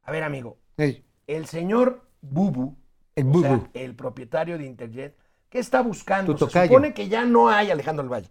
A 0.02 0.12
ver, 0.12 0.24
amigo. 0.24 0.58
El 1.26 1.46
señor 1.46 2.02
Bubu, 2.20 2.76
el 3.14 3.28
o 3.28 3.40
sea, 3.40 3.70
el 3.74 3.94
propietario 3.94 4.58
de 4.58 4.64
Interjet, 4.64 5.16
¿qué 5.48 5.58
está 5.58 5.82
buscando? 5.82 6.36
Se 6.36 6.46
supone 6.46 6.94
que 6.94 7.08
ya 7.08 7.24
no 7.24 7.48
hay 7.48 7.70
Alejandro 7.70 8.02
del 8.02 8.12
Valle. 8.12 8.30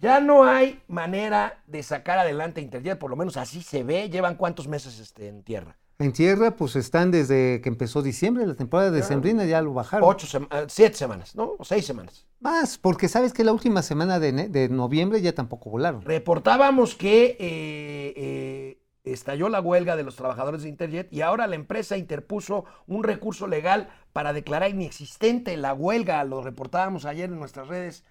Ya 0.00 0.20
no 0.20 0.44
hay 0.44 0.80
manera 0.88 1.62
de 1.66 1.82
sacar 1.82 2.18
adelante 2.18 2.62
Interjet, 2.62 2.98
por 2.98 3.10
lo 3.10 3.16
menos 3.16 3.36
así 3.36 3.60
se 3.60 3.84
ve. 3.84 4.08
¿Llevan 4.08 4.36
cuántos 4.36 4.68
meses 4.68 4.98
este, 4.98 5.28
en 5.28 5.42
tierra? 5.42 5.76
En 6.00 6.12
tierra, 6.12 6.56
pues 6.56 6.76
están 6.76 7.10
desde 7.10 7.60
que 7.60 7.68
empezó 7.68 8.02
diciembre, 8.02 8.46
la 8.46 8.54
temporada 8.54 8.90
de 8.90 9.02
Sembrina, 9.02 9.44
ya 9.44 9.60
lo 9.60 9.74
bajaron. 9.74 10.08
Ocho, 10.08 10.26
sema- 10.26 10.48
eh, 10.50 10.64
siete 10.68 10.96
semanas, 10.96 11.36
¿no? 11.36 11.52
O 11.58 11.64
seis 11.64 11.84
semanas. 11.84 12.26
Más, 12.40 12.78
porque 12.78 13.06
sabes 13.06 13.34
que 13.34 13.44
la 13.44 13.52
última 13.52 13.82
semana 13.82 14.18
de 14.18 14.68
noviembre 14.70 15.20
ya 15.20 15.34
tampoco 15.34 15.68
volaron. 15.68 16.00
Reportábamos 16.00 16.94
que 16.94 17.36
eh, 17.38 18.14
eh, 18.16 18.78
estalló 19.04 19.50
la 19.50 19.60
huelga 19.60 19.94
de 19.94 20.02
los 20.02 20.16
trabajadores 20.16 20.62
de 20.62 20.70
Interjet 20.70 21.12
y 21.12 21.20
ahora 21.20 21.46
la 21.46 21.56
empresa 21.56 21.98
interpuso 21.98 22.64
un 22.86 23.04
recurso 23.04 23.46
legal 23.46 23.90
para 24.14 24.32
declarar 24.32 24.70
inexistente 24.70 25.54
la 25.58 25.74
huelga. 25.74 26.24
Lo 26.24 26.42
reportábamos 26.42 27.04
ayer 27.04 27.28
en 27.30 27.38
nuestras 27.38 27.68
redes. 27.68 28.04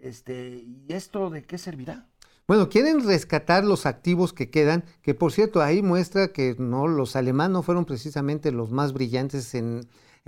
Este, 0.00 0.64
¿Y 0.64 0.86
esto 0.92 1.28
de 1.28 1.42
qué 1.42 1.58
servirá? 1.58 2.06
Bueno, 2.48 2.68
quieren 2.68 3.06
rescatar 3.06 3.64
los 3.64 3.86
activos 3.86 4.32
que 4.32 4.50
quedan, 4.50 4.84
que 5.02 5.14
por 5.14 5.32
cierto 5.32 5.62
ahí 5.62 5.80
muestra 5.80 6.28
que 6.28 6.56
no 6.58 6.88
los 6.88 7.14
alemanes 7.14 7.52
no 7.52 7.62
fueron 7.62 7.84
precisamente 7.84 8.50
los 8.50 8.70
más 8.70 8.92
brillantes 8.92 9.54
en, 9.54 9.86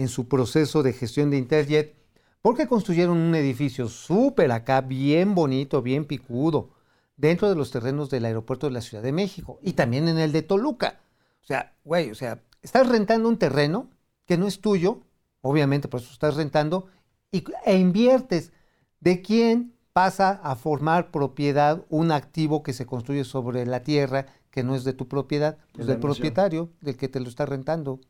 su 0.09 0.29
proceso 0.29 0.83
de 0.83 0.93
gestión 0.93 1.31
de 1.31 1.39
Interjet, 1.39 1.95
porque 2.41 2.67
construyeron 2.67 3.17
un 3.17 3.35
edificio 3.35 3.89
súper 3.89 4.53
acá, 4.53 4.81
bien 4.81 5.35
bonito, 5.35 5.83
bien 5.83 6.05
picudo, 6.05 6.71
dentro 7.17 7.49
de 7.49 7.57
los 7.57 7.71
terrenos 7.71 8.11
del 8.11 8.25
aeropuerto 8.25 8.67
de 8.67 8.73
la 8.73 8.81
Ciudad 8.81 9.03
de 9.03 9.13
México 9.13 9.59
y 9.63 9.73
también 9.73 10.09
en 10.09 10.19
el 10.19 10.33
de 10.33 10.43
Toluca. 10.43 11.01
O 11.43 11.47
sea, 11.47 11.75
güey, 11.85 12.11
o 12.11 12.15
sea, 12.15 12.43
estás 12.63 12.89
rentando 12.89 13.29
un 13.29 13.39
terreno 13.39 13.91
que 14.27 14.39
no 14.39 14.47
es 14.47 14.61
tuyo, 14.61 15.01
obviamente 15.41 15.89
por 15.89 16.01
eso 16.01 16.13
estás 16.13 16.37
rentando, 16.37 16.89
y, 17.31 17.45
e 17.65 17.77
inviertes. 17.77 18.53
¿De 19.01 19.21
quién 19.21 19.74
pasa 19.95 20.41
a 20.43 20.57
formar 20.57 21.13
propiedad 21.13 21.85
un 21.89 22.11
activo 22.11 22.65
que 22.65 22.73
se 22.73 22.85
construye 22.85 23.25
sobre 23.25 23.65
la 23.65 23.85
tierra 23.85 24.27
que 24.51 24.65
no 24.65 24.75
es 24.75 24.85
de 24.85 24.93
tu 24.93 25.09
propiedad? 25.09 25.57
Pues 25.73 25.87
del 25.87 25.99
propietario, 25.99 26.69
del 26.81 26.97
que 26.97 27.09
te 27.09 27.21
lo 27.21 27.29
está 27.29 27.47
rentando. 27.47 28.01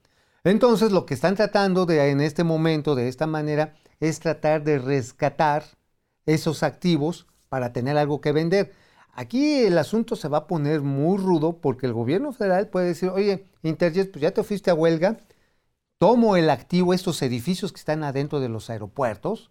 Entonces, 0.44 0.92
lo 0.92 1.04
que 1.04 1.14
están 1.14 1.36
tratando 1.36 1.84
de 1.84 2.10
en 2.10 2.22
este 2.22 2.42
momento, 2.42 2.94
de 2.94 3.08
esta 3.08 3.26
manera, 3.26 3.74
es 4.00 4.18
tratar 4.18 4.64
de 4.64 4.78
rescatar 4.78 5.64
esos 6.26 6.62
activos 6.62 7.26
para 7.50 7.72
tener 7.72 7.98
algo 7.98 8.20
que 8.22 8.32
vender. 8.32 8.72
Aquí 9.12 9.58
el 9.60 9.76
asunto 9.76 10.16
se 10.16 10.28
va 10.28 10.38
a 10.38 10.46
poner 10.46 10.80
muy 10.80 11.18
rudo 11.18 11.58
porque 11.58 11.86
el 11.86 11.92
gobierno 11.92 12.32
federal 12.32 12.68
puede 12.68 12.88
decir, 12.88 13.10
oye, 13.10 13.44
Interjet, 13.62 14.10
pues 14.10 14.22
ya 14.22 14.32
te 14.32 14.42
fuiste 14.42 14.70
a 14.70 14.74
huelga, 14.74 15.18
tomo 15.98 16.36
el 16.36 16.48
activo, 16.48 16.94
estos 16.94 17.20
edificios 17.20 17.72
que 17.72 17.78
están 17.78 18.04
adentro 18.04 18.40
de 18.40 18.48
los 18.48 18.70
aeropuertos, 18.70 19.50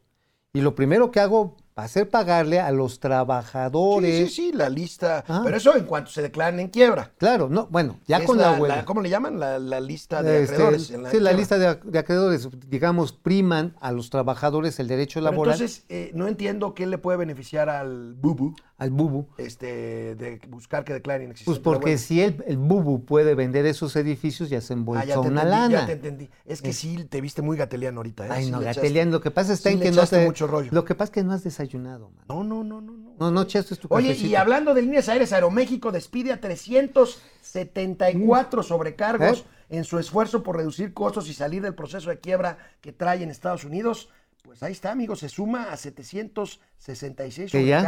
y 0.51 0.61
lo 0.61 0.75
primero 0.75 1.11
que 1.11 1.19
hago 1.19 1.57
va 1.77 1.83
a 1.83 1.87
ser 1.87 2.09
pagarle 2.09 2.59
a 2.59 2.71
los 2.71 2.99
trabajadores. 2.99 4.29
Sí, 4.29 4.35
sí, 4.35 4.51
sí, 4.51 4.51
la 4.53 4.69
lista. 4.69 5.23
Ah. 5.27 5.41
Pero 5.43 5.57
eso 5.57 5.75
en 5.75 5.85
cuanto 5.85 6.11
se 6.11 6.21
declaran 6.21 6.59
en 6.59 6.67
quiebra. 6.69 7.11
Claro, 7.17 7.49
no, 7.49 7.67
bueno, 7.67 7.99
ya 8.07 8.17
Es 8.17 8.25
con 8.25 8.37
la, 8.37 8.53
huelga. 8.53 8.85
¿Cómo 8.85 9.01
le 9.01 9.09
llaman? 9.09 9.39
La, 9.39 9.59
la 9.59 9.79
lista 9.79 10.21
de 10.21 10.43
Este, 10.43 10.53
acreedores. 10.55 10.91
en 10.91 11.05
sí, 11.09 11.19
la 11.19 11.33
lista 11.33 11.57
de, 11.57 11.67
ac- 11.69 11.81
de 11.83 11.99
acreedores, 11.99 12.47
digamos, 12.67 13.11
priman 13.13 13.75
a 13.81 13.91
los 13.91 14.09
trabajadores 14.09 14.79
el 14.79 14.87
derecho 14.87 15.19
Pero 15.19 15.31
laboral 15.31 15.53
entonces, 15.55 15.85
eh, 15.89 16.11
no 16.13 16.27
entiendo 16.27 16.73
qué 16.73 16.85
le 16.85 16.97
puede 16.97 17.17
beneficiar 17.17 17.69
al 17.69 18.13
Bubu 18.13 18.55
al 18.83 18.91
bubu. 18.91 19.27
este, 19.37 20.15
de 20.15 20.41
buscar 20.47 20.83
que 20.83 20.93
declaren 20.93 21.27
Pues 21.29 21.41
inexistente. 21.41 21.61
porque 21.63 21.79
la 21.85 21.91
huelga. 21.91 22.01
si 22.01 22.21
el, 22.21 22.43
el 22.47 22.57
bubu 22.57 23.05
puede 23.05 23.35
vender 23.35 23.65
esos 23.65 23.95
edificios, 23.95 24.49
ya 24.49 24.61
se 24.61 24.73
Ah, 24.73 24.77
embolsó 24.77 25.05
ya 25.05 25.19
una 25.19 25.27
entendí, 25.41 25.49
lana. 25.49 25.79
ya 25.81 25.85
te 25.85 25.91
entendí. 25.93 26.29
Es 26.45 26.61
que 26.61 26.73
sí, 26.73 27.03
te 27.05 27.21
viste 27.21 27.41
muy 27.41 27.57
gateliano 27.57 27.99
ahorita. 27.99 28.25
¿eh? 28.27 28.29
Ay, 28.31 28.45
Sí 28.45 28.51
no, 28.51 28.59
le 28.59 28.65
echaste- 28.67 28.81
Gatelian, 28.81 29.11
lo 29.11 29.21
que 29.21 29.31
pasa 29.31 29.53
está 29.53 29.69
sí 29.69 29.73
en 29.73 29.79
le 29.79 29.85
que 29.85 29.91
no 29.91 29.97
echaste 29.97 30.17
te... 30.19 30.25
mucho 30.25 30.47
rollo. 30.47 30.69
Lo 30.71 30.85
que 30.85 30.95
pasa 30.95 31.05
es 31.05 31.11
que 31.11 31.23
no 31.23 31.33
has 31.33 31.43
desayunado, 31.43 32.09
man. 32.11 32.25
No, 32.29 32.43
no, 32.43 32.63
no, 32.63 32.81
no. 32.81 32.93
no. 32.93 33.03
No, 33.19 33.29
no 33.31 33.41
echaste 33.43 33.75
tu 33.75 33.87
Oye, 33.91 34.13
y 34.13 34.33
hablando 34.35 34.73
de 34.73 34.81
líneas 34.81 35.07
aéreas, 35.07 35.31
Aeroméxico 35.33 35.91
despide 35.91 36.33
a 36.33 36.41
374 36.41 38.63
sobrecargos 38.63 39.41
¿Eh? 39.69 39.77
en 39.77 39.83
su 39.83 39.99
esfuerzo 39.99 40.41
por 40.43 40.57
reducir 40.57 40.93
costos 40.93 41.29
y 41.29 41.33
salir 41.33 41.61
del 41.61 41.75
proceso 41.75 42.09
de 42.09 42.19
quiebra 42.19 42.57
que 42.81 42.91
trae 42.91 43.21
en 43.23 43.29
Estados 43.29 43.63
Unidos. 43.65 44.09
Pues 44.43 44.61
ahí 44.63 44.71
está, 44.73 44.91
amigo, 44.91 45.15
se 45.15 45.29
suma 45.29 45.71
a 45.71 45.77
766 45.77 47.51
¿Que 47.51 47.65
ya? 47.65 47.81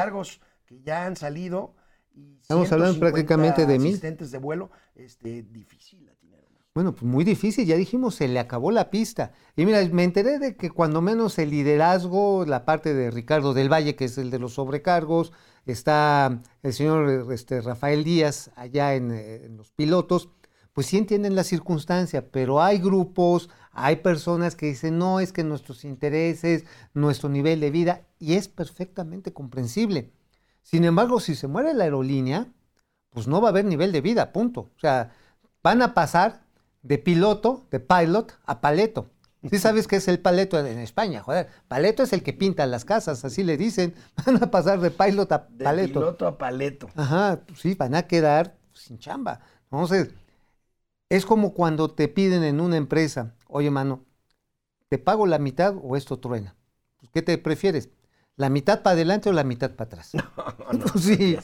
Que 0.66 0.82
ya 0.82 1.06
han 1.06 1.16
salido. 1.16 1.76
Y 2.14 2.38
Estamos 2.42 2.72
hablando 2.72 2.94
150 2.94 3.00
prácticamente 3.00 3.66
de 3.66 3.80
mil. 3.80 3.94
asistentes 3.94 4.32
de 4.32 4.38
vuelo, 4.38 4.72
este, 4.96 5.44
difícil. 5.44 6.10
Bueno, 6.76 6.94
pues 6.94 7.04
muy 7.04 7.24
difícil, 7.24 7.66
ya 7.66 7.78
dijimos, 7.78 8.16
se 8.16 8.28
le 8.28 8.38
acabó 8.38 8.70
la 8.70 8.90
pista. 8.90 9.32
Y 9.56 9.66
mira, 9.66 9.82
me 9.94 10.04
enteré 10.04 10.40
de 10.40 10.58
que 10.58 10.70
cuando 10.70 11.02
menos 11.02 11.40
el 11.40 11.50
liderazgo, 11.50 12.44
la 12.46 12.66
parte 12.66 12.94
de 12.94 13.12
Ricardo 13.12 13.54
del 13.54 13.72
Valle, 13.72 13.96
que 13.96 14.04
es 14.04 14.18
el 14.18 14.30
de 14.30 14.40
los 14.40 14.56
sobrecargos, 14.56 15.32
está 15.66 16.42
el 16.64 16.74
señor 16.74 17.32
este, 17.32 17.62
Rafael 17.62 18.04
Díaz 18.04 18.52
allá 18.58 18.94
en, 18.94 19.12
eh, 19.12 19.46
en 19.46 19.56
los 19.56 19.72
pilotos, 19.72 20.32
pues 20.74 20.88
sí 20.88 20.98
entienden 20.98 21.36
la 21.36 21.46
circunstancia, 21.46 22.30
pero 22.30 22.62
hay 22.62 22.80
grupos, 22.80 23.50
hay 23.72 23.96
personas 23.96 24.58
que 24.58 24.66
dicen, 24.66 24.98
no, 24.98 25.22
es 25.22 25.32
que 25.32 25.46
nuestros 25.46 25.86
intereses, 25.86 26.66
nuestro 26.94 27.30
nivel 27.30 27.62
de 27.62 27.72
vida, 27.72 28.06
y 28.20 28.34
es 28.34 28.50
perfectamente 28.50 29.32
comprensible. 29.32 30.12
Sin 30.66 30.84
embargo, 30.84 31.20
si 31.20 31.36
se 31.36 31.48
muere 31.48 31.74
la 31.76 31.84
aerolínea, 31.84 32.48
pues 33.12 33.28
no 33.28 33.40
va 33.40 33.50
a 33.50 33.52
haber 33.52 33.66
nivel 33.66 33.92
de 33.92 34.02
vida, 34.02 34.34
punto. 34.34 34.72
O 34.76 34.80
sea, 34.80 35.12
van 35.62 35.84
a 35.84 35.94
pasar 35.94 36.42
de 36.82 36.98
piloto, 36.98 37.66
de 37.70 37.80
pilot, 37.80 38.34
a 38.46 38.62
paleto. 38.62 39.12
Sí 39.48 39.60
sabes 39.60 39.88
qué 39.88 39.98
es 39.98 40.08
el 40.08 40.20
paleto 40.20 40.58
en 40.60 40.80
España, 40.80 41.22
joder. 41.22 41.50
Paleto 41.68 42.02
es 42.02 42.14
el 42.14 42.24
que 42.24 42.34
pinta 42.34 42.66
las 42.66 42.84
casas, 42.84 43.24
así 43.24 43.44
le 43.44 43.58
dicen. 43.58 43.94
Van 44.26 44.42
a 44.44 44.50
pasar 44.50 44.80
de 44.80 44.90
pilot 44.90 45.32
a 45.32 45.48
De 45.50 45.64
paleto. 45.64 46.00
piloto 46.00 46.28
a 46.28 46.36
paleto. 46.38 46.90
Ajá, 46.96 47.42
pues 47.46 47.60
sí, 47.60 47.76
van 47.76 47.94
a 47.94 48.08
quedar 48.08 48.56
sin 48.74 48.98
chamba. 48.98 49.42
Entonces, 49.70 50.10
es 51.10 51.26
como 51.28 51.54
cuando 51.54 51.92
te 51.92 52.08
piden 52.08 52.44
en 52.44 52.60
una 52.60 52.78
empresa, 52.78 53.36
oye, 53.48 53.70
mano, 53.70 54.04
¿te 54.90 54.98
pago 54.98 55.28
la 55.28 55.40
mitad 55.40 55.76
o 55.82 55.96
esto 55.96 56.18
truena? 56.20 56.56
Pues, 56.98 57.12
¿Qué 57.14 57.22
te 57.22 57.38
prefieres? 57.38 57.90
¿La 58.38 58.50
mitad 58.50 58.82
para 58.82 58.94
adelante 58.96 59.30
o 59.30 59.34
la 59.34 59.44
mitad 59.44 59.72
para 59.72 59.88
atrás? 59.88 60.12
No, 60.14 60.24
no, 60.74 60.86
Pues 60.92 61.04
sí. 61.06 61.38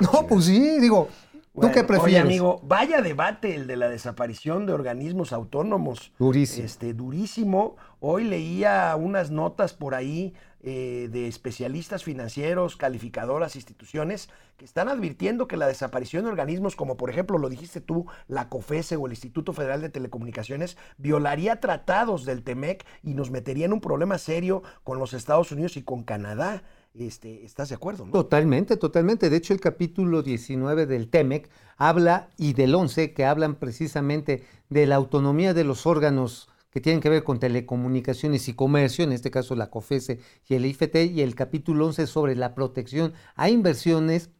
No, 0.00 0.26
pues 0.26 0.46
sí, 0.46 0.78
digo, 0.80 1.08
Bueno, 1.52 1.72
qué 1.72 1.80
Oye, 1.80 1.88
prefieres? 1.88 2.22
amigo, 2.22 2.60
vaya 2.64 3.02
debate 3.02 3.54
el 3.54 3.66
de 3.66 3.76
la 3.76 3.88
desaparición 3.88 4.64
de 4.64 4.72
organismos 4.72 5.32
autónomos. 5.32 6.12
Durísimo. 6.18 6.64
Este, 6.64 6.94
durísimo. 6.94 7.76
Hoy 8.00 8.24
leía 8.24 8.94
unas 8.96 9.30
notas 9.30 9.74
por 9.74 9.94
ahí 9.94 10.34
eh, 10.60 11.08
de 11.10 11.26
especialistas 11.26 12.04
financieros, 12.04 12.76
calificadoras, 12.76 13.56
instituciones, 13.56 14.28
que 14.56 14.64
están 14.64 14.88
advirtiendo 14.88 15.48
que 15.48 15.56
la 15.56 15.66
desaparición 15.66 16.24
de 16.24 16.30
organismos 16.30 16.76
como 16.76 16.96
por 16.96 17.10
ejemplo 17.10 17.38
lo 17.38 17.48
dijiste 17.48 17.80
tú, 17.80 18.06
la 18.28 18.48
COFESE 18.48 18.96
o 18.96 19.06
el 19.06 19.12
Instituto 19.12 19.52
Federal 19.52 19.80
de 19.80 19.88
Telecomunicaciones, 19.88 20.76
violaría 20.96 21.60
tratados 21.60 22.24
del 22.24 22.42
TEMEC 22.42 22.84
y 23.02 23.14
nos 23.14 23.30
metería 23.30 23.66
en 23.66 23.72
un 23.72 23.80
problema 23.80 24.18
serio 24.18 24.62
con 24.84 24.98
los 24.98 25.12
Estados 25.12 25.50
Unidos 25.50 25.76
y 25.76 25.82
con 25.82 26.02
Canadá. 26.04 26.62
Este, 26.94 27.44
¿Estás 27.44 27.68
de 27.68 27.76
acuerdo? 27.76 28.04
Totalmente, 28.10 28.76
totalmente. 28.76 29.30
De 29.30 29.36
hecho, 29.36 29.54
el 29.54 29.60
capítulo 29.60 30.22
19 30.22 30.86
del 30.86 31.08
TEMEC 31.08 31.48
habla, 31.76 32.28
y 32.36 32.54
del 32.54 32.74
11, 32.74 33.12
que 33.12 33.24
hablan 33.24 33.54
precisamente 33.56 34.44
de 34.68 34.86
la 34.86 34.96
autonomía 34.96 35.54
de 35.54 35.64
los 35.64 35.86
órganos 35.86 36.48
que 36.70 36.80
tienen 36.80 37.00
que 37.00 37.08
ver 37.08 37.24
con 37.24 37.38
telecomunicaciones 37.38 38.48
y 38.48 38.54
comercio, 38.54 39.04
en 39.04 39.12
este 39.12 39.30
caso 39.30 39.54
la 39.54 39.70
COFESE 39.70 40.20
y 40.46 40.54
el 40.54 40.66
IFT, 40.66 40.96
y 41.10 41.22
el 41.22 41.34
capítulo 41.34 41.86
11 41.86 42.06
sobre 42.06 42.36
la 42.36 42.54
protección 42.54 43.14
a 43.36 43.48
inversiones, 43.48 44.30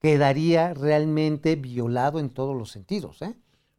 quedaría 0.00 0.74
realmente 0.74 1.56
violado 1.56 2.20
en 2.20 2.30
todos 2.30 2.56
los 2.56 2.70
sentidos. 2.70 3.22
¿eh? 3.22 3.34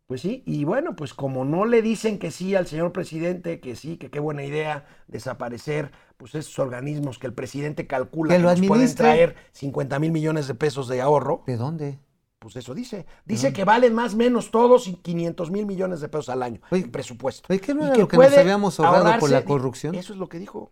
Pues 0.09 0.21
sí, 0.21 0.43
y 0.45 0.63
bueno, 0.63 0.95
pues 0.95 1.13
como 1.13 1.45
no 1.45 1.65
le 1.65 1.81
dicen 1.81 2.19
que 2.19 2.31
sí 2.31 2.55
al 2.55 2.67
señor 2.67 2.91
presidente, 2.91 3.59
que 3.59 3.75
sí, 3.75 3.97
que 3.97 4.09
qué 4.09 4.19
buena 4.19 4.43
idea 4.43 4.87
desaparecer, 5.07 5.91
pues 6.17 6.35
esos 6.35 6.57
organismos 6.59 7.19
que 7.19 7.27
el 7.27 7.33
presidente 7.33 7.85
calcula 7.85 8.35
Que 8.35 8.41
nos 8.41 8.59
pueden 8.61 8.95
traer 8.95 9.35
50 9.51 9.99
mil 9.99 10.11
millones 10.11 10.47
de 10.47 10.55
pesos 10.55 10.87
de 10.87 11.01
ahorro, 11.01 11.43
¿De 11.45 11.57
dónde? 11.57 11.99
Pues 12.39 12.55
eso 12.55 12.73
dice. 12.73 13.05
Dice 13.25 13.51
que 13.53 13.65
valen 13.65 13.93
más 13.93 14.13
o 14.13 14.17
menos 14.17 14.49
todos 14.49 14.87
y 14.87 14.95
500 14.95 15.51
mil 15.51 15.65
millones 15.65 15.99
de 15.99 16.07
pesos 16.07 16.29
al 16.29 16.41
año 16.41 16.61
Oye, 16.71 16.83
en 16.83 16.91
presupuesto. 16.91 17.45
oye, 17.49 17.59
¿qué 17.59 17.73
no 17.73 17.83
Y 17.83 17.87
era 17.87 17.97
lo 17.97 18.07
que 18.07 18.17
nos 18.17 18.37
habíamos 18.37 18.79
ahorrado 18.79 19.19
por 19.19 19.29
la 19.29 19.43
corrupción? 19.43 19.93
Eso 19.95 20.13
es 20.13 20.19
lo 20.19 20.29
que 20.29 20.39
dijo. 20.39 20.71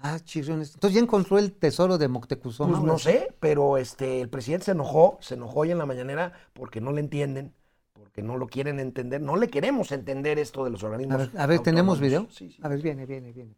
Ah, 0.00 0.18
chirriones. 0.22 0.74
Entonces 0.74 0.94
ya 0.94 1.00
encontró 1.00 1.38
el 1.38 1.52
tesoro 1.52 1.98
de 1.98 2.06
Moctezuma. 2.08 2.68
Pues 2.70 2.82
no 2.82 2.98
sé, 2.98 3.34
pero 3.40 3.78
este, 3.78 4.20
el 4.20 4.28
presidente 4.28 4.66
se 4.66 4.70
enojó, 4.72 5.18
se 5.20 5.34
enojó 5.34 5.60
hoy 5.60 5.72
en 5.72 5.78
la 5.78 5.86
mañanera 5.86 6.32
porque 6.52 6.80
no 6.80 6.92
le 6.92 7.00
entienden, 7.00 7.52
porque 7.94 8.22
no 8.22 8.36
lo 8.36 8.46
quieren 8.46 8.78
entender, 8.78 9.20
no 9.20 9.36
le 9.36 9.48
queremos 9.48 9.90
entender 9.90 10.38
esto 10.38 10.64
de 10.64 10.70
los 10.70 10.84
A 10.84 10.86
organismos. 10.86 11.32
ver, 11.32 11.40
a 11.40 11.46
ver, 11.46 11.60
¿tenemos 11.60 11.98
video? 11.98 12.28
Sí, 12.30 12.50
sí. 12.50 12.58
A 12.62 12.68
ver, 12.68 12.80
viene, 12.80 13.06
viene, 13.06 13.32
viene. 13.32 13.56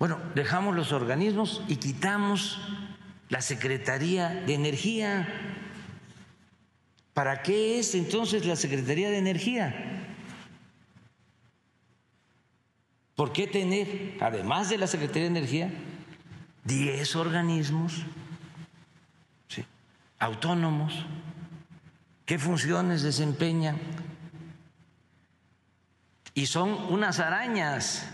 Bueno, 0.00 0.18
dejamos 0.34 0.74
los 0.74 0.92
organismos 0.92 1.62
y 1.68 1.76
quitamos 1.76 2.58
la 3.28 3.40
Secretaría 3.40 4.30
de 4.46 4.54
Energía. 4.54 5.28
¿Para 7.14 7.42
qué 7.42 7.78
es 7.78 7.94
entonces 7.94 8.46
la 8.46 8.56
Secretaría 8.56 9.10
de 9.10 9.18
Energía? 9.18 10.06
¿Por 13.16 13.32
qué 13.32 13.46
tener, 13.46 14.16
además 14.20 14.70
de 14.70 14.78
la 14.78 14.86
Secretaría 14.86 15.24
de 15.24 15.38
Energía, 15.38 15.70
10 16.64 17.16
organismos 17.16 18.04
sí, 19.48 19.64
autónomos? 20.18 21.04
¿Qué 22.24 22.38
funciones 22.38 23.02
desempeñan? 23.02 23.76
Y 26.32 26.46
son 26.46 26.70
unas 26.90 27.18
arañas 27.18 28.08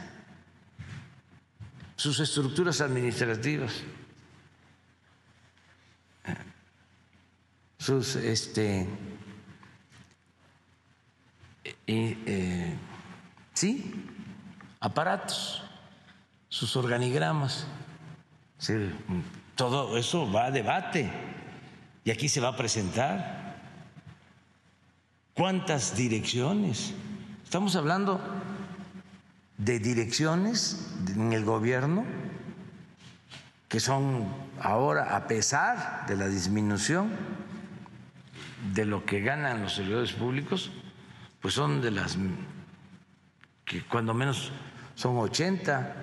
sus 1.96 2.20
estructuras 2.20 2.80
administrativas, 2.80 3.82
sus 7.78 8.16
este 8.16 8.88
eh, 11.64 11.74
eh, 11.86 12.78
sí 13.54 13.94
aparatos, 14.80 15.62
sus 16.48 16.76
organigramas, 16.76 17.66
Sí, 18.58 18.72
todo 19.54 19.98
eso 19.98 20.30
va 20.32 20.46
a 20.46 20.50
debate 20.50 21.10
y 22.04 22.10
aquí 22.10 22.28
se 22.28 22.40
va 22.40 22.48
a 22.48 22.56
presentar 22.56 23.56
cuántas 25.34 25.94
direcciones. 25.96 26.94
Estamos 27.44 27.76
hablando 27.76 28.18
de 29.58 29.78
direcciones 29.78 30.90
en 31.14 31.32
el 31.32 31.44
gobierno 31.44 32.04
que 33.68 33.80
son 33.80 34.26
ahora, 34.60 35.16
a 35.16 35.26
pesar 35.26 36.06
de 36.06 36.16
la 36.16 36.28
disminución 36.28 37.10
de 38.72 38.84
lo 38.84 39.04
que 39.04 39.20
ganan 39.20 39.62
los 39.62 39.74
servidores 39.74 40.12
públicos, 40.12 40.70
pues 41.40 41.54
son 41.54 41.80
de 41.80 41.90
las 41.90 42.18
que 43.64 43.82
cuando 43.82 44.14
menos 44.14 44.52
son 44.94 45.16
80 45.18 45.94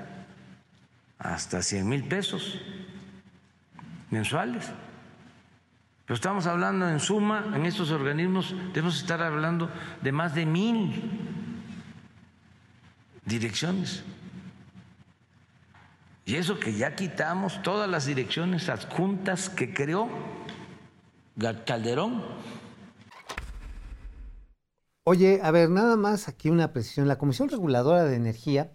hasta 1.20 1.62
100 1.62 1.88
mil 1.88 2.04
pesos 2.04 2.60
mensuales. 4.10 4.70
Pero 6.06 6.16
estamos 6.16 6.46
hablando 6.48 6.88
en 6.90 7.00
suma, 7.00 7.46
en 7.56 7.66
estos 7.66 7.92
organismos, 7.92 8.54
debemos 8.74 9.00
estar 9.00 9.22
hablando 9.22 9.72
de 10.02 10.12
más 10.12 10.36
de 10.36 10.46
mil 10.46 11.02
direcciones. 13.26 14.04
Y 16.26 16.36
eso 16.36 16.60
que 16.60 16.74
ya 16.74 16.96
quitamos 16.96 17.62
todas 17.64 17.90
las 17.90 18.06
direcciones 18.06 18.70
adjuntas 18.70 19.50
que 19.50 19.74
creó 19.74 20.10
Calderón. 21.66 22.22
Oye, 25.06 25.40
a 25.44 25.52
ver, 25.52 25.70
nada 25.70 25.98
más 25.98 26.28
aquí 26.28 26.50
una 26.50 26.72
precisión. 26.72 27.08
La 27.08 27.18
Comisión 27.18 27.50
Reguladora 27.50 28.06
de 28.06 28.16
Energía 28.16 28.72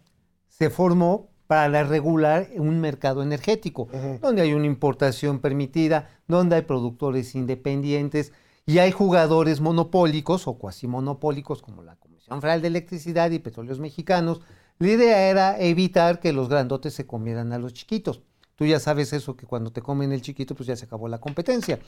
se 0.48 0.68
formó 0.68 1.30
para 1.46 1.82
regular 1.84 2.48
un 2.56 2.80
mercado 2.80 3.22
energético, 3.22 3.88
donde 4.20 4.42
hay 4.42 4.52
una 4.52 4.66
importación 4.66 5.38
permitida, 5.38 6.10
donde 6.26 6.56
hay 6.56 6.62
productores 6.62 7.34
independientes 7.34 8.32
y 8.66 8.80
hay 8.80 8.92
jugadores 8.92 9.62
monopólicos 9.62 10.46
o 10.46 10.58
cuasi 10.58 10.86
monopólicos 10.86 11.62
como 11.62 11.82
la 11.82 11.96
Comisión 11.96 12.42
Federal 12.42 12.60
de 12.60 12.68
Electricidad 12.68 13.30
y 13.30 13.38
Petróleos 13.38 13.80
Mexicanos. 13.80 14.42
La 14.78 14.88
idea 14.88 15.30
era 15.30 15.58
evitar 15.58 16.20
que 16.20 16.34
los 16.34 16.50
grandotes 16.50 16.92
se 16.92 17.06
comieran 17.06 17.54
a 17.54 17.58
los 17.58 17.72
chiquitos. 17.72 18.20
Tú 18.54 18.66
ya 18.66 18.78
sabes 18.78 19.14
eso, 19.14 19.36
que 19.36 19.46
cuando 19.46 19.72
te 19.72 19.80
comen 19.80 20.12
el 20.12 20.20
chiquito, 20.20 20.54
pues 20.54 20.66
ya 20.66 20.76
se 20.76 20.84
acabó 20.84 21.08
la 21.08 21.18
competencia. 21.18 21.78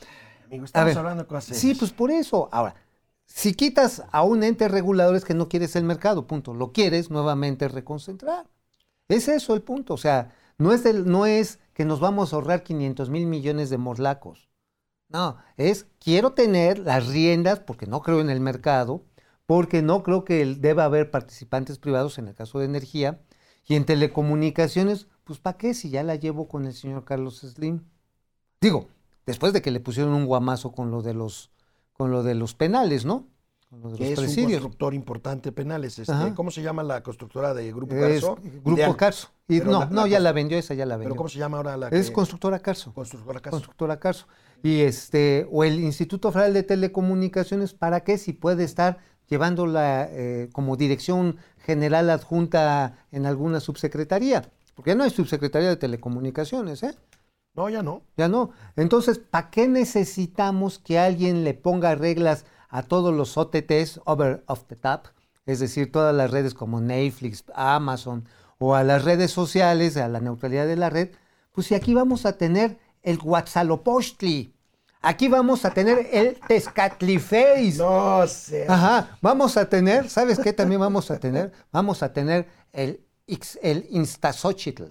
Amigo, 0.50 0.64
estamos 0.64 0.84
ver, 0.84 0.96
hablando 0.96 1.22
de 1.22 1.28
cosas 1.28 1.48
Sí, 1.56 1.74
pues 1.74 1.92
por 1.92 2.10
eso. 2.10 2.48
Ahora, 2.52 2.74
si 3.26 3.54
quitas 3.54 4.02
a 4.12 4.22
un 4.22 4.42
ente 4.42 4.68
regulador 4.68 5.16
es 5.16 5.24
que 5.24 5.34
no 5.34 5.48
quieres 5.48 5.76
el 5.76 5.84
mercado, 5.84 6.26
punto. 6.26 6.54
Lo 6.54 6.72
quieres 6.72 7.10
nuevamente 7.10 7.68
reconcentrar. 7.68 8.48
Es 9.08 9.28
eso 9.28 9.54
el 9.54 9.62
punto. 9.62 9.94
O 9.94 9.98
sea, 9.98 10.34
no 10.58 10.72
es, 10.72 10.84
del- 10.84 11.06
no 11.10 11.26
es 11.26 11.60
que 11.74 11.84
nos 11.84 12.00
vamos 12.00 12.32
a 12.32 12.36
ahorrar 12.36 12.62
500 12.64 13.10
mil 13.10 13.26
millones 13.26 13.70
de 13.70 13.78
morlacos. 13.78 14.48
No, 15.08 15.38
es 15.56 15.86
quiero 15.98 16.32
tener 16.34 16.78
las 16.78 17.08
riendas 17.08 17.60
porque 17.60 17.86
no 17.86 18.02
creo 18.02 18.20
en 18.20 18.30
el 18.30 18.40
mercado, 18.40 19.04
porque 19.46 19.82
no 19.82 20.02
creo 20.04 20.24
que 20.24 20.42
el- 20.42 20.60
deba 20.60 20.84
haber 20.84 21.10
participantes 21.10 21.78
privados 21.78 22.18
en 22.18 22.28
el 22.28 22.34
caso 22.34 22.58
de 22.60 22.66
energía 22.66 23.20
y 23.66 23.74
en 23.76 23.84
telecomunicaciones, 23.86 25.08
pues 25.24 25.40
¿para 25.40 25.58
qué 25.58 25.74
si 25.74 25.90
ya 25.90 26.02
la 26.04 26.16
llevo 26.16 26.48
con 26.48 26.66
el 26.66 26.74
señor 26.74 27.04
Carlos 27.04 27.40
Slim? 27.40 27.84
Digo, 28.60 28.88
después 29.26 29.52
de 29.52 29.62
que 29.62 29.70
le 29.70 29.80
pusieron 29.80 30.12
un 30.12 30.26
guamazo 30.26 30.72
con 30.72 30.90
lo 30.90 31.02
de 31.02 31.14
los 31.14 31.50
con 31.92 32.10
lo 32.10 32.22
de 32.22 32.34
los 32.34 32.54
penales, 32.54 33.04
¿no? 33.04 33.28
Con 33.68 33.82
lo 33.82 33.90
de 33.90 33.98
que 33.98 34.04
los 34.04 34.12
es 34.12 34.18
un 34.18 34.24
presidios. 34.24 34.52
constructor 34.62 34.94
importante 34.94 35.52
penales. 35.52 35.98
Este. 35.98 36.12
¿Cómo 36.34 36.50
se 36.50 36.62
llama 36.62 36.82
la 36.82 37.02
constructora 37.02 37.52
de 37.54 37.70
Grupo 37.72 37.94
Es 37.94 38.22
Carso? 38.22 38.38
Grupo. 38.64 38.96
Carso. 38.96 39.28
Y 39.46 39.58
Pero 39.58 39.70
no, 39.72 39.80
la- 39.80 39.86
no, 39.86 40.02
la 40.02 40.08
ya 40.08 40.20
la 40.20 40.32
vendió, 40.32 40.56
esa 40.58 40.74
ya 40.74 40.86
la 40.86 40.96
vendió. 40.96 41.10
¿Pero 41.10 41.16
cómo 41.16 41.28
se 41.28 41.38
llama 41.38 41.58
ahora 41.58 41.76
la 41.76 41.88
Es 41.88 42.10
constructora 42.10 42.58
Carso. 42.60 42.92
Constructora 42.94 43.40
Carso. 43.40 43.50
Constructora 43.56 44.00
Carso. 44.00 44.26
Y 44.62 44.80
este, 44.80 45.46
o 45.52 45.62
el 45.64 45.78
Instituto 45.80 46.32
Federal 46.32 46.54
de 46.54 46.62
Telecomunicaciones, 46.62 47.74
¿para 47.74 48.00
qué? 48.00 48.18
Si 48.18 48.32
puede 48.32 48.64
estar 48.64 48.98
llevándola 49.28 50.08
eh, 50.10 50.48
como 50.52 50.76
dirección 50.76 51.36
general 51.58 52.10
adjunta 52.10 52.96
en 53.12 53.26
alguna 53.26 53.60
subsecretaría. 53.60 54.50
Porque 54.74 54.90
ya 54.92 54.94
no 54.94 55.04
hay 55.04 55.10
subsecretaría 55.10 55.68
de 55.68 55.76
telecomunicaciones, 55.76 56.82
¿eh? 56.82 56.94
No, 57.54 57.68
ya 57.68 57.82
no. 57.82 58.02
Ya 58.16 58.28
no. 58.28 58.50
Entonces, 58.76 59.18
¿para 59.18 59.50
qué 59.50 59.66
necesitamos 59.68 60.78
que 60.78 60.98
alguien 60.98 61.44
le 61.44 61.54
ponga 61.54 61.94
reglas 61.94 62.44
a 62.68 62.82
todos 62.82 63.14
los 63.14 63.36
OTTs, 63.36 64.00
over 64.04 64.44
of 64.46 64.64
the 64.66 64.76
top? 64.76 65.08
Es 65.46 65.58
decir, 65.58 65.90
todas 65.90 66.14
las 66.14 66.30
redes 66.30 66.54
como 66.54 66.80
Netflix, 66.80 67.44
Amazon 67.54 68.26
o 68.58 68.74
a 68.74 68.84
las 68.84 69.04
redes 69.04 69.32
sociales, 69.32 69.96
a 69.96 70.08
la 70.08 70.20
neutralidad 70.20 70.66
de 70.66 70.76
la 70.76 70.90
red. 70.90 71.10
Pues 71.52 71.66
si 71.66 71.74
aquí 71.74 71.92
vamos 71.94 72.24
a 72.24 72.36
tener 72.38 72.78
el 73.02 73.18
Huatzalopostli, 73.20 74.54
aquí 75.00 75.28
vamos 75.28 75.64
a 75.64 75.70
tener 75.72 76.08
el 76.12 76.38
Tezcatliface. 76.46 77.74
No 77.78 78.26
sé. 78.28 78.66
Ajá, 78.68 79.18
vamos 79.20 79.56
a 79.56 79.68
tener, 79.68 80.08
¿sabes 80.08 80.38
qué 80.38 80.52
también 80.52 80.80
vamos 80.80 81.10
a 81.10 81.18
tener? 81.18 81.52
Vamos 81.72 82.02
a 82.02 82.12
tener 82.12 82.46
el, 82.72 83.00
el 83.62 83.86
Instaxochitl, 83.90 84.84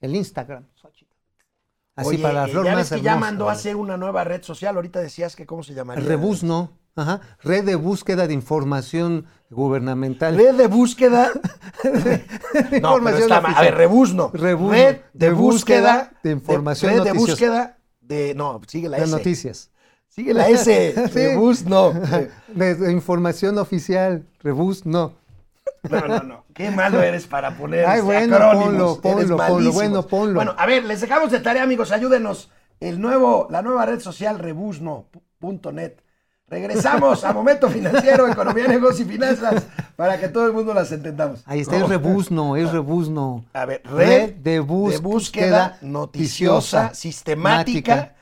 el 0.00 0.16
Instagram. 0.16 0.64
Xochitl. 0.74 1.11
Así 1.94 2.08
Oye, 2.10 2.18
para 2.18 2.34
la 2.34 2.46
eh, 2.46 2.50
flor 2.52 2.64
ya 2.64 2.72
más 2.74 2.90
ves 2.90 2.98
que 2.98 3.04
ya 3.04 3.16
mandó 3.16 3.48
a 3.50 3.52
hacer 3.52 3.76
una 3.76 3.96
nueva 3.96 4.24
red 4.24 4.42
social. 4.42 4.76
Ahorita 4.76 5.00
decías 5.00 5.36
que 5.36 5.44
cómo 5.46 5.62
se 5.62 5.74
llamaría. 5.74 6.04
Rebuzno, 6.04 6.78
ajá, 6.96 7.20
red 7.42 7.64
de 7.64 7.74
búsqueda 7.74 8.26
de 8.26 8.32
información 8.34 9.26
gubernamental. 9.50 10.36
Red 10.36 10.54
de 10.56 10.66
búsqueda. 10.68 11.30
no, 11.84 11.92
pero 11.92 12.76
Información 12.76 13.22
está 13.22 13.40
mal. 13.42 13.54
A 13.56 13.60
ver, 13.60 13.74
rebuzno. 13.74 14.30
Rebuzno. 14.32 14.72
Red 14.72 14.96
de, 15.12 15.26
De 15.26 15.32
búsqueda. 15.32 15.92
búsqueda 15.98 16.20
de 16.22 16.30
información 16.30 16.92
Red 16.94 17.02
de 17.02 17.12
búsqueda 17.12 17.78
de. 18.00 18.34
No, 18.34 18.60
sigue 18.66 18.88
la 18.88 18.96
de 18.96 19.04
S. 19.04 19.12
noticias. 19.12 19.70
Sigue 20.08 20.32
la 20.34 20.48
S. 20.48 20.94
Sí. 21.12 21.18
Rebuzno. 21.18 21.92
De, 22.48 22.74
de 22.74 22.92
información 22.92 23.58
oficial, 23.58 24.26
Rebuzno. 24.40 24.92
No, 25.00 25.12
no, 25.90 26.20
no. 26.22 26.44
Qué 26.54 26.70
malo 26.70 27.02
eres 27.02 27.26
para 27.26 27.56
poner 27.56 27.84
Ay, 27.86 27.94
este, 27.98 28.02
bueno, 28.06 28.36
acrónimos. 28.36 28.98
ponlo, 28.98 29.00
ponlo, 29.00 29.36
ponlo, 29.36 29.72
bueno, 29.72 30.06
ponlo. 30.06 30.34
Bueno, 30.34 30.54
a 30.56 30.66
ver, 30.66 30.84
les 30.84 31.00
dejamos 31.00 31.30
de 31.30 31.40
tarea, 31.40 31.62
amigos. 31.62 31.92
Ayúdenos. 31.92 32.50
El 32.80 33.00
nuevo, 33.00 33.46
la 33.50 33.62
nueva 33.62 33.86
red 33.86 34.00
social 34.00 34.38
rebusno.net. 34.38 35.92
Regresamos 36.48 37.24
a 37.24 37.32
Momento 37.32 37.70
Financiero, 37.70 38.28
Economía, 38.28 38.68
Negocios 38.68 39.08
y 39.08 39.12
Finanzas 39.12 39.64
para 39.96 40.18
que 40.20 40.28
todo 40.28 40.46
el 40.46 40.52
mundo 40.52 40.74
las 40.74 40.92
entendamos. 40.92 41.42
Ahí 41.46 41.60
está, 41.60 41.78
No. 41.78 41.84
es 41.84 41.88
Rebuzno, 41.90 42.56
es 42.56 42.70
Rebuzno. 42.70 43.44
A 43.54 43.64
ver, 43.64 43.80
red, 43.84 44.06
Red 44.06 44.30
de 44.34 44.50
de 44.52 44.60
búsqueda 44.60 45.00
búsqueda 45.00 45.78
noticiosa, 45.80 46.92
sistemática 46.94 48.14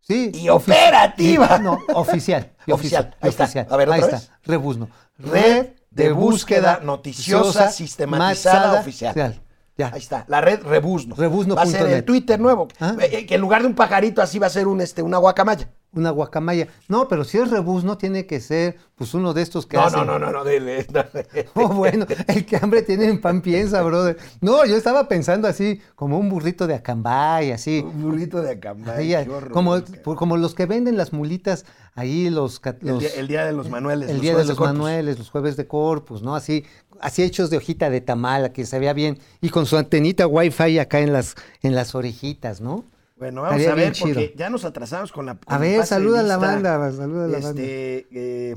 Sí, 0.00 0.30
y 0.34 0.48
operativa. 0.50 1.56
y- 1.58 1.62
no, 1.62 1.78
oficial. 1.94 2.50
y 2.66 2.72
Oficial, 2.72 3.14
ahí 3.20 3.30
está. 3.30 3.44
oficial. 3.44 3.66
A 3.70 3.76
ver, 3.76 3.92
ahí 3.92 4.00
¿otra 4.02 4.16
está, 4.18 4.38
Rebuzno. 4.44 4.88
Red 5.18 5.66
de 5.90 6.12
búsqueda 6.12 6.80
noticiosa, 6.82 7.70
sistematizada, 7.70 8.80
oficial. 8.80 9.40
Ya. 9.76 9.92
Ahí 9.92 10.00
está, 10.00 10.24
la 10.26 10.40
red 10.40 10.60
Rebuzno. 10.64 11.14
Rebuzno 11.14 11.54
Va 11.54 11.62
a 11.62 11.66
ser 11.66 11.86
el. 11.86 12.04
Twitter 12.04 12.40
nuevo. 12.40 12.66
Ah. 12.80 12.96
Eh, 13.00 13.26
Que 13.26 13.36
en 13.36 13.40
lugar 13.40 13.62
de 13.62 13.68
un 13.68 13.74
pajarito 13.76 14.20
así 14.20 14.40
va 14.40 14.48
a 14.48 14.50
ser 14.50 14.66
un, 14.66 14.80
este, 14.80 15.02
una 15.02 15.18
guacamaya. 15.18 15.68
Una 15.94 16.10
guacamaya. 16.10 16.68
No, 16.88 17.08
pero 17.08 17.24
si 17.24 17.38
es 17.38 17.50
Rebuzno, 17.50 17.96
tiene 17.96 18.26
que 18.26 18.40
ser 18.40 18.76
pues 18.94 19.14
uno 19.14 19.32
de 19.32 19.40
estos 19.40 19.64
que 19.64 19.78
No, 19.78 19.84
hacen. 19.84 20.00
no, 20.00 20.04
no, 20.04 20.18
no, 20.18 20.30
no, 20.32 20.44
de- 20.44 20.60
de- 20.60 20.82
de- 20.84 21.48
Oh, 21.54 21.68
bueno, 21.68 22.04
el 22.26 22.44
que 22.44 22.56
hambre 22.56 22.82
tiene 22.82 23.06
en 23.06 23.20
pan 23.20 23.40
piensa, 23.40 23.80
brother. 23.82 24.18
No, 24.42 24.66
yo 24.66 24.76
estaba 24.76 25.08
pensando 25.08 25.48
así, 25.48 25.80
como 25.94 26.18
un 26.18 26.28
burrito 26.28 26.66
de 26.66 26.74
acambay, 26.74 27.52
así. 27.52 27.80
Un 27.84 28.02
burrito 28.02 28.42
de 28.42 28.50
acambay. 28.52 29.14
Ahí, 29.14 29.28
horror, 29.28 29.50
como, 29.50 29.76
como 30.14 30.36
los 30.36 30.54
que 30.54 30.66
venden 30.66 30.98
las 30.98 31.12
mulitas 31.14 31.64
ahí, 31.94 32.28
los... 32.28 32.60
el, 32.64 32.76
los- 32.82 32.98
día, 33.00 33.10
el 33.16 33.26
día 33.28 33.46
de 33.46 33.52
los 33.54 33.70
manuales. 33.70 34.08
el 34.10 34.16
los 34.16 34.22
día 34.22 34.36
de 34.36 34.44
los 34.44 34.60
manuales, 34.60 35.18
los 35.18 35.30
jueves 35.30 35.56
de 35.56 35.66
corpus, 35.66 36.20
¿no? 36.22 36.34
Así, 36.36 36.64
así 37.00 37.22
hechos 37.22 37.48
de 37.48 37.56
hojita 37.56 37.88
de 37.88 38.02
tamal, 38.02 38.52
que 38.52 38.66
se 38.66 38.78
vea 38.78 38.92
bien, 38.92 39.18
y 39.40 39.48
con 39.48 39.64
su 39.64 39.78
antenita 39.78 40.26
wifi 40.26 40.78
acá 40.80 41.00
en 41.00 41.14
las, 41.14 41.34
en 41.62 41.74
las 41.74 41.94
orejitas, 41.94 42.60
¿no? 42.60 42.84
Bueno, 43.18 43.42
vamos 43.42 43.60
Estaría 43.60 43.82
a 43.82 43.86
ver, 43.86 43.94
chido. 43.94 44.14
porque 44.14 44.34
ya 44.36 44.48
nos 44.50 44.64
atrasamos 44.64 45.12
con 45.12 45.26
la. 45.26 45.34
con 45.36 45.54
A 45.54 45.58
ver, 45.58 45.84
saluda 45.84 46.20
a 46.20 46.22
la 46.22 46.36
banda, 46.36 46.92
saluda 46.92 47.24
a 47.24 47.28
la 47.28 47.38
banda. 47.38 47.62
Este, 47.62 48.06
eh, 48.12 48.56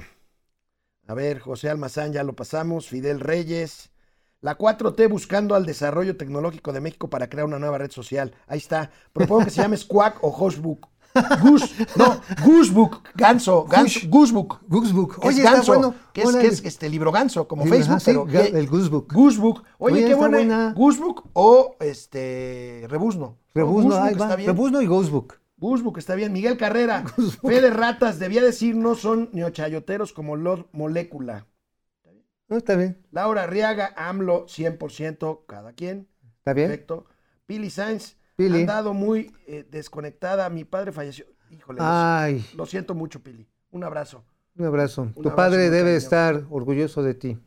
a 1.07 1.13
ver, 1.13 1.39
José 1.39 1.69
Almazán, 1.69 2.13
ya 2.13 2.23
lo 2.23 2.33
pasamos. 2.33 2.87
Fidel 2.87 3.19
Reyes. 3.19 3.89
La 4.39 4.57
4T 4.57 5.07
buscando 5.07 5.53
al 5.53 5.65
desarrollo 5.65 6.17
tecnológico 6.17 6.73
de 6.73 6.81
México 6.81 7.09
para 7.09 7.29
crear 7.29 7.45
una 7.45 7.59
nueva 7.59 7.77
red 7.77 7.91
social. 7.91 8.33
Ahí 8.47 8.57
está. 8.57 8.89
Propongo 9.13 9.45
que 9.45 9.51
se 9.51 9.61
llame 9.61 9.77
Squawk 9.77 10.23
o 10.23 10.29
Hoshbook. 10.31 10.87
Goose, 11.41 11.87
no, 11.97 12.21
Goosebook, 12.45 13.01
ganso, 13.15 13.65
ganso. 13.65 13.99
Goosebook. 14.07 14.61
Goosebook. 14.67 15.19
Oye, 15.23 15.29
es 15.31 15.37
está 15.39 15.51
ganso, 15.53 15.73
bueno. 15.73 15.95
que 16.13 16.21
es, 16.21 16.27
Órale. 16.27 16.41
que 16.47 16.53
es 16.53 16.63
este 16.65 16.89
libro 16.89 17.11
ganso, 17.11 17.47
como 17.47 17.63
Libro- 17.63 17.77
Facebook, 17.77 17.95
ajá, 17.95 17.99
sí, 17.99 18.11
pero 18.11 18.25
ga- 18.27 18.51
que- 18.51 18.57
el 18.59 18.67
Goosebook. 18.67 19.13
Goosebook. 19.13 19.63
Oye, 19.77 19.93
Oye, 19.93 20.01
qué 20.05 20.11
está 20.11 20.17
buena. 20.17 20.37
buena. 20.37 20.73
Goosebook 20.73 21.29
o 21.33 21.75
este 21.79 22.85
Rebuzno. 22.89 23.37
Rebuzno, 23.53 23.89
Goosebook 23.95 24.11
está. 24.11 24.35
Rebuzno 24.37 24.81
y 24.81 24.85
Ghostbook. 24.87 25.39
Busbook 25.57 25.97
está 25.99 26.15
bien. 26.15 26.33
Miguel 26.33 26.57
Carrera. 26.57 27.03
Fe 27.43 27.61
de 27.61 27.69
ratas, 27.69 28.17
debía 28.17 28.41
decir 28.41 28.75
no 28.75 28.95
son 28.95 29.29
neochayoteros 29.33 30.11
como 30.13 30.35
Lord 30.35 30.67
Molécula. 30.71 31.45
No, 32.47 32.57
está 32.57 32.75
bien, 32.75 32.97
Laura 33.11 33.43
Arriaga, 33.43 33.93
AMLO 33.95 34.45
100%, 34.47 35.45
cada 35.47 35.71
quien. 35.73 36.07
está 36.39 36.53
bien. 36.53 36.67
Perfecto. 36.69 37.05
Pili 37.45 37.69
Sainz, 37.69 38.17
Pili. 38.47 38.59
han 38.61 38.65
dado 38.67 38.93
muy 38.93 39.33
eh, 39.47 39.65
desconectada. 39.69 40.49
Mi 40.49 40.63
padre 40.65 40.91
falleció. 40.91 41.25
Híjole, 41.49 41.79
lo- 41.79 41.85
Ay, 41.87 42.45
lo 42.55 42.65
siento 42.65 42.93
mucho, 42.95 43.21
Pili. 43.21 43.47
Un 43.71 43.83
abrazo. 43.83 44.23
un 44.57 44.65
abrazo. 44.65 45.01
Un 45.03 45.13
tu 45.13 45.19
abrazo, 45.21 45.35
padre 45.35 45.69
debe 45.69 45.95
estar 45.95 46.43
orgulloso 46.49 47.03
de 47.03 47.13
ti. 47.13 47.37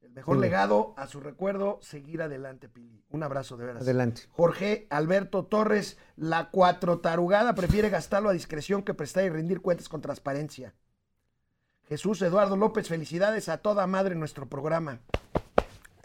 El 0.00 0.10
mejor 0.12 0.36
Pili. 0.36 0.46
legado 0.46 0.94
a 0.96 1.06
su 1.06 1.20
recuerdo, 1.20 1.78
seguir 1.82 2.22
adelante, 2.22 2.68
Pili. 2.68 3.04
Un 3.10 3.22
abrazo, 3.22 3.56
de 3.56 3.66
veras. 3.66 3.82
Adelante. 3.82 4.22
Jorge 4.30 4.86
Alberto 4.90 5.44
Torres, 5.46 5.98
la 6.16 6.50
cuatro 6.50 6.98
tarugada 7.00 7.54
prefiere 7.54 7.88
gastarlo 7.90 8.28
a 8.28 8.32
discreción 8.32 8.82
que 8.82 8.94
prestar 8.94 9.24
y 9.24 9.28
rendir 9.30 9.60
cuentas 9.60 9.88
con 9.88 10.00
transparencia. 10.00 10.74
Jesús 11.88 12.20
Eduardo 12.22 12.56
López, 12.56 12.86
felicidades 12.88 13.48
a 13.48 13.58
toda 13.58 13.86
madre 13.86 14.12
en 14.14 14.20
nuestro 14.20 14.46
programa. 14.48 15.00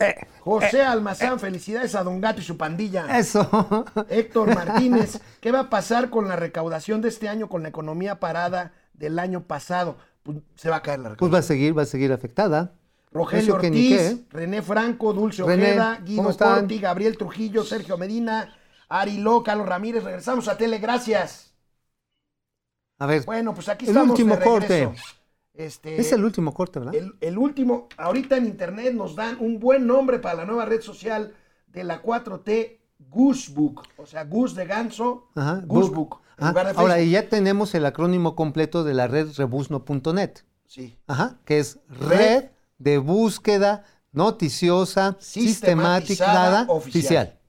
Eh, 0.04 0.28
José 0.41 0.82
Almazán, 0.84 1.39
felicidades 1.39 1.95
a 1.95 2.04
Don 2.04 2.20
Gato 2.22 2.41
y 2.41 2.43
su 2.43 2.58
pandilla. 2.58 3.18
Eso. 3.18 3.86
Héctor 4.10 4.54
Martínez, 4.54 5.20
¿qué 5.41 5.51
va 5.51 5.62
a 5.62 5.70
pasar 5.70 6.10
con 6.10 6.28
la 6.28 6.36
recaudación 6.36 7.01
de 7.01 7.10
este 7.10 7.30
año 7.30 7.49
con 7.49 7.64
la 7.64 7.70
economía 7.70 8.20
parada 8.20 8.74
del 8.93 9.20
año 9.20 9.43
pasado? 9.43 9.97
Pues 10.24 10.38
se 10.56 10.70
va 10.70 10.78
a 10.78 10.82
caer 10.82 10.99
la 10.99 11.10
recaudación. 11.10 11.30
Pues 11.30 11.34
va 11.34 11.39
a 11.39 11.47
seguir, 11.47 11.78
va 11.78 11.82
a 11.84 11.86
seguir 11.86 12.12
afectada. 12.14 12.74
Rogelio 13.12 13.43
Eso 13.43 13.68
Ortiz, 13.68 14.01
¿eh? 14.01 14.18
René 14.32 14.62
Franco, 14.62 15.14
Dulce 15.14 15.43
René, 15.43 15.72
Ojeda, 15.72 15.95
¿cómo 15.97 16.06
Guido 16.08 16.30
están? 16.32 16.60
Corti, 16.62 16.80
Gabriel 16.80 17.18
Trujillo, 17.18 17.64
Sergio 17.64 17.97
Medina, 17.97 18.56
Ari 18.89 19.18
Ló, 19.20 19.43
Carlos 19.43 19.68
Ramírez. 19.68 20.04
Regresamos 20.04 20.47
a 20.47 20.58
Tele, 20.58 20.80
gracias. 20.80 21.54
A 22.99 23.06
ver, 23.06 23.24
Bueno, 23.26 23.54
pues 23.54 23.70
aquí 23.70 23.86
El 23.86 23.91
estamos 23.91 24.12
último 24.12 24.36
de 24.36 24.39
regreso. 24.43 24.86
corte. 24.86 25.01
Este, 25.54 25.99
es 26.01 26.12
el 26.12 26.26
último 26.26 26.54
corte, 26.54 26.80
¿verdad? 26.80 26.95
el, 26.95 27.14
el 27.22 27.38
último, 27.38 27.88
ahorita 27.97 28.38
en 28.38 28.47
internet 28.47 28.93
nos 28.93 29.16
dan 29.16 29.38
un 29.39 29.60
buen 29.60 29.86
nombre 29.86 30.18
para 30.18 30.36
la 30.36 30.45
nueva 30.45 30.66
red 30.66 30.82
social 30.82 31.34
de 31.68 31.84
la 31.84 32.01
4T, 32.01 32.80
Goosebook. 33.10 33.84
O 33.97 34.06
sea, 34.06 34.24
Goose 34.26 34.56
de 34.56 34.66
ganso, 34.66 35.30
Ajá, 35.36 35.62
Goosebook. 35.66 36.22
Ajá, 36.38 36.72
Ahora, 36.76 36.99
y 36.99 37.12
ya 37.12 37.30
tenemos 37.30 37.76
el 37.76 37.86
acrónimo 37.86 38.36
completo 38.36 38.84
de 38.84 38.95
la 38.95 39.08
red 39.08 39.28
rebuzno.net. 39.36 40.39
Sí. 40.66 40.97
Ajá, 41.06 41.39
que 41.45 41.60
es 41.60 41.80
Red 41.88 42.18
Red 42.18 42.43
de 42.80 42.97
Búsqueda 42.97 43.86
Noticiosa 44.12 45.18
Sistematizada 45.20 46.66
Oficial. 46.70 47.30
Oficial. 47.30 47.39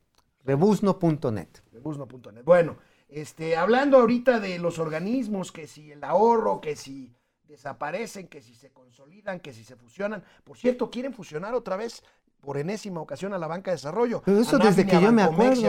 Rebuzno.net. 0.44 1.48
Rebuzno.net. 1.72 2.44
Bueno, 2.44 2.76
este, 3.08 3.56
hablando 3.56 3.98
ahorita 3.98 4.40
de 4.40 4.58
los 4.58 4.78
organismos, 4.78 5.52
que 5.52 5.66
si 5.66 5.92
el 5.92 6.04
ahorro, 6.04 6.60
que 6.60 6.76
si 6.76 7.14
desaparecen, 7.48 8.28
que 8.28 8.40
si 8.40 8.54
se 8.54 8.70
consolidan, 8.70 9.40
que 9.40 9.52
si 9.52 9.64
se 9.64 9.76
fusionan. 9.76 10.22
Por 10.44 10.56
cierto, 10.56 10.90
quieren 10.90 11.12
fusionar 11.12 11.54
otra 11.54 11.76
vez 11.76 12.02
por 12.40 12.58
enésima 12.58 13.00
ocasión 13.00 13.32
a 13.32 13.38
la 13.38 13.46
banca 13.46 13.70
de 13.70 13.76
desarrollo. 13.76 14.22
Pero 14.24 14.40
eso 14.40 14.58
desde 14.58 14.86
que 14.86 15.00
yo 15.00 15.12
me 15.12 15.22
acuerdo. 15.22 15.60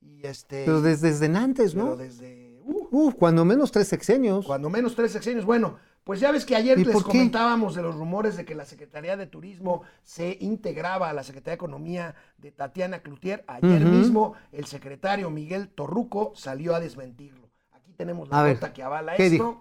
Y 0.00 0.26
este, 0.26 0.64
Pero 0.64 0.80
desde, 0.80 1.10
desde 1.10 1.26
antes, 1.36 1.74
pero 1.74 1.84
¿no? 1.86 1.96
desde, 1.96 2.60
uh, 2.64 2.88
Uf, 2.90 3.14
cuando 3.14 3.44
menos 3.44 3.70
tres 3.70 3.86
sexenios. 3.86 4.44
cuando 4.46 4.68
menos 4.68 4.96
tres 4.96 5.12
sexenios. 5.12 5.44
Bueno, 5.44 5.78
pues 6.04 6.18
ya 6.18 6.32
ves 6.32 6.44
que 6.44 6.56
ayer 6.56 6.76
¿Y 6.78 6.84
les 6.84 7.02
comentábamos 7.02 7.76
de 7.76 7.82
los 7.82 7.94
rumores 7.94 8.36
de 8.36 8.44
que 8.44 8.56
la 8.56 8.64
Secretaría 8.64 9.16
de 9.16 9.26
Turismo 9.26 9.82
se 10.02 10.36
integraba 10.40 11.08
a 11.08 11.12
la 11.12 11.22
Secretaría 11.22 11.52
de 11.52 11.56
Economía 11.56 12.14
de 12.38 12.50
Tatiana 12.50 12.98
Cloutier. 13.00 13.44
Ayer 13.46 13.84
mismo 13.84 14.34
el 14.50 14.66
secretario 14.66 15.30
Miguel 15.30 15.68
Torruco 15.68 16.32
salió 16.34 16.74
a 16.74 16.80
desmentirlo. 16.80 17.48
Aquí 17.70 17.92
tenemos 17.92 18.28
la 18.28 18.40
A 18.40 18.42
ver, 18.42 18.54
nota 18.54 18.72
que 18.72 18.82
avala 18.82 19.14
¿qué 19.16 19.26
esto. 19.26 19.32
dijo? 19.32 19.60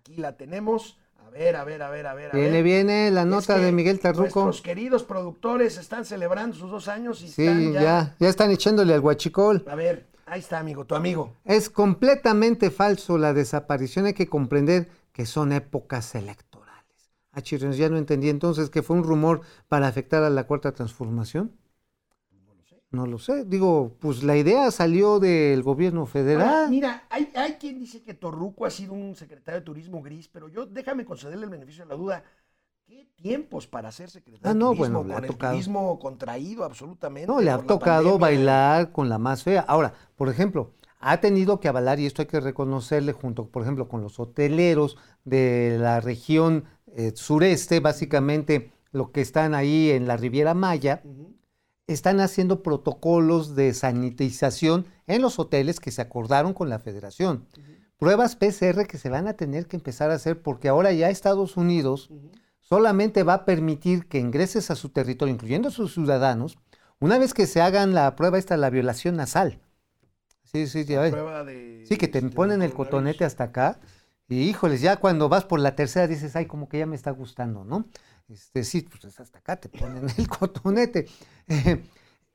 Aquí 0.00 0.16
la 0.16 0.36
tenemos. 0.36 0.98
A 1.26 1.28
ver, 1.28 1.56
a 1.56 1.64
ver, 1.64 1.82
a 1.82 1.90
ver, 1.90 2.06
a 2.06 2.14
ver. 2.14 2.30
a 2.30 2.34
Viene, 2.34 2.50
ver. 2.52 2.64
viene 2.64 3.10
la 3.10 3.20
Es 3.20 3.26
nota 3.26 3.56
que 3.56 3.60
de 3.60 3.72
Miguel 3.72 4.00
Tarruco. 4.00 4.44
Nuestros 4.44 4.62
queridos 4.62 5.04
productores 5.04 5.76
están 5.76 6.06
celebrando 6.06 6.56
sus 6.56 6.70
dos 6.70 6.88
años 6.88 7.20
y 7.22 7.28
Sí, 7.28 7.42
están 7.46 7.72
ya... 7.74 7.80
ya, 7.82 8.16
ya 8.18 8.28
están 8.28 8.50
echándole 8.50 8.94
al 8.94 9.02
guachicol. 9.02 9.62
A 9.68 9.74
ver, 9.74 10.06
ahí 10.24 10.40
está, 10.40 10.58
amigo, 10.58 10.86
tu 10.86 10.94
amigo. 10.94 11.34
Es 11.44 11.68
completamente 11.68 12.70
falso 12.70 13.18
la 13.18 13.34
desaparición. 13.34 14.06
Hay 14.06 14.14
que 14.14 14.26
comprender 14.26 14.88
que 15.12 15.26
son 15.26 15.52
épocas 15.52 16.14
electorales. 16.14 17.12
Ah, 17.32 17.42
ya 17.42 17.88
no 17.90 17.98
entendí 17.98 18.30
entonces 18.30 18.70
que 18.70 18.82
fue 18.82 18.96
un 18.96 19.04
rumor 19.04 19.42
para 19.68 19.86
afectar 19.86 20.22
a 20.24 20.30
la 20.30 20.46
cuarta 20.46 20.72
transformación. 20.72 21.52
No 22.92 23.06
lo 23.06 23.18
sé. 23.18 23.44
Digo, 23.44 23.96
pues 24.00 24.22
la 24.22 24.36
idea 24.36 24.70
salió 24.70 25.20
del 25.20 25.62
gobierno 25.62 26.06
Ahora, 26.32 26.56
federal. 26.56 26.68
mira, 26.68 27.06
hay, 27.10 27.30
hay 27.34 27.54
quien 27.54 27.78
dice 27.78 28.02
que 28.02 28.14
Torruco 28.14 28.64
ha 28.66 28.70
sido 28.70 28.92
un 28.92 29.14
secretario 29.16 29.60
de 29.60 29.64
turismo 29.66 30.02
gris, 30.02 30.28
pero 30.28 30.48
yo 30.48 30.66
déjame 30.66 31.04
concederle 31.04 31.44
el 31.44 31.50
beneficio 31.50 31.84
de 31.84 31.88
la 31.90 31.96
duda. 31.96 32.24
¿Qué 32.86 33.08
tiempos 33.16 33.66
para 33.66 33.92
ser 33.92 34.10
secretario 34.10 34.50
Ah, 34.50 34.54
de 34.54 34.58
turismo 34.60 34.76
bueno, 34.76 35.04
le 35.04 35.14
con 35.14 35.24
ha 35.24 35.26
el 35.26 35.32
tocado. 35.32 35.52
turismo 35.52 35.98
contraído 35.98 36.64
absolutamente? 36.64 37.26
No, 37.32 37.40
le 37.40 37.50
ha 37.50 37.58
tocado 37.58 38.18
bailar 38.18 38.92
con 38.92 39.08
la 39.08 39.18
más 39.18 39.42
fea. 39.44 39.60
Ahora, 39.62 39.94
por 40.16 40.28
ejemplo, 40.28 40.72
ha 41.00 41.20
tenido 41.20 41.60
que 41.60 41.68
avalar, 41.68 42.00
y 42.00 42.06
esto 42.06 42.22
hay 42.22 42.28
que 42.28 42.40
reconocerle, 42.40 43.12
junto, 43.12 43.48
por 43.48 43.62
ejemplo, 43.62 43.88
con 43.88 44.02
los 44.02 44.18
hoteleros 44.18 44.96
de 45.24 45.76
la 45.78 46.00
región 46.00 46.64
eh, 46.88 47.12
sureste, 47.14 47.80
básicamente 47.80 48.72
lo 48.92 49.12
que 49.12 49.20
están 49.20 49.54
ahí 49.54 49.90
en 49.90 50.08
la 50.08 50.16
Riviera 50.16 50.54
Maya, 50.54 51.06
están 51.92 52.20
haciendo 52.20 52.62
protocolos 52.62 53.54
de 53.54 53.74
sanitización 53.74 54.86
en 55.06 55.22
los 55.22 55.38
hoteles 55.38 55.80
que 55.80 55.90
se 55.90 56.02
acordaron 56.02 56.54
con 56.54 56.68
la 56.68 56.78
federación. 56.78 57.46
Pruebas 57.98 58.36
PCR 58.36 58.86
que 58.86 58.98
se 58.98 59.10
van 59.10 59.28
a 59.28 59.34
tener 59.34 59.66
que 59.66 59.76
empezar 59.76 60.10
a 60.10 60.14
hacer 60.14 60.40
porque 60.40 60.68
ahora 60.68 60.92
ya 60.92 61.10
Estados 61.10 61.56
Unidos 61.56 62.10
solamente 62.60 63.22
va 63.24 63.34
a 63.34 63.44
permitir 63.44 64.06
que 64.06 64.18
ingreses 64.18 64.70
a 64.70 64.76
su 64.76 64.90
territorio, 64.90 65.34
incluyendo 65.34 65.68
a 65.68 65.72
sus 65.72 65.94
ciudadanos, 65.94 66.58
una 67.00 67.18
vez 67.18 67.34
que 67.34 67.46
se 67.46 67.60
hagan 67.60 67.94
la 67.94 68.14
prueba 68.14 68.38
esta, 68.38 68.56
la 68.56 68.70
violación 68.70 69.16
nasal. 69.16 69.58
Sí, 70.44 70.66
sí, 70.66 70.84
ya 70.84 71.00
ves. 71.00 71.12
De, 71.12 71.84
Sí, 71.86 71.96
que 71.96 72.08
te 72.08 72.18
este, 72.18 72.30
ponen 72.30 72.62
el 72.62 72.72
cotonete 72.72 73.24
hasta 73.24 73.44
acá. 73.44 73.80
Y 74.28 74.42
híjoles, 74.42 74.80
ya 74.80 74.96
cuando 74.96 75.28
vas 75.28 75.44
por 75.44 75.60
la 75.60 75.74
tercera 75.74 76.06
dices, 76.06 76.36
ay, 76.36 76.46
como 76.46 76.68
que 76.68 76.78
ya 76.78 76.86
me 76.86 76.96
está 76.96 77.10
gustando, 77.10 77.64
¿no? 77.64 77.86
Este, 78.30 78.64
sí, 78.64 78.82
pues 78.82 79.04
es 79.04 79.18
hasta 79.20 79.38
acá 79.40 79.56
te 79.56 79.68
ponen 79.68 80.06
el 80.16 80.28
cotonete. 80.38 81.06
Eh, 81.48 81.82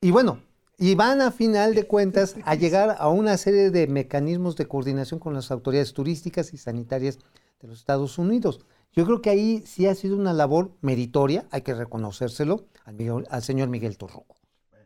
y 0.01 0.11
bueno, 0.11 0.39
y 0.77 0.93
van 0.95 1.21
a 1.21 1.31
final 1.31 1.73
de 1.73 1.87
cuentas 1.87 2.35
a 2.43 2.55
llegar 2.55 2.97
a 2.99 3.07
una 3.09 3.37
serie 3.37 3.71
de 3.71 3.87
mecanismos 3.87 4.55
de 4.55 4.67
coordinación 4.67 5.19
con 5.19 5.33
las 5.33 5.51
autoridades 5.51 5.93
turísticas 5.93 6.53
y 6.53 6.57
sanitarias 6.57 7.19
de 7.61 7.67
los 7.69 7.79
Estados 7.79 8.17
Unidos. 8.17 8.59
Yo 8.91 9.05
creo 9.05 9.21
que 9.21 9.29
ahí 9.29 9.63
sí 9.65 9.87
ha 9.87 9.95
sido 9.95 10.17
una 10.17 10.33
labor 10.33 10.71
meritoria, 10.81 11.45
hay 11.51 11.61
que 11.61 11.73
reconocérselo 11.73 12.65
al, 12.83 12.95
Miguel- 12.95 13.27
al 13.29 13.41
señor 13.43 13.69
Miguel 13.69 13.97
Torruco. 13.97 14.35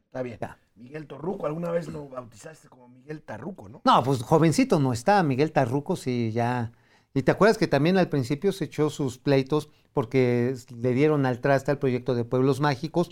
Está 0.06 0.22
bien. 0.22 0.38
Ya. 0.40 0.58
Miguel 0.76 1.08
Torruco, 1.08 1.46
alguna 1.46 1.72
vez 1.72 1.88
lo 1.90 2.08
bautizaste 2.08 2.70
como 2.70 2.88
Miguel 2.88 3.22
Tarruco, 3.22 3.68
¿no? 3.68 3.82
No, 3.84 4.02
pues 4.04 4.22
jovencito 4.24 4.80
no 4.80 4.94
está, 4.94 5.22
Miguel 5.24 5.52
Tarruco 5.52 5.96
sí 5.96 6.32
ya. 6.32 6.72
Y 7.14 7.24
te 7.24 7.32
acuerdas 7.32 7.58
que 7.58 7.68
también 7.68 7.98
al 7.98 8.10
principio 8.10 8.52
se 8.52 8.66
echó 8.66 8.90
sus 8.90 9.18
pleitos 9.18 9.70
porque 9.94 10.56
le 10.76 10.94
dieron 10.94 11.26
al 11.26 11.40
traste 11.40 11.72
al 11.72 11.80
proyecto 11.80 12.16
de 12.16 12.26
Pueblos 12.26 12.60
Mágicos, 12.60 13.10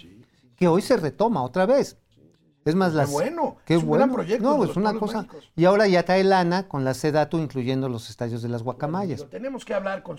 que 0.56 0.68
hoy 0.68 0.82
se 0.82 0.98
retoma 0.98 1.44
otra 1.44 1.66
vez. 1.66 1.98
Es 2.66 2.76
más, 2.76 2.92
Qué 2.92 2.98
las. 2.98 3.12
bueno, 3.12 3.58
Qué 3.66 3.76
es 3.76 3.82
un 3.82 3.88
bueno. 3.88 4.06
gran 4.06 4.16
proyecto 4.16 4.44
No, 4.58 4.64
es 4.64 4.76
una 4.76 4.94
cosa. 4.96 5.18
Mágicos. 5.20 5.52
Y 5.56 5.64
ahora 5.66 5.88
ya 5.88 6.04
trae 6.04 6.24
lana 6.24 6.68
con 6.68 6.84
la 6.84 6.94
SEDATU, 6.94 7.38
incluyendo 7.40 7.88
los 7.88 8.10
estadios 8.10 8.42
de 8.42 8.50
las 8.50 8.62
guacamayas. 8.64 9.20
Digo, 9.20 9.30
tenemos 9.30 9.64
que 9.64 9.74
hablar 9.74 10.04
con, 10.04 10.18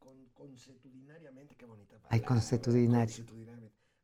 con, 0.00 0.16
consuetudinariamente, 0.34 1.54
qué 1.54 1.66
bonita 1.66 1.90
palabra. 1.96 2.08
Ay, 2.10 2.20
consuetudinario. 2.20 3.24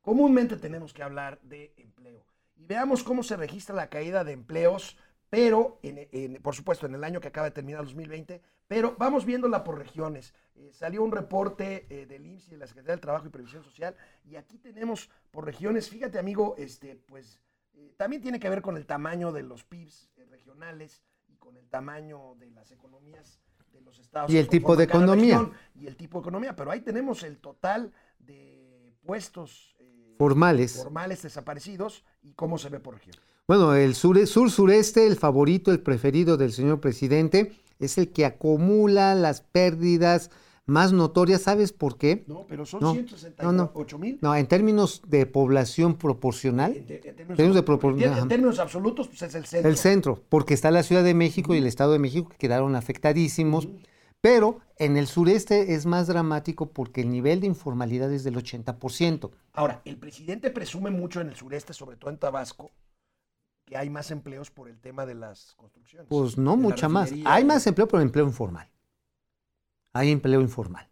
Comúnmente 0.01 0.55
tenemos 0.57 0.93
que 0.93 1.03
hablar 1.03 1.39
de 1.41 1.73
empleo. 1.77 2.25
Y 2.55 2.65
veamos 2.65 3.03
cómo 3.03 3.23
se 3.23 3.35
registra 3.35 3.75
la 3.75 3.89
caída 3.89 4.23
de 4.23 4.31
empleos, 4.33 4.97
pero, 5.29 5.79
en, 5.83 6.07
en- 6.11 6.41
por 6.41 6.55
supuesto, 6.55 6.85
en 6.85 6.95
el 6.95 7.03
año 7.03 7.19
que 7.19 7.27
acaba 7.27 7.47
de 7.47 7.51
terminar, 7.51 7.83
2020, 7.83 8.41
pero 8.67 8.95
vamos 8.97 9.25
viéndola 9.25 9.63
por 9.65 9.77
regiones. 9.79 10.33
Eh, 10.57 10.71
salió 10.71 11.03
un 11.03 11.11
reporte 11.11 11.85
eh, 11.89 12.05
del 12.05 12.25
IMSS 12.25 12.47
y 12.47 12.51
de 12.51 12.57
la 12.57 12.67
Secretaría 12.67 12.93
del 12.93 13.01
Trabajo 13.01 13.27
y 13.27 13.29
Previsión 13.29 13.63
Social, 13.63 13.95
y 14.23 14.37
aquí 14.37 14.57
tenemos 14.57 15.09
por 15.31 15.43
regiones, 15.43 15.89
fíjate 15.89 16.17
amigo, 16.17 16.55
este, 16.57 16.95
pues 16.95 17.41
eh, 17.73 17.93
también 17.97 18.21
tiene 18.21 18.39
que 18.39 18.49
ver 18.49 18.61
con 18.61 18.77
el 18.77 18.85
tamaño 18.85 19.33
de 19.33 19.43
los 19.43 19.65
PIBs 19.65 20.09
regionales 20.29 21.03
y 21.27 21.35
con 21.35 21.57
el 21.57 21.67
tamaño 21.67 22.35
de 22.39 22.51
las 22.51 22.71
economías 22.71 23.41
de 23.73 23.81
los 23.81 23.99
estados. 23.99 24.31
Y 24.31 24.37
el 24.37 24.47
tipo 24.47 24.77
de 24.77 24.85
economía. 24.85 25.39
región 25.39 25.57
y 25.75 25.87
el 25.87 25.97
tipo 25.97 26.19
de 26.19 26.21
economía, 26.21 26.55
pero 26.55 26.71
ahí 26.71 26.79
tenemos 26.79 27.23
el 27.23 27.37
total 27.37 27.91
de 28.19 28.93
puestos 29.03 29.75
Formales. 30.17 30.77
formales 30.77 31.21
desaparecidos 31.21 32.05
y 32.23 32.31
cómo 32.31 32.57
se 32.57 32.69
ve 32.69 32.79
por 32.79 32.93
región. 32.93 33.17
Bueno, 33.45 33.75
el 33.75 33.93
sur, 33.93 34.25
sur 34.25 34.49
sureste, 34.49 35.05
el 35.05 35.17
favorito, 35.17 35.71
el 35.71 35.81
preferido 35.81 36.37
del 36.37 36.53
señor 36.53 36.79
presidente, 36.79 37.51
es 37.79 37.97
el 37.97 38.13
que 38.13 38.25
acumula 38.25 39.13
las 39.15 39.41
pérdidas 39.41 40.31
más 40.65 40.91
notorias. 40.93 41.41
¿Sabes 41.43 41.71
por 41.71 41.97
qué? 41.97 42.23
No, 42.27 42.45
pero 42.47 42.65
son 42.65 42.81
No, 42.81 42.93
168 42.93 43.97
mil. 43.99 44.17
No, 44.21 44.35
en 44.35 44.47
términos 44.47 45.01
de 45.07 45.25
población 45.25 45.95
proporcional, 45.95 46.75
En, 46.75 46.85
términos, 46.85 47.37
términos 47.37 47.55
de 47.55 47.65
propor- 47.65 48.01
en 48.21 48.27
términos 48.27 48.59
absolutos, 48.59 49.07
pues 49.07 49.21
es 49.21 49.35
el 49.35 49.45
centro. 49.45 49.69
el 49.69 49.77
centro, 49.77 50.23
porque 50.29 50.53
está 50.53 50.71
la 50.71 50.83
Ciudad 50.83 51.03
de 51.03 51.13
México 51.13 51.53
y 51.53 51.59
el 51.59 51.67
Estado 51.67 51.91
de 51.93 51.99
México 51.99 52.29
que 52.29 52.37
quedaron 52.37 52.75
afectadísimos, 52.75 53.67
pero 54.21 54.59
en 54.77 54.97
el 54.97 55.05
sureste 55.07 55.75
es 55.75 55.85
más 55.85 56.07
dramático 56.07 56.71
porque 56.71 57.01
el 57.01 57.09
nivel 57.11 57.41
de 57.41 57.47
informalidad 57.47 58.11
es 58.11 58.23
del 58.23 58.35
80%. 58.37 59.29
Ahora, 59.53 59.81
el 59.85 59.97
presidente 59.97 60.49
presume 60.49 60.89
mucho 60.89 61.21
en 61.21 61.29
el 61.29 61.35
sureste, 61.35 61.73
sobre 61.73 61.95
todo 61.97 62.09
en 62.09 62.17
Tabasco, 62.17 62.71
que 63.65 63.77
hay 63.77 63.89
más 63.89 64.11
empleos 64.11 64.49
por 64.51 64.67
el 64.69 64.79
tema 64.79 65.05
de 65.05 65.15
las 65.15 65.53
construcciones. 65.55 66.07
Pues 66.09 66.37
no 66.37 66.55
mucha 66.57 66.89
más. 66.89 67.11
Hay 67.25 67.43
más 67.45 67.65
empleo, 67.67 67.87
pero 67.87 68.01
empleo 68.01 68.25
informal. 68.25 68.67
Hay 69.95 70.11
empleo 70.11 70.41
informal. 70.41 70.89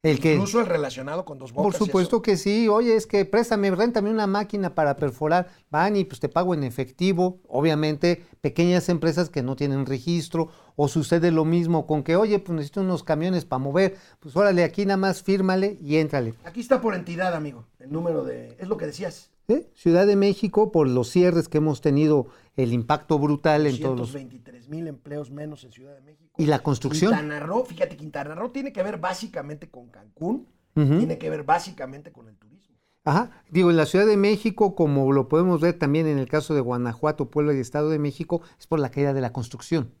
El 0.00 0.20
que, 0.20 0.34
Incluso 0.34 0.60
el 0.60 0.66
relacionado 0.66 1.24
con 1.24 1.40
dos 1.40 1.52
bocas. 1.52 1.76
Por 1.76 1.86
supuesto 1.86 2.22
que 2.22 2.36
sí. 2.36 2.68
Oye, 2.68 2.94
es 2.94 3.08
que 3.08 3.24
préstame, 3.24 3.68
réntame 3.72 4.10
una 4.10 4.28
máquina 4.28 4.76
para 4.76 4.96
perforar. 4.96 5.48
Van 5.70 5.96
y 5.96 6.04
pues 6.04 6.20
te 6.20 6.28
pago 6.28 6.54
en 6.54 6.62
efectivo. 6.62 7.40
Obviamente, 7.48 8.24
pequeñas 8.40 8.88
empresas 8.90 9.28
que 9.28 9.42
no 9.42 9.56
tienen 9.56 9.86
registro. 9.86 10.50
O 10.76 10.86
sucede 10.86 11.32
lo 11.32 11.44
mismo 11.44 11.88
con 11.88 12.04
que, 12.04 12.14
oye, 12.14 12.38
pues 12.38 12.54
necesito 12.54 12.82
unos 12.82 13.02
camiones 13.02 13.44
para 13.44 13.58
mover. 13.58 13.96
Pues 14.20 14.36
órale, 14.36 14.62
aquí 14.62 14.86
nada 14.86 14.98
más 14.98 15.24
fírmale 15.24 15.76
y 15.82 15.96
éntrale. 15.96 16.34
Aquí 16.44 16.60
está 16.60 16.80
por 16.80 16.94
entidad, 16.94 17.34
amigo, 17.34 17.66
el 17.80 17.90
número 17.90 18.22
de... 18.22 18.56
Es 18.60 18.68
lo 18.68 18.76
que 18.76 18.86
decías. 18.86 19.32
¿Eh? 19.48 19.66
Ciudad 19.74 20.06
de 20.06 20.14
México, 20.14 20.70
por 20.70 20.86
los 20.86 21.08
cierres 21.08 21.48
que 21.48 21.58
hemos 21.58 21.80
tenido, 21.80 22.26
el 22.58 22.72
impacto 22.72 23.18
brutal 23.18 23.66
en 23.66 23.80
todos 23.80 23.98
los... 23.98 24.12
223 24.12 24.68
mil 24.68 24.86
empleos 24.88 25.30
menos 25.30 25.62
en 25.64 25.72
Ciudad 25.72 25.94
de 25.94 26.00
México. 26.02 26.34
Y 26.36 26.46
la 26.46 26.58
construcción. 26.58 27.12
Quintana 27.12 27.40
Roo, 27.40 27.64
fíjate, 27.64 27.96
Quintana 27.96 28.34
Roo 28.34 28.50
tiene 28.50 28.72
que 28.72 28.82
ver 28.82 28.98
básicamente 28.98 29.70
con 29.70 29.88
Cancún, 29.88 30.46
tiene 30.74 31.18
que 31.18 31.30
ver 31.30 31.44
básicamente 31.44 32.12
con 32.12 32.28
el 32.28 32.36
turismo. 32.36 32.76
Ajá, 33.04 33.30
digo, 33.50 33.70
en 33.70 33.76
la 33.76 33.86
Ciudad 33.86 34.06
de 34.06 34.16
México, 34.16 34.74
como 34.74 35.12
lo 35.12 35.28
podemos 35.28 35.60
ver 35.60 35.78
también 35.78 36.06
en 36.06 36.18
el 36.18 36.28
caso 36.28 36.52
de 36.54 36.60
Guanajuato, 36.60 37.30
Puebla 37.30 37.54
y 37.54 37.58
Estado 37.58 37.88
de 37.90 37.98
México, 37.98 38.42
es 38.58 38.66
por 38.66 38.78
la 38.80 38.90
caída 38.90 39.12
de 39.14 39.20
la 39.20 39.32
construcción. 39.32 39.92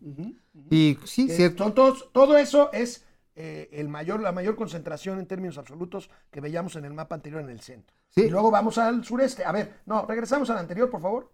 Y 0.70 0.98
sí, 1.04 1.26
Que 1.28 1.34
cierto. 1.34 1.64
son 1.64 1.74
todos- 1.74 2.10
todo 2.12 2.36
eso 2.36 2.70
es 2.72 3.04
eh, 3.36 3.68
el 3.72 3.88
mayor, 3.88 4.20
la 4.20 4.32
mayor 4.32 4.56
concentración 4.56 5.20
en 5.20 5.26
términos 5.26 5.58
absolutos 5.58 6.10
que 6.30 6.40
veíamos 6.40 6.74
en 6.76 6.84
el 6.84 6.92
mapa 6.92 7.14
anterior 7.14 7.40
en 7.40 7.50
el 7.50 7.60
centro. 7.60 7.96
Sí. 8.10 8.22
Y 8.22 8.30
luego 8.30 8.50
vamos 8.50 8.78
al 8.78 9.04
sureste. 9.04 9.44
A 9.44 9.52
ver, 9.52 9.74
no, 9.86 10.04
regresamos 10.06 10.50
al 10.50 10.58
anterior, 10.58 10.90
por 10.90 11.00
favor. 11.00 11.30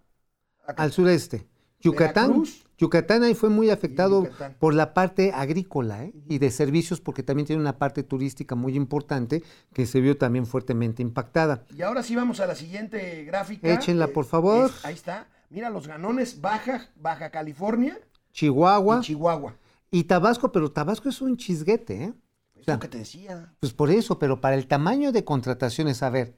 Al 0.66 0.92
sureste. 0.92 1.46
Yucatán, 1.80 2.28
Veracruz. 2.30 2.64
Yucatán 2.78 3.22
ahí 3.24 3.34
fue 3.34 3.50
muy 3.50 3.68
afectado 3.70 4.26
por 4.58 4.72
la 4.74 4.94
parte 4.94 5.32
agrícola 5.34 6.04
¿eh? 6.04 6.14
y 6.28 6.38
de 6.38 6.50
servicios, 6.50 7.00
porque 7.00 7.22
también 7.22 7.46
tiene 7.46 7.60
una 7.60 7.76
parte 7.78 8.02
turística 8.02 8.54
muy 8.54 8.74
importante 8.74 9.42
que 9.74 9.84
se 9.86 10.00
vio 10.00 10.16
también 10.16 10.46
fuertemente 10.46 11.02
impactada. 11.02 11.64
Y 11.76 11.82
ahora 11.82 12.02
sí 12.02 12.16
vamos 12.16 12.40
a 12.40 12.46
la 12.46 12.54
siguiente 12.54 13.24
gráfica. 13.24 13.68
Échenla, 13.70 14.08
por 14.08 14.24
favor. 14.24 14.70
es- 14.70 14.84
ahí 14.84 14.94
está. 14.94 15.28
Mira 15.50 15.68
los 15.70 15.86
ganones 15.86 16.40
Baja, 16.40 16.88
Baja 16.96 17.30
California 17.30 17.98
Chihuahua 18.32 18.98
y 19.02 19.04
Chihuahua. 19.04 19.56
y 19.90 20.04
Tabasco, 20.04 20.50
pero 20.50 20.72
Tabasco 20.72 21.08
es 21.10 21.20
un 21.20 21.36
chisguete, 21.36 22.04
¿eh? 22.04 22.12
Es 22.56 22.64
sea, 22.64 22.74
lo 22.74 22.80
que 22.80 22.88
te 22.88 22.98
decía. 22.98 23.52
Pues 23.60 23.72
por 23.74 23.90
eso, 23.90 24.18
pero 24.18 24.40
para 24.40 24.56
el 24.56 24.66
tamaño 24.66 25.12
de 25.12 25.22
contrataciones, 25.22 26.02
a 26.02 26.08
ver, 26.10 26.34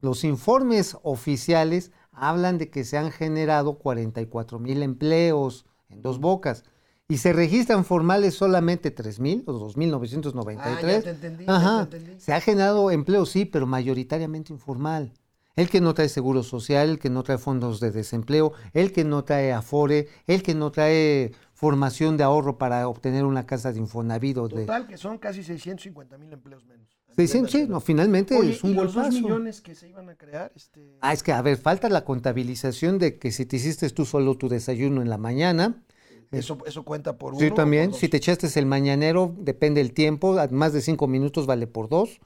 los 0.00 0.24
informes 0.24 0.96
oficiales 1.02 1.92
hablan 2.12 2.58
de 2.58 2.70
que 2.70 2.84
se 2.84 2.98
han 2.98 3.10
generado 3.10 3.78
44 3.78 4.58
mil 4.58 4.82
empleos 4.82 5.66
en 5.88 6.02
dos 6.02 6.18
bocas 6.18 6.64
y 7.08 7.18
se 7.18 7.32
registran 7.32 7.84
formales 7.84 8.34
solamente 8.34 8.90
3 8.90 9.20
mil 9.20 9.44
o 9.46 9.52
2.993. 9.70 10.58
Ah, 10.58 10.80
ya 10.80 11.02
te 11.02 11.10
entendí, 11.10 11.44
ya 11.44 11.56
Ajá. 11.56 11.88
te 11.88 11.96
entendí. 11.98 12.20
Se 12.20 12.32
ha 12.32 12.40
generado 12.40 12.90
empleo, 12.90 13.26
sí, 13.26 13.44
pero 13.44 13.66
mayoritariamente 13.66 14.52
informal. 14.52 15.12
El 15.54 15.70
que 15.70 15.80
no 15.80 15.94
trae 15.94 16.08
seguro 16.10 16.42
social, 16.42 16.90
el 16.90 16.98
que 16.98 17.08
no 17.08 17.22
trae 17.22 17.38
fondos 17.38 17.80
de 17.80 17.90
desempleo, 17.90 18.52
el 18.74 18.92
que 18.92 19.04
no 19.04 19.24
trae 19.24 19.52
afore, 19.52 20.08
el 20.26 20.42
que 20.42 20.54
no 20.54 20.70
trae 20.70 21.32
formación 21.56 22.18
de 22.18 22.22
ahorro 22.22 22.58
para 22.58 22.86
obtener 22.86 23.24
una 23.24 23.46
casa 23.46 23.72
de 23.72 23.78
Infonavit 23.78 24.36
o 24.36 24.46
de... 24.46 24.66
Total, 24.66 24.86
que 24.86 24.98
son 24.98 25.16
casi 25.16 25.42
650 25.42 26.18
mil 26.18 26.30
empleos 26.30 26.66
menos. 26.66 26.86
a 27.08 27.48
Sí, 27.48 27.66
no, 27.66 27.80
finalmente 27.80 28.36
Oye, 28.36 28.52
es 28.52 28.62
un 28.62 28.72
¿y 28.72 28.74
los 28.74 28.92
dos 28.92 29.10
millones 29.10 29.62
que 29.62 29.74
se 29.74 29.88
iban 29.88 30.10
a 30.10 30.16
crear, 30.16 30.52
este, 30.54 30.98
Ah, 31.00 31.14
es 31.14 31.22
que, 31.22 31.32
a 31.32 31.40
ver, 31.40 31.56
falta 31.56 31.88
la 31.88 32.04
contabilización 32.04 32.98
de 32.98 33.18
que 33.18 33.32
si 33.32 33.46
te 33.46 33.56
hiciste 33.56 33.88
tú 33.88 34.04
solo 34.04 34.36
tu 34.36 34.50
desayuno 34.50 35.00
en 35.00 35.08
la 35.08 35.16
mañana. 35.16 35.82
eso, 36.30 36.58
eso 36.66 36.84
cuenta 36.84 37.16
por 37.16 37.32
uno. 37.32 37.40
Sí, 37.40 37.50
también. 37.50 37.94
Si 37.94 38.10
te 38.10 38.18
echaste 38.18 38.46
el 38.58 38.66
mañanero, 38.66 39.34
depende 39.38 39.80
el 39.80 39.94
tiempo. 39.94 40.36
Más 40.50 40.74
de 40.74 40.82
cinco 40.82 41.06
minutos 41.06 41.46
vale 41.46 41.66
por 41.66 41.88
dos. 41.88 42.20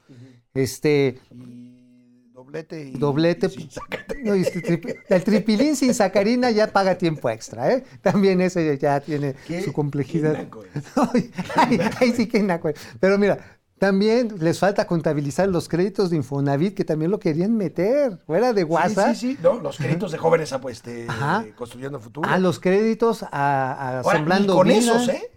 Este, 0.53 1.19
Y 1.31 1.70
doblete 2.51 2.83
y... 2.83 2.91
doblete. 2.97 3.47
y 3.47 3.49
sin 3.49 3.69
sacar- 3.69 4.05
no, 4.23 4.35
y 4.35 4.41
este 4.41 4.81
el 5.09 5.23
tripilín 5.23 5.75
sin 5.75 5.93
sacarina 5.93 6.51
ya 6.51 6.67
paga 6.67 6.97
tiempo 6.97 7.29
extra, 7.29 7.71
¿eh? 7.71 7.83
También 8.01 8.41
ese 8.41 8.77
ya 8.77 8.99
tiene 8.99 9.35
Qué- 9.47 9.61
su 9.61 9.73
complejidad. 9.73 10.47
qué. 10.49 11.31
Ay, 11.55 11.79
ay, 11.99 12.13
sí 12.13 12.27
que 12.27 12.41
naco. 12.43 12.69
Pero 12.99 13.17
mira, 13.17 13.37
también 13.79 14.35
les 14.39 14.59
falta 14.59 14.85
contabilizar 14.85 15.49
los 15.49 15.67
créditos 15.67 16.11
de 16.11 16.17
Infonavit, 16.17 16.75
que 16.75 16.85
también 16.85 17.09
lo 17.09 17.19
querían 17.19 17.57
meter, 17.57 18.19
fuera 18.27 18.53
de 18.53 18.63
WhatsApp. 18.63 19.15
Sí, 19.15 19.29
sí, 19.29 19.35
sí. 19.35 19.39
No, 19.41 19.59
los 19.59 19.77
créditos 19.77 20.11
de 20.11 20.19
jóvenes 20.19 20.53
ah, 20.53 20.61
pues, 20.61 20.83
construyendo 21.55 21.99
futuro. 21.99 22.29
A 22.29 22.37
los 22.37 22.59
créditos 22.59 23.23
a, 23.23 23.27
a 23.31 23.99
Ahora, 24.01 24.17
Sembrando 24.17 24.53
ni 24.53 24.57
con 24.59 24.67
Vida. 24.67 24.77
esos, 24.77 25.09
¿eh? 25.09 25.31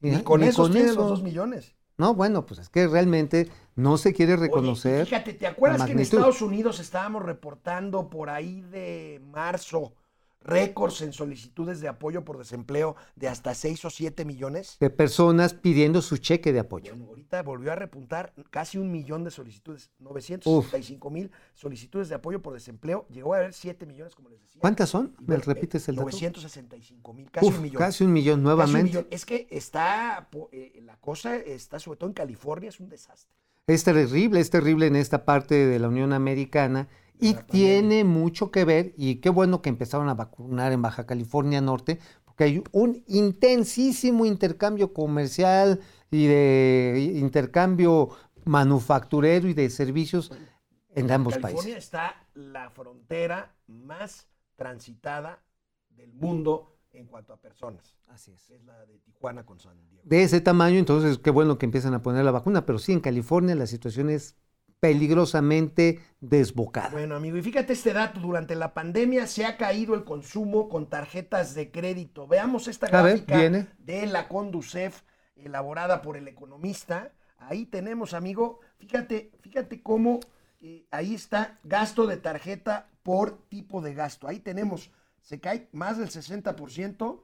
Ni 0.00 0.22
con 0.22 0.40
ni 0.42 0.46
esos 0.46 0.68
con 0.68 0.76
eso. 0.76 0.94
los 0.94 1.08
dos 1.08 1.22
millones. 1.24 1.74
No, 1.98 2.14
bueno, 2.14 2.46
pues 2.46 2.60
es 2.60 2.68
que 2.68 2.86
realmente 2.86 3.50
no 3.74 3.98
se 3.98 4.14
quiere 4.14 4.34
Oye, 4.34 4.42
reconocer. 4.42 5.04
fíjate, 5.04 5.34
¿te 5.34 5.46
acuerdas 5.48 5.84
que 5.84 5.92
en. 5.92 5.98
Estados 5.98 6.40
Unidos 6.42 6.78
estábamos 6.78 7.24
reportando 7.24 8.08
por 8.08 8.30
ahí 8.30 8.60
de 8.62 9.20
marzo 9.24 9.92
récords 10.40 11.02
en 11.02 11.12
solicitudes 11.12 11.80
de 11.80 11.88
apoyo 11.88 12.24
por 12.24 12.38
desempleo 12.38 12.96
de 13.16 13.28
hasta 13.28 13.54
6 13.54 13.84
o 13.84 13.90
7 13.90 14.24
millones? 14.24 14.76
de 14.80 14.90
personas 14.90 15.54
pidiendo 15.54 16.00
su 16.02 16.16
cheque 16.18 16.52
de 16.52 16.60
apoyo. 16.60 16.92
Bueno, 16.92 17.08
ahorita 17.10 17.42
volvió 17.42 17.72
a 17.72 17.74
repuntar 17.74 18.32
casi 18.50 18.78
un 18.78 18.90
millón 18.92 19.24
de 19.24 19.30
solicitudes, 19.30 19.90
965 19.98 21.10
mil 21.10 21.30
solicitudes 21.54 22.08
de 22.08 22.14
apoyo 22.14 22.40
por 22.40 22.54
desempleo. 22.54 23.06
Llegó 23.10 23.34
a 23.34 23.38
haber 23.38 23.52
7 23.52 23.84
millones, 23.86 24.14
como 24.14 24.28
les 24.28 24.40
decía. 24.40 24.60
¿Cuántas 24.60 24.88
son? 24.88 25.14
¿Me 25.20 25.26
bueno, 25.36 25.42
repites 25.46 25.88
el 25.88 25.96
dato? 25.96 26.04
965 26.06 27.12
mil, 27.12 27.30
casi 27.30 27.46
Uf, 27.46 27.56
un 27.56 27.62
millón. 27.62 27.78
casi 27.78 28.04
un 28.04 28.12
millón 28.12 28.38
un 28.40 28.44
nuevamente. 28.44 28.84
millón. 28.84 29.06
Es 29.10 29.26
que 29.26 29.46
está, 29.50 30.28
eh, 30.52 30.80
la 30.84 30.96
cosa 30.96 31.36
está 31.36 31.78
sobre 31.78 31.98
todo 31.98 32.08
en 32.08 32.14
California, 32.14 32.68
es 32.68 32.80
un 32.80 32.88
desastre. 32.88 33.34
Es 33.66 33.84
terrible, 33.84 34.40
es 34.40 34.48
terrible 34.48 34.86
en 34.86 34.96
esta 34.96 35.26
parte 35.26 35.66
de 35.66 35.78
la 35.78 35.88
Unión 35.88 36.14
Americana 36.14 36.88
y 37.20 37.34
tiene 37.34 38.04
mucho 38.04 38.50
que 38.50 38.64
ver, 38.64 38.94
y 38.96 39.16
qué 39.16 39.30
bueno 39.30 39.62
que 39.62 39.68
empezaron 39.68 40.08
a 40.08 40.14
vacunar 40.14 40.72
en 40.72 40.82
Baja 40.82 41.06
California 41.06 41.60
Norte, 41.60 41.98
porque 42.24 42.44
hay 42.44 42.64
un 42.72 43.02
intensísimo 43.06 44.24
intercambio 44.24 44.92
comercial 44.92 45.80
y 46.10 46.26
de 46.26 47.12
intercambio 47.16 48.10
manufacturero 48.44 49.48
y 49.48 49.54
de 49.54 49.68
servicios 49.70 50.32
en 50.94 51.10
ambos 51.10 51.34
California 51.34 51.62
países. 51.62 51.84
está 51.84 52.26
la 52.34 52.70
frontera 52.70 53.54
más 53.66 54.28
transitada 54.56 55.42
del 55.90 56.12
mundo 56.14 56.76
en 56.92 57.06
cuanto 57.06 57.32
a 57.32 57.36
personas. 57.36 57.96
Así 58.08 58.32
es. 58.32 58.50
Es 58.50 58.64
la 58.64 58.86
de 58.86 58.98
Tijuana 58.98 59.44
con 59.44 59.60
San 59.60 59.78
Diego. 59.88 60.02
De 60.04 60.22
ese 60.22 60.40
tamaño, 60.40 60.78
entonces 60.78 61.18
qué 61.18 61.30
bueno 61.30 61.58
que 61.58 61.66
empiezan 61.66 61.94
a 61.94 62.02
poner 62.02 62.24
la 62.24 62.30
vacuna, 62.30 62.64
pero 62.64 62.78
sí, 62.78 62.92
en 62.92 63.00
California 63.00 63.54
la 63.54 63.66
situación 63.66 64.10
es 64.10 64.36
peligrosamente 64.80 66.00
desbocada. 66.20 66.90
Bueno, 66.90 67.16
amigo, 67.16 67.36
y 67.36 67.42
fíjate 67.42 67.72
este 67.72 67.92
dato, 67.92 68.20
durante 68.20 68.54
la 68.54 68.74
pandemia 68.74 69.26
se 69.26 69.44
ha 69.44 69.56
caído 69.56 69.94
el 69.94 70.04
consumo 70.04 70.68
con 70.68 70.88
tarjetas 70.88 71.54
de 71.54 71.70
crédito. 71.70 72.26
Veamos 72.26 72.68
esta 72.68 72.86
ver, 72.86 73.02
gráfica 73.02 73.38
viene. 73.38 73.66
de 73.78 74.06
la 74.06 74.28
Conducef 74.28 75.02
elaborada 75.36 76.02
por 76.02 76.16
el 76.16 76.28
economista. 76.28 77.12
Ahí 77.38 77.66
tenemos, 77.66 78.14
amigo, 78.14 78.60
fíjate, 78.78 79.32
fíjate 79.40 79.82
cómo 79.82 80.20
eh, 80.60 80.86
ahí 80.90 81.14
está 81.14 81.58
gasto 81.62 82.06
de 82.06 82.16
tarjeta 82.16 82.88
por 83.02 83.46
tipo 83.48 83.80
de 83.80 83.94
gasto. 83.94 84.26
Ahí 84.26 84.40
tenemos, 84.40 84.90
se 85.20 85.40
cae 85.40 85.68
más 85.72 85.98
del 85.98 86.08
60% 86.08 87.22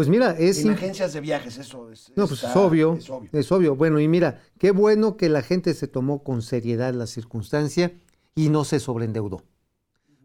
Pues 0.00 0.08
mira, 0.08 0.30
es 0.38 0.64
en 0.64 0.70
agencias 0.70 1.12
de 1.12 1.20
viajes, 1.20 1.58
eso 1.58 1.90
es. 1.90 2.10
No, 2.16 2.26
pues 2.26 2.42
es 2.42 2.56
obvio, 2.56 2.94
es 2.94 3.10
obvio. 3.10 3.28
es 3.34 3.52
obvio. 3.52 3.76
Bueno, 3.76 4.00
y 4.00 4.08
mira, 4.08 4.40
qué 4.58 4.70
bueno 4.70 5.18
que 5.18 5.28
la 5.28 5.42
gente 5.42 5.74
se 5.74 5.88
tomó 5.88 6.22
con 6.22 6.40
seriedad 6.40 6.94
la 6.94 7.06
circunstancia 7.06 7.92
y 8.34 8.48
no 8.48 8.64
se 8.64 8.80
sobreendeudó. 8.80 9.42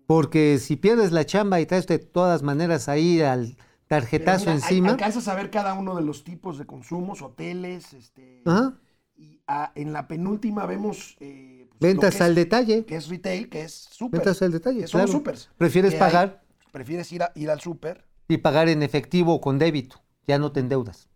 Porque 0.07 0.59
si 0.59 0.77
pierdes 0.77 1.11
la 1.11 1.25
chamba 1.25 1.59
y 1.59 1.65
traes 1.65 1.87
de 1.87 1.99
todas 1.99 2.41
maneras 2.41 2.87
ahí 2.87 3.19
al 3.19 3.57
tarjetazo 3.87 4.45
mira, 4.45 4.51
al- 4.53 4.57
encima, 4.59 4.89
Alcanzas 4.91 5.27
a 5.27 5.35
ver 5.35 5.49
cada 5.51 5.73
uno 5.73 5.93
de 5.97 6.03
los 6.03 6.23
tipos 6.23 6.57
de 6.57 6.65
consumos, 6.65 7.21
hoteles, 7.21 7.91
este. 7.93 8.43
Ajá. 8.45 8.79
Y 9.17 9.41
ah, 9.45 9.73
en 9.75 9.91
la 9.91 10.07
penúltima 10.07 10.65
vemos. 10.65 11.17
eh, 11.19 11.67
pues, 11.77 11.91
ventas 11.91 12.21
al 12.21 12.29
es- 12.31 12.35
detalle, 12.37 12.85
Que 12.85 12.95
es 12.95 13.09
retail, 13.09 13.49
que 13.49 13.63
es 13.63 13.73
súper. 13.73 14.21
ventas 14.21 14.41
al 14.41 14.53
detalle, 14.53 14.87
son 14.87 15.01
claro. 15.01 15.11
supers. 15.11 15.49
Prefieres 15.57 15.91
hay- 15.95 15.99
pagar 15.99 16.45
prefieres 16.71 17.11
ir, 17.11 17.23
a- 17.23 17.33
ir 17.35 17.49
al 17.49 17.59
súper. 17.59 18.05
Y 18.27 18.37
pagar 18.37 18.69
en 18.69 18.83
efectivo 18.83 19.33
o 19.35 19.41
con 19.41 19.59
débito, 19.59 20.01
ya 20.27 20.39
no 20.39 20.51
te 20.51 20.59
endeudas. 20.59 21.07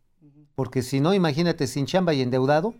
Porque 0.55 0.81
si 0.81 0.99
no, 0.99 1.13
imagínate 1.13 1.67
sin 1.67 1.85
chamba 1.85 2.13
y 2.13 2.21
endeudado, 2.21 2.73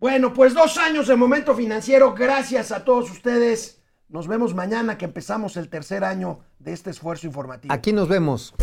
Bueno, 0.00 0.32
pues 0.32 0.54
dos 0.54 0.76
años 0.78 1.08
de 1.08 1.16
momento 1.16 1.54
financiero. 1.56 2.14
Gracias 2.14 2.70
a 2.70 2.84
todos 2.84 3.10
ustedes. 3.10 3.82
Nos 4.08 4.28
vemos 4.28 4.54
mañana 4.54 4.96
que 4.96 5.04
empezamos 5.06 5.56
el 5.56 5.68
tercer 5.68 6.04
año 6.04 6.40
de 6.60 6.72
este 6.72 6.90
esfuerzo 6.90 7.26
informativo. 7.26 7.74
aquí 7.74 7.92
nos 7.92 8.08
vemos. 8.08 8.54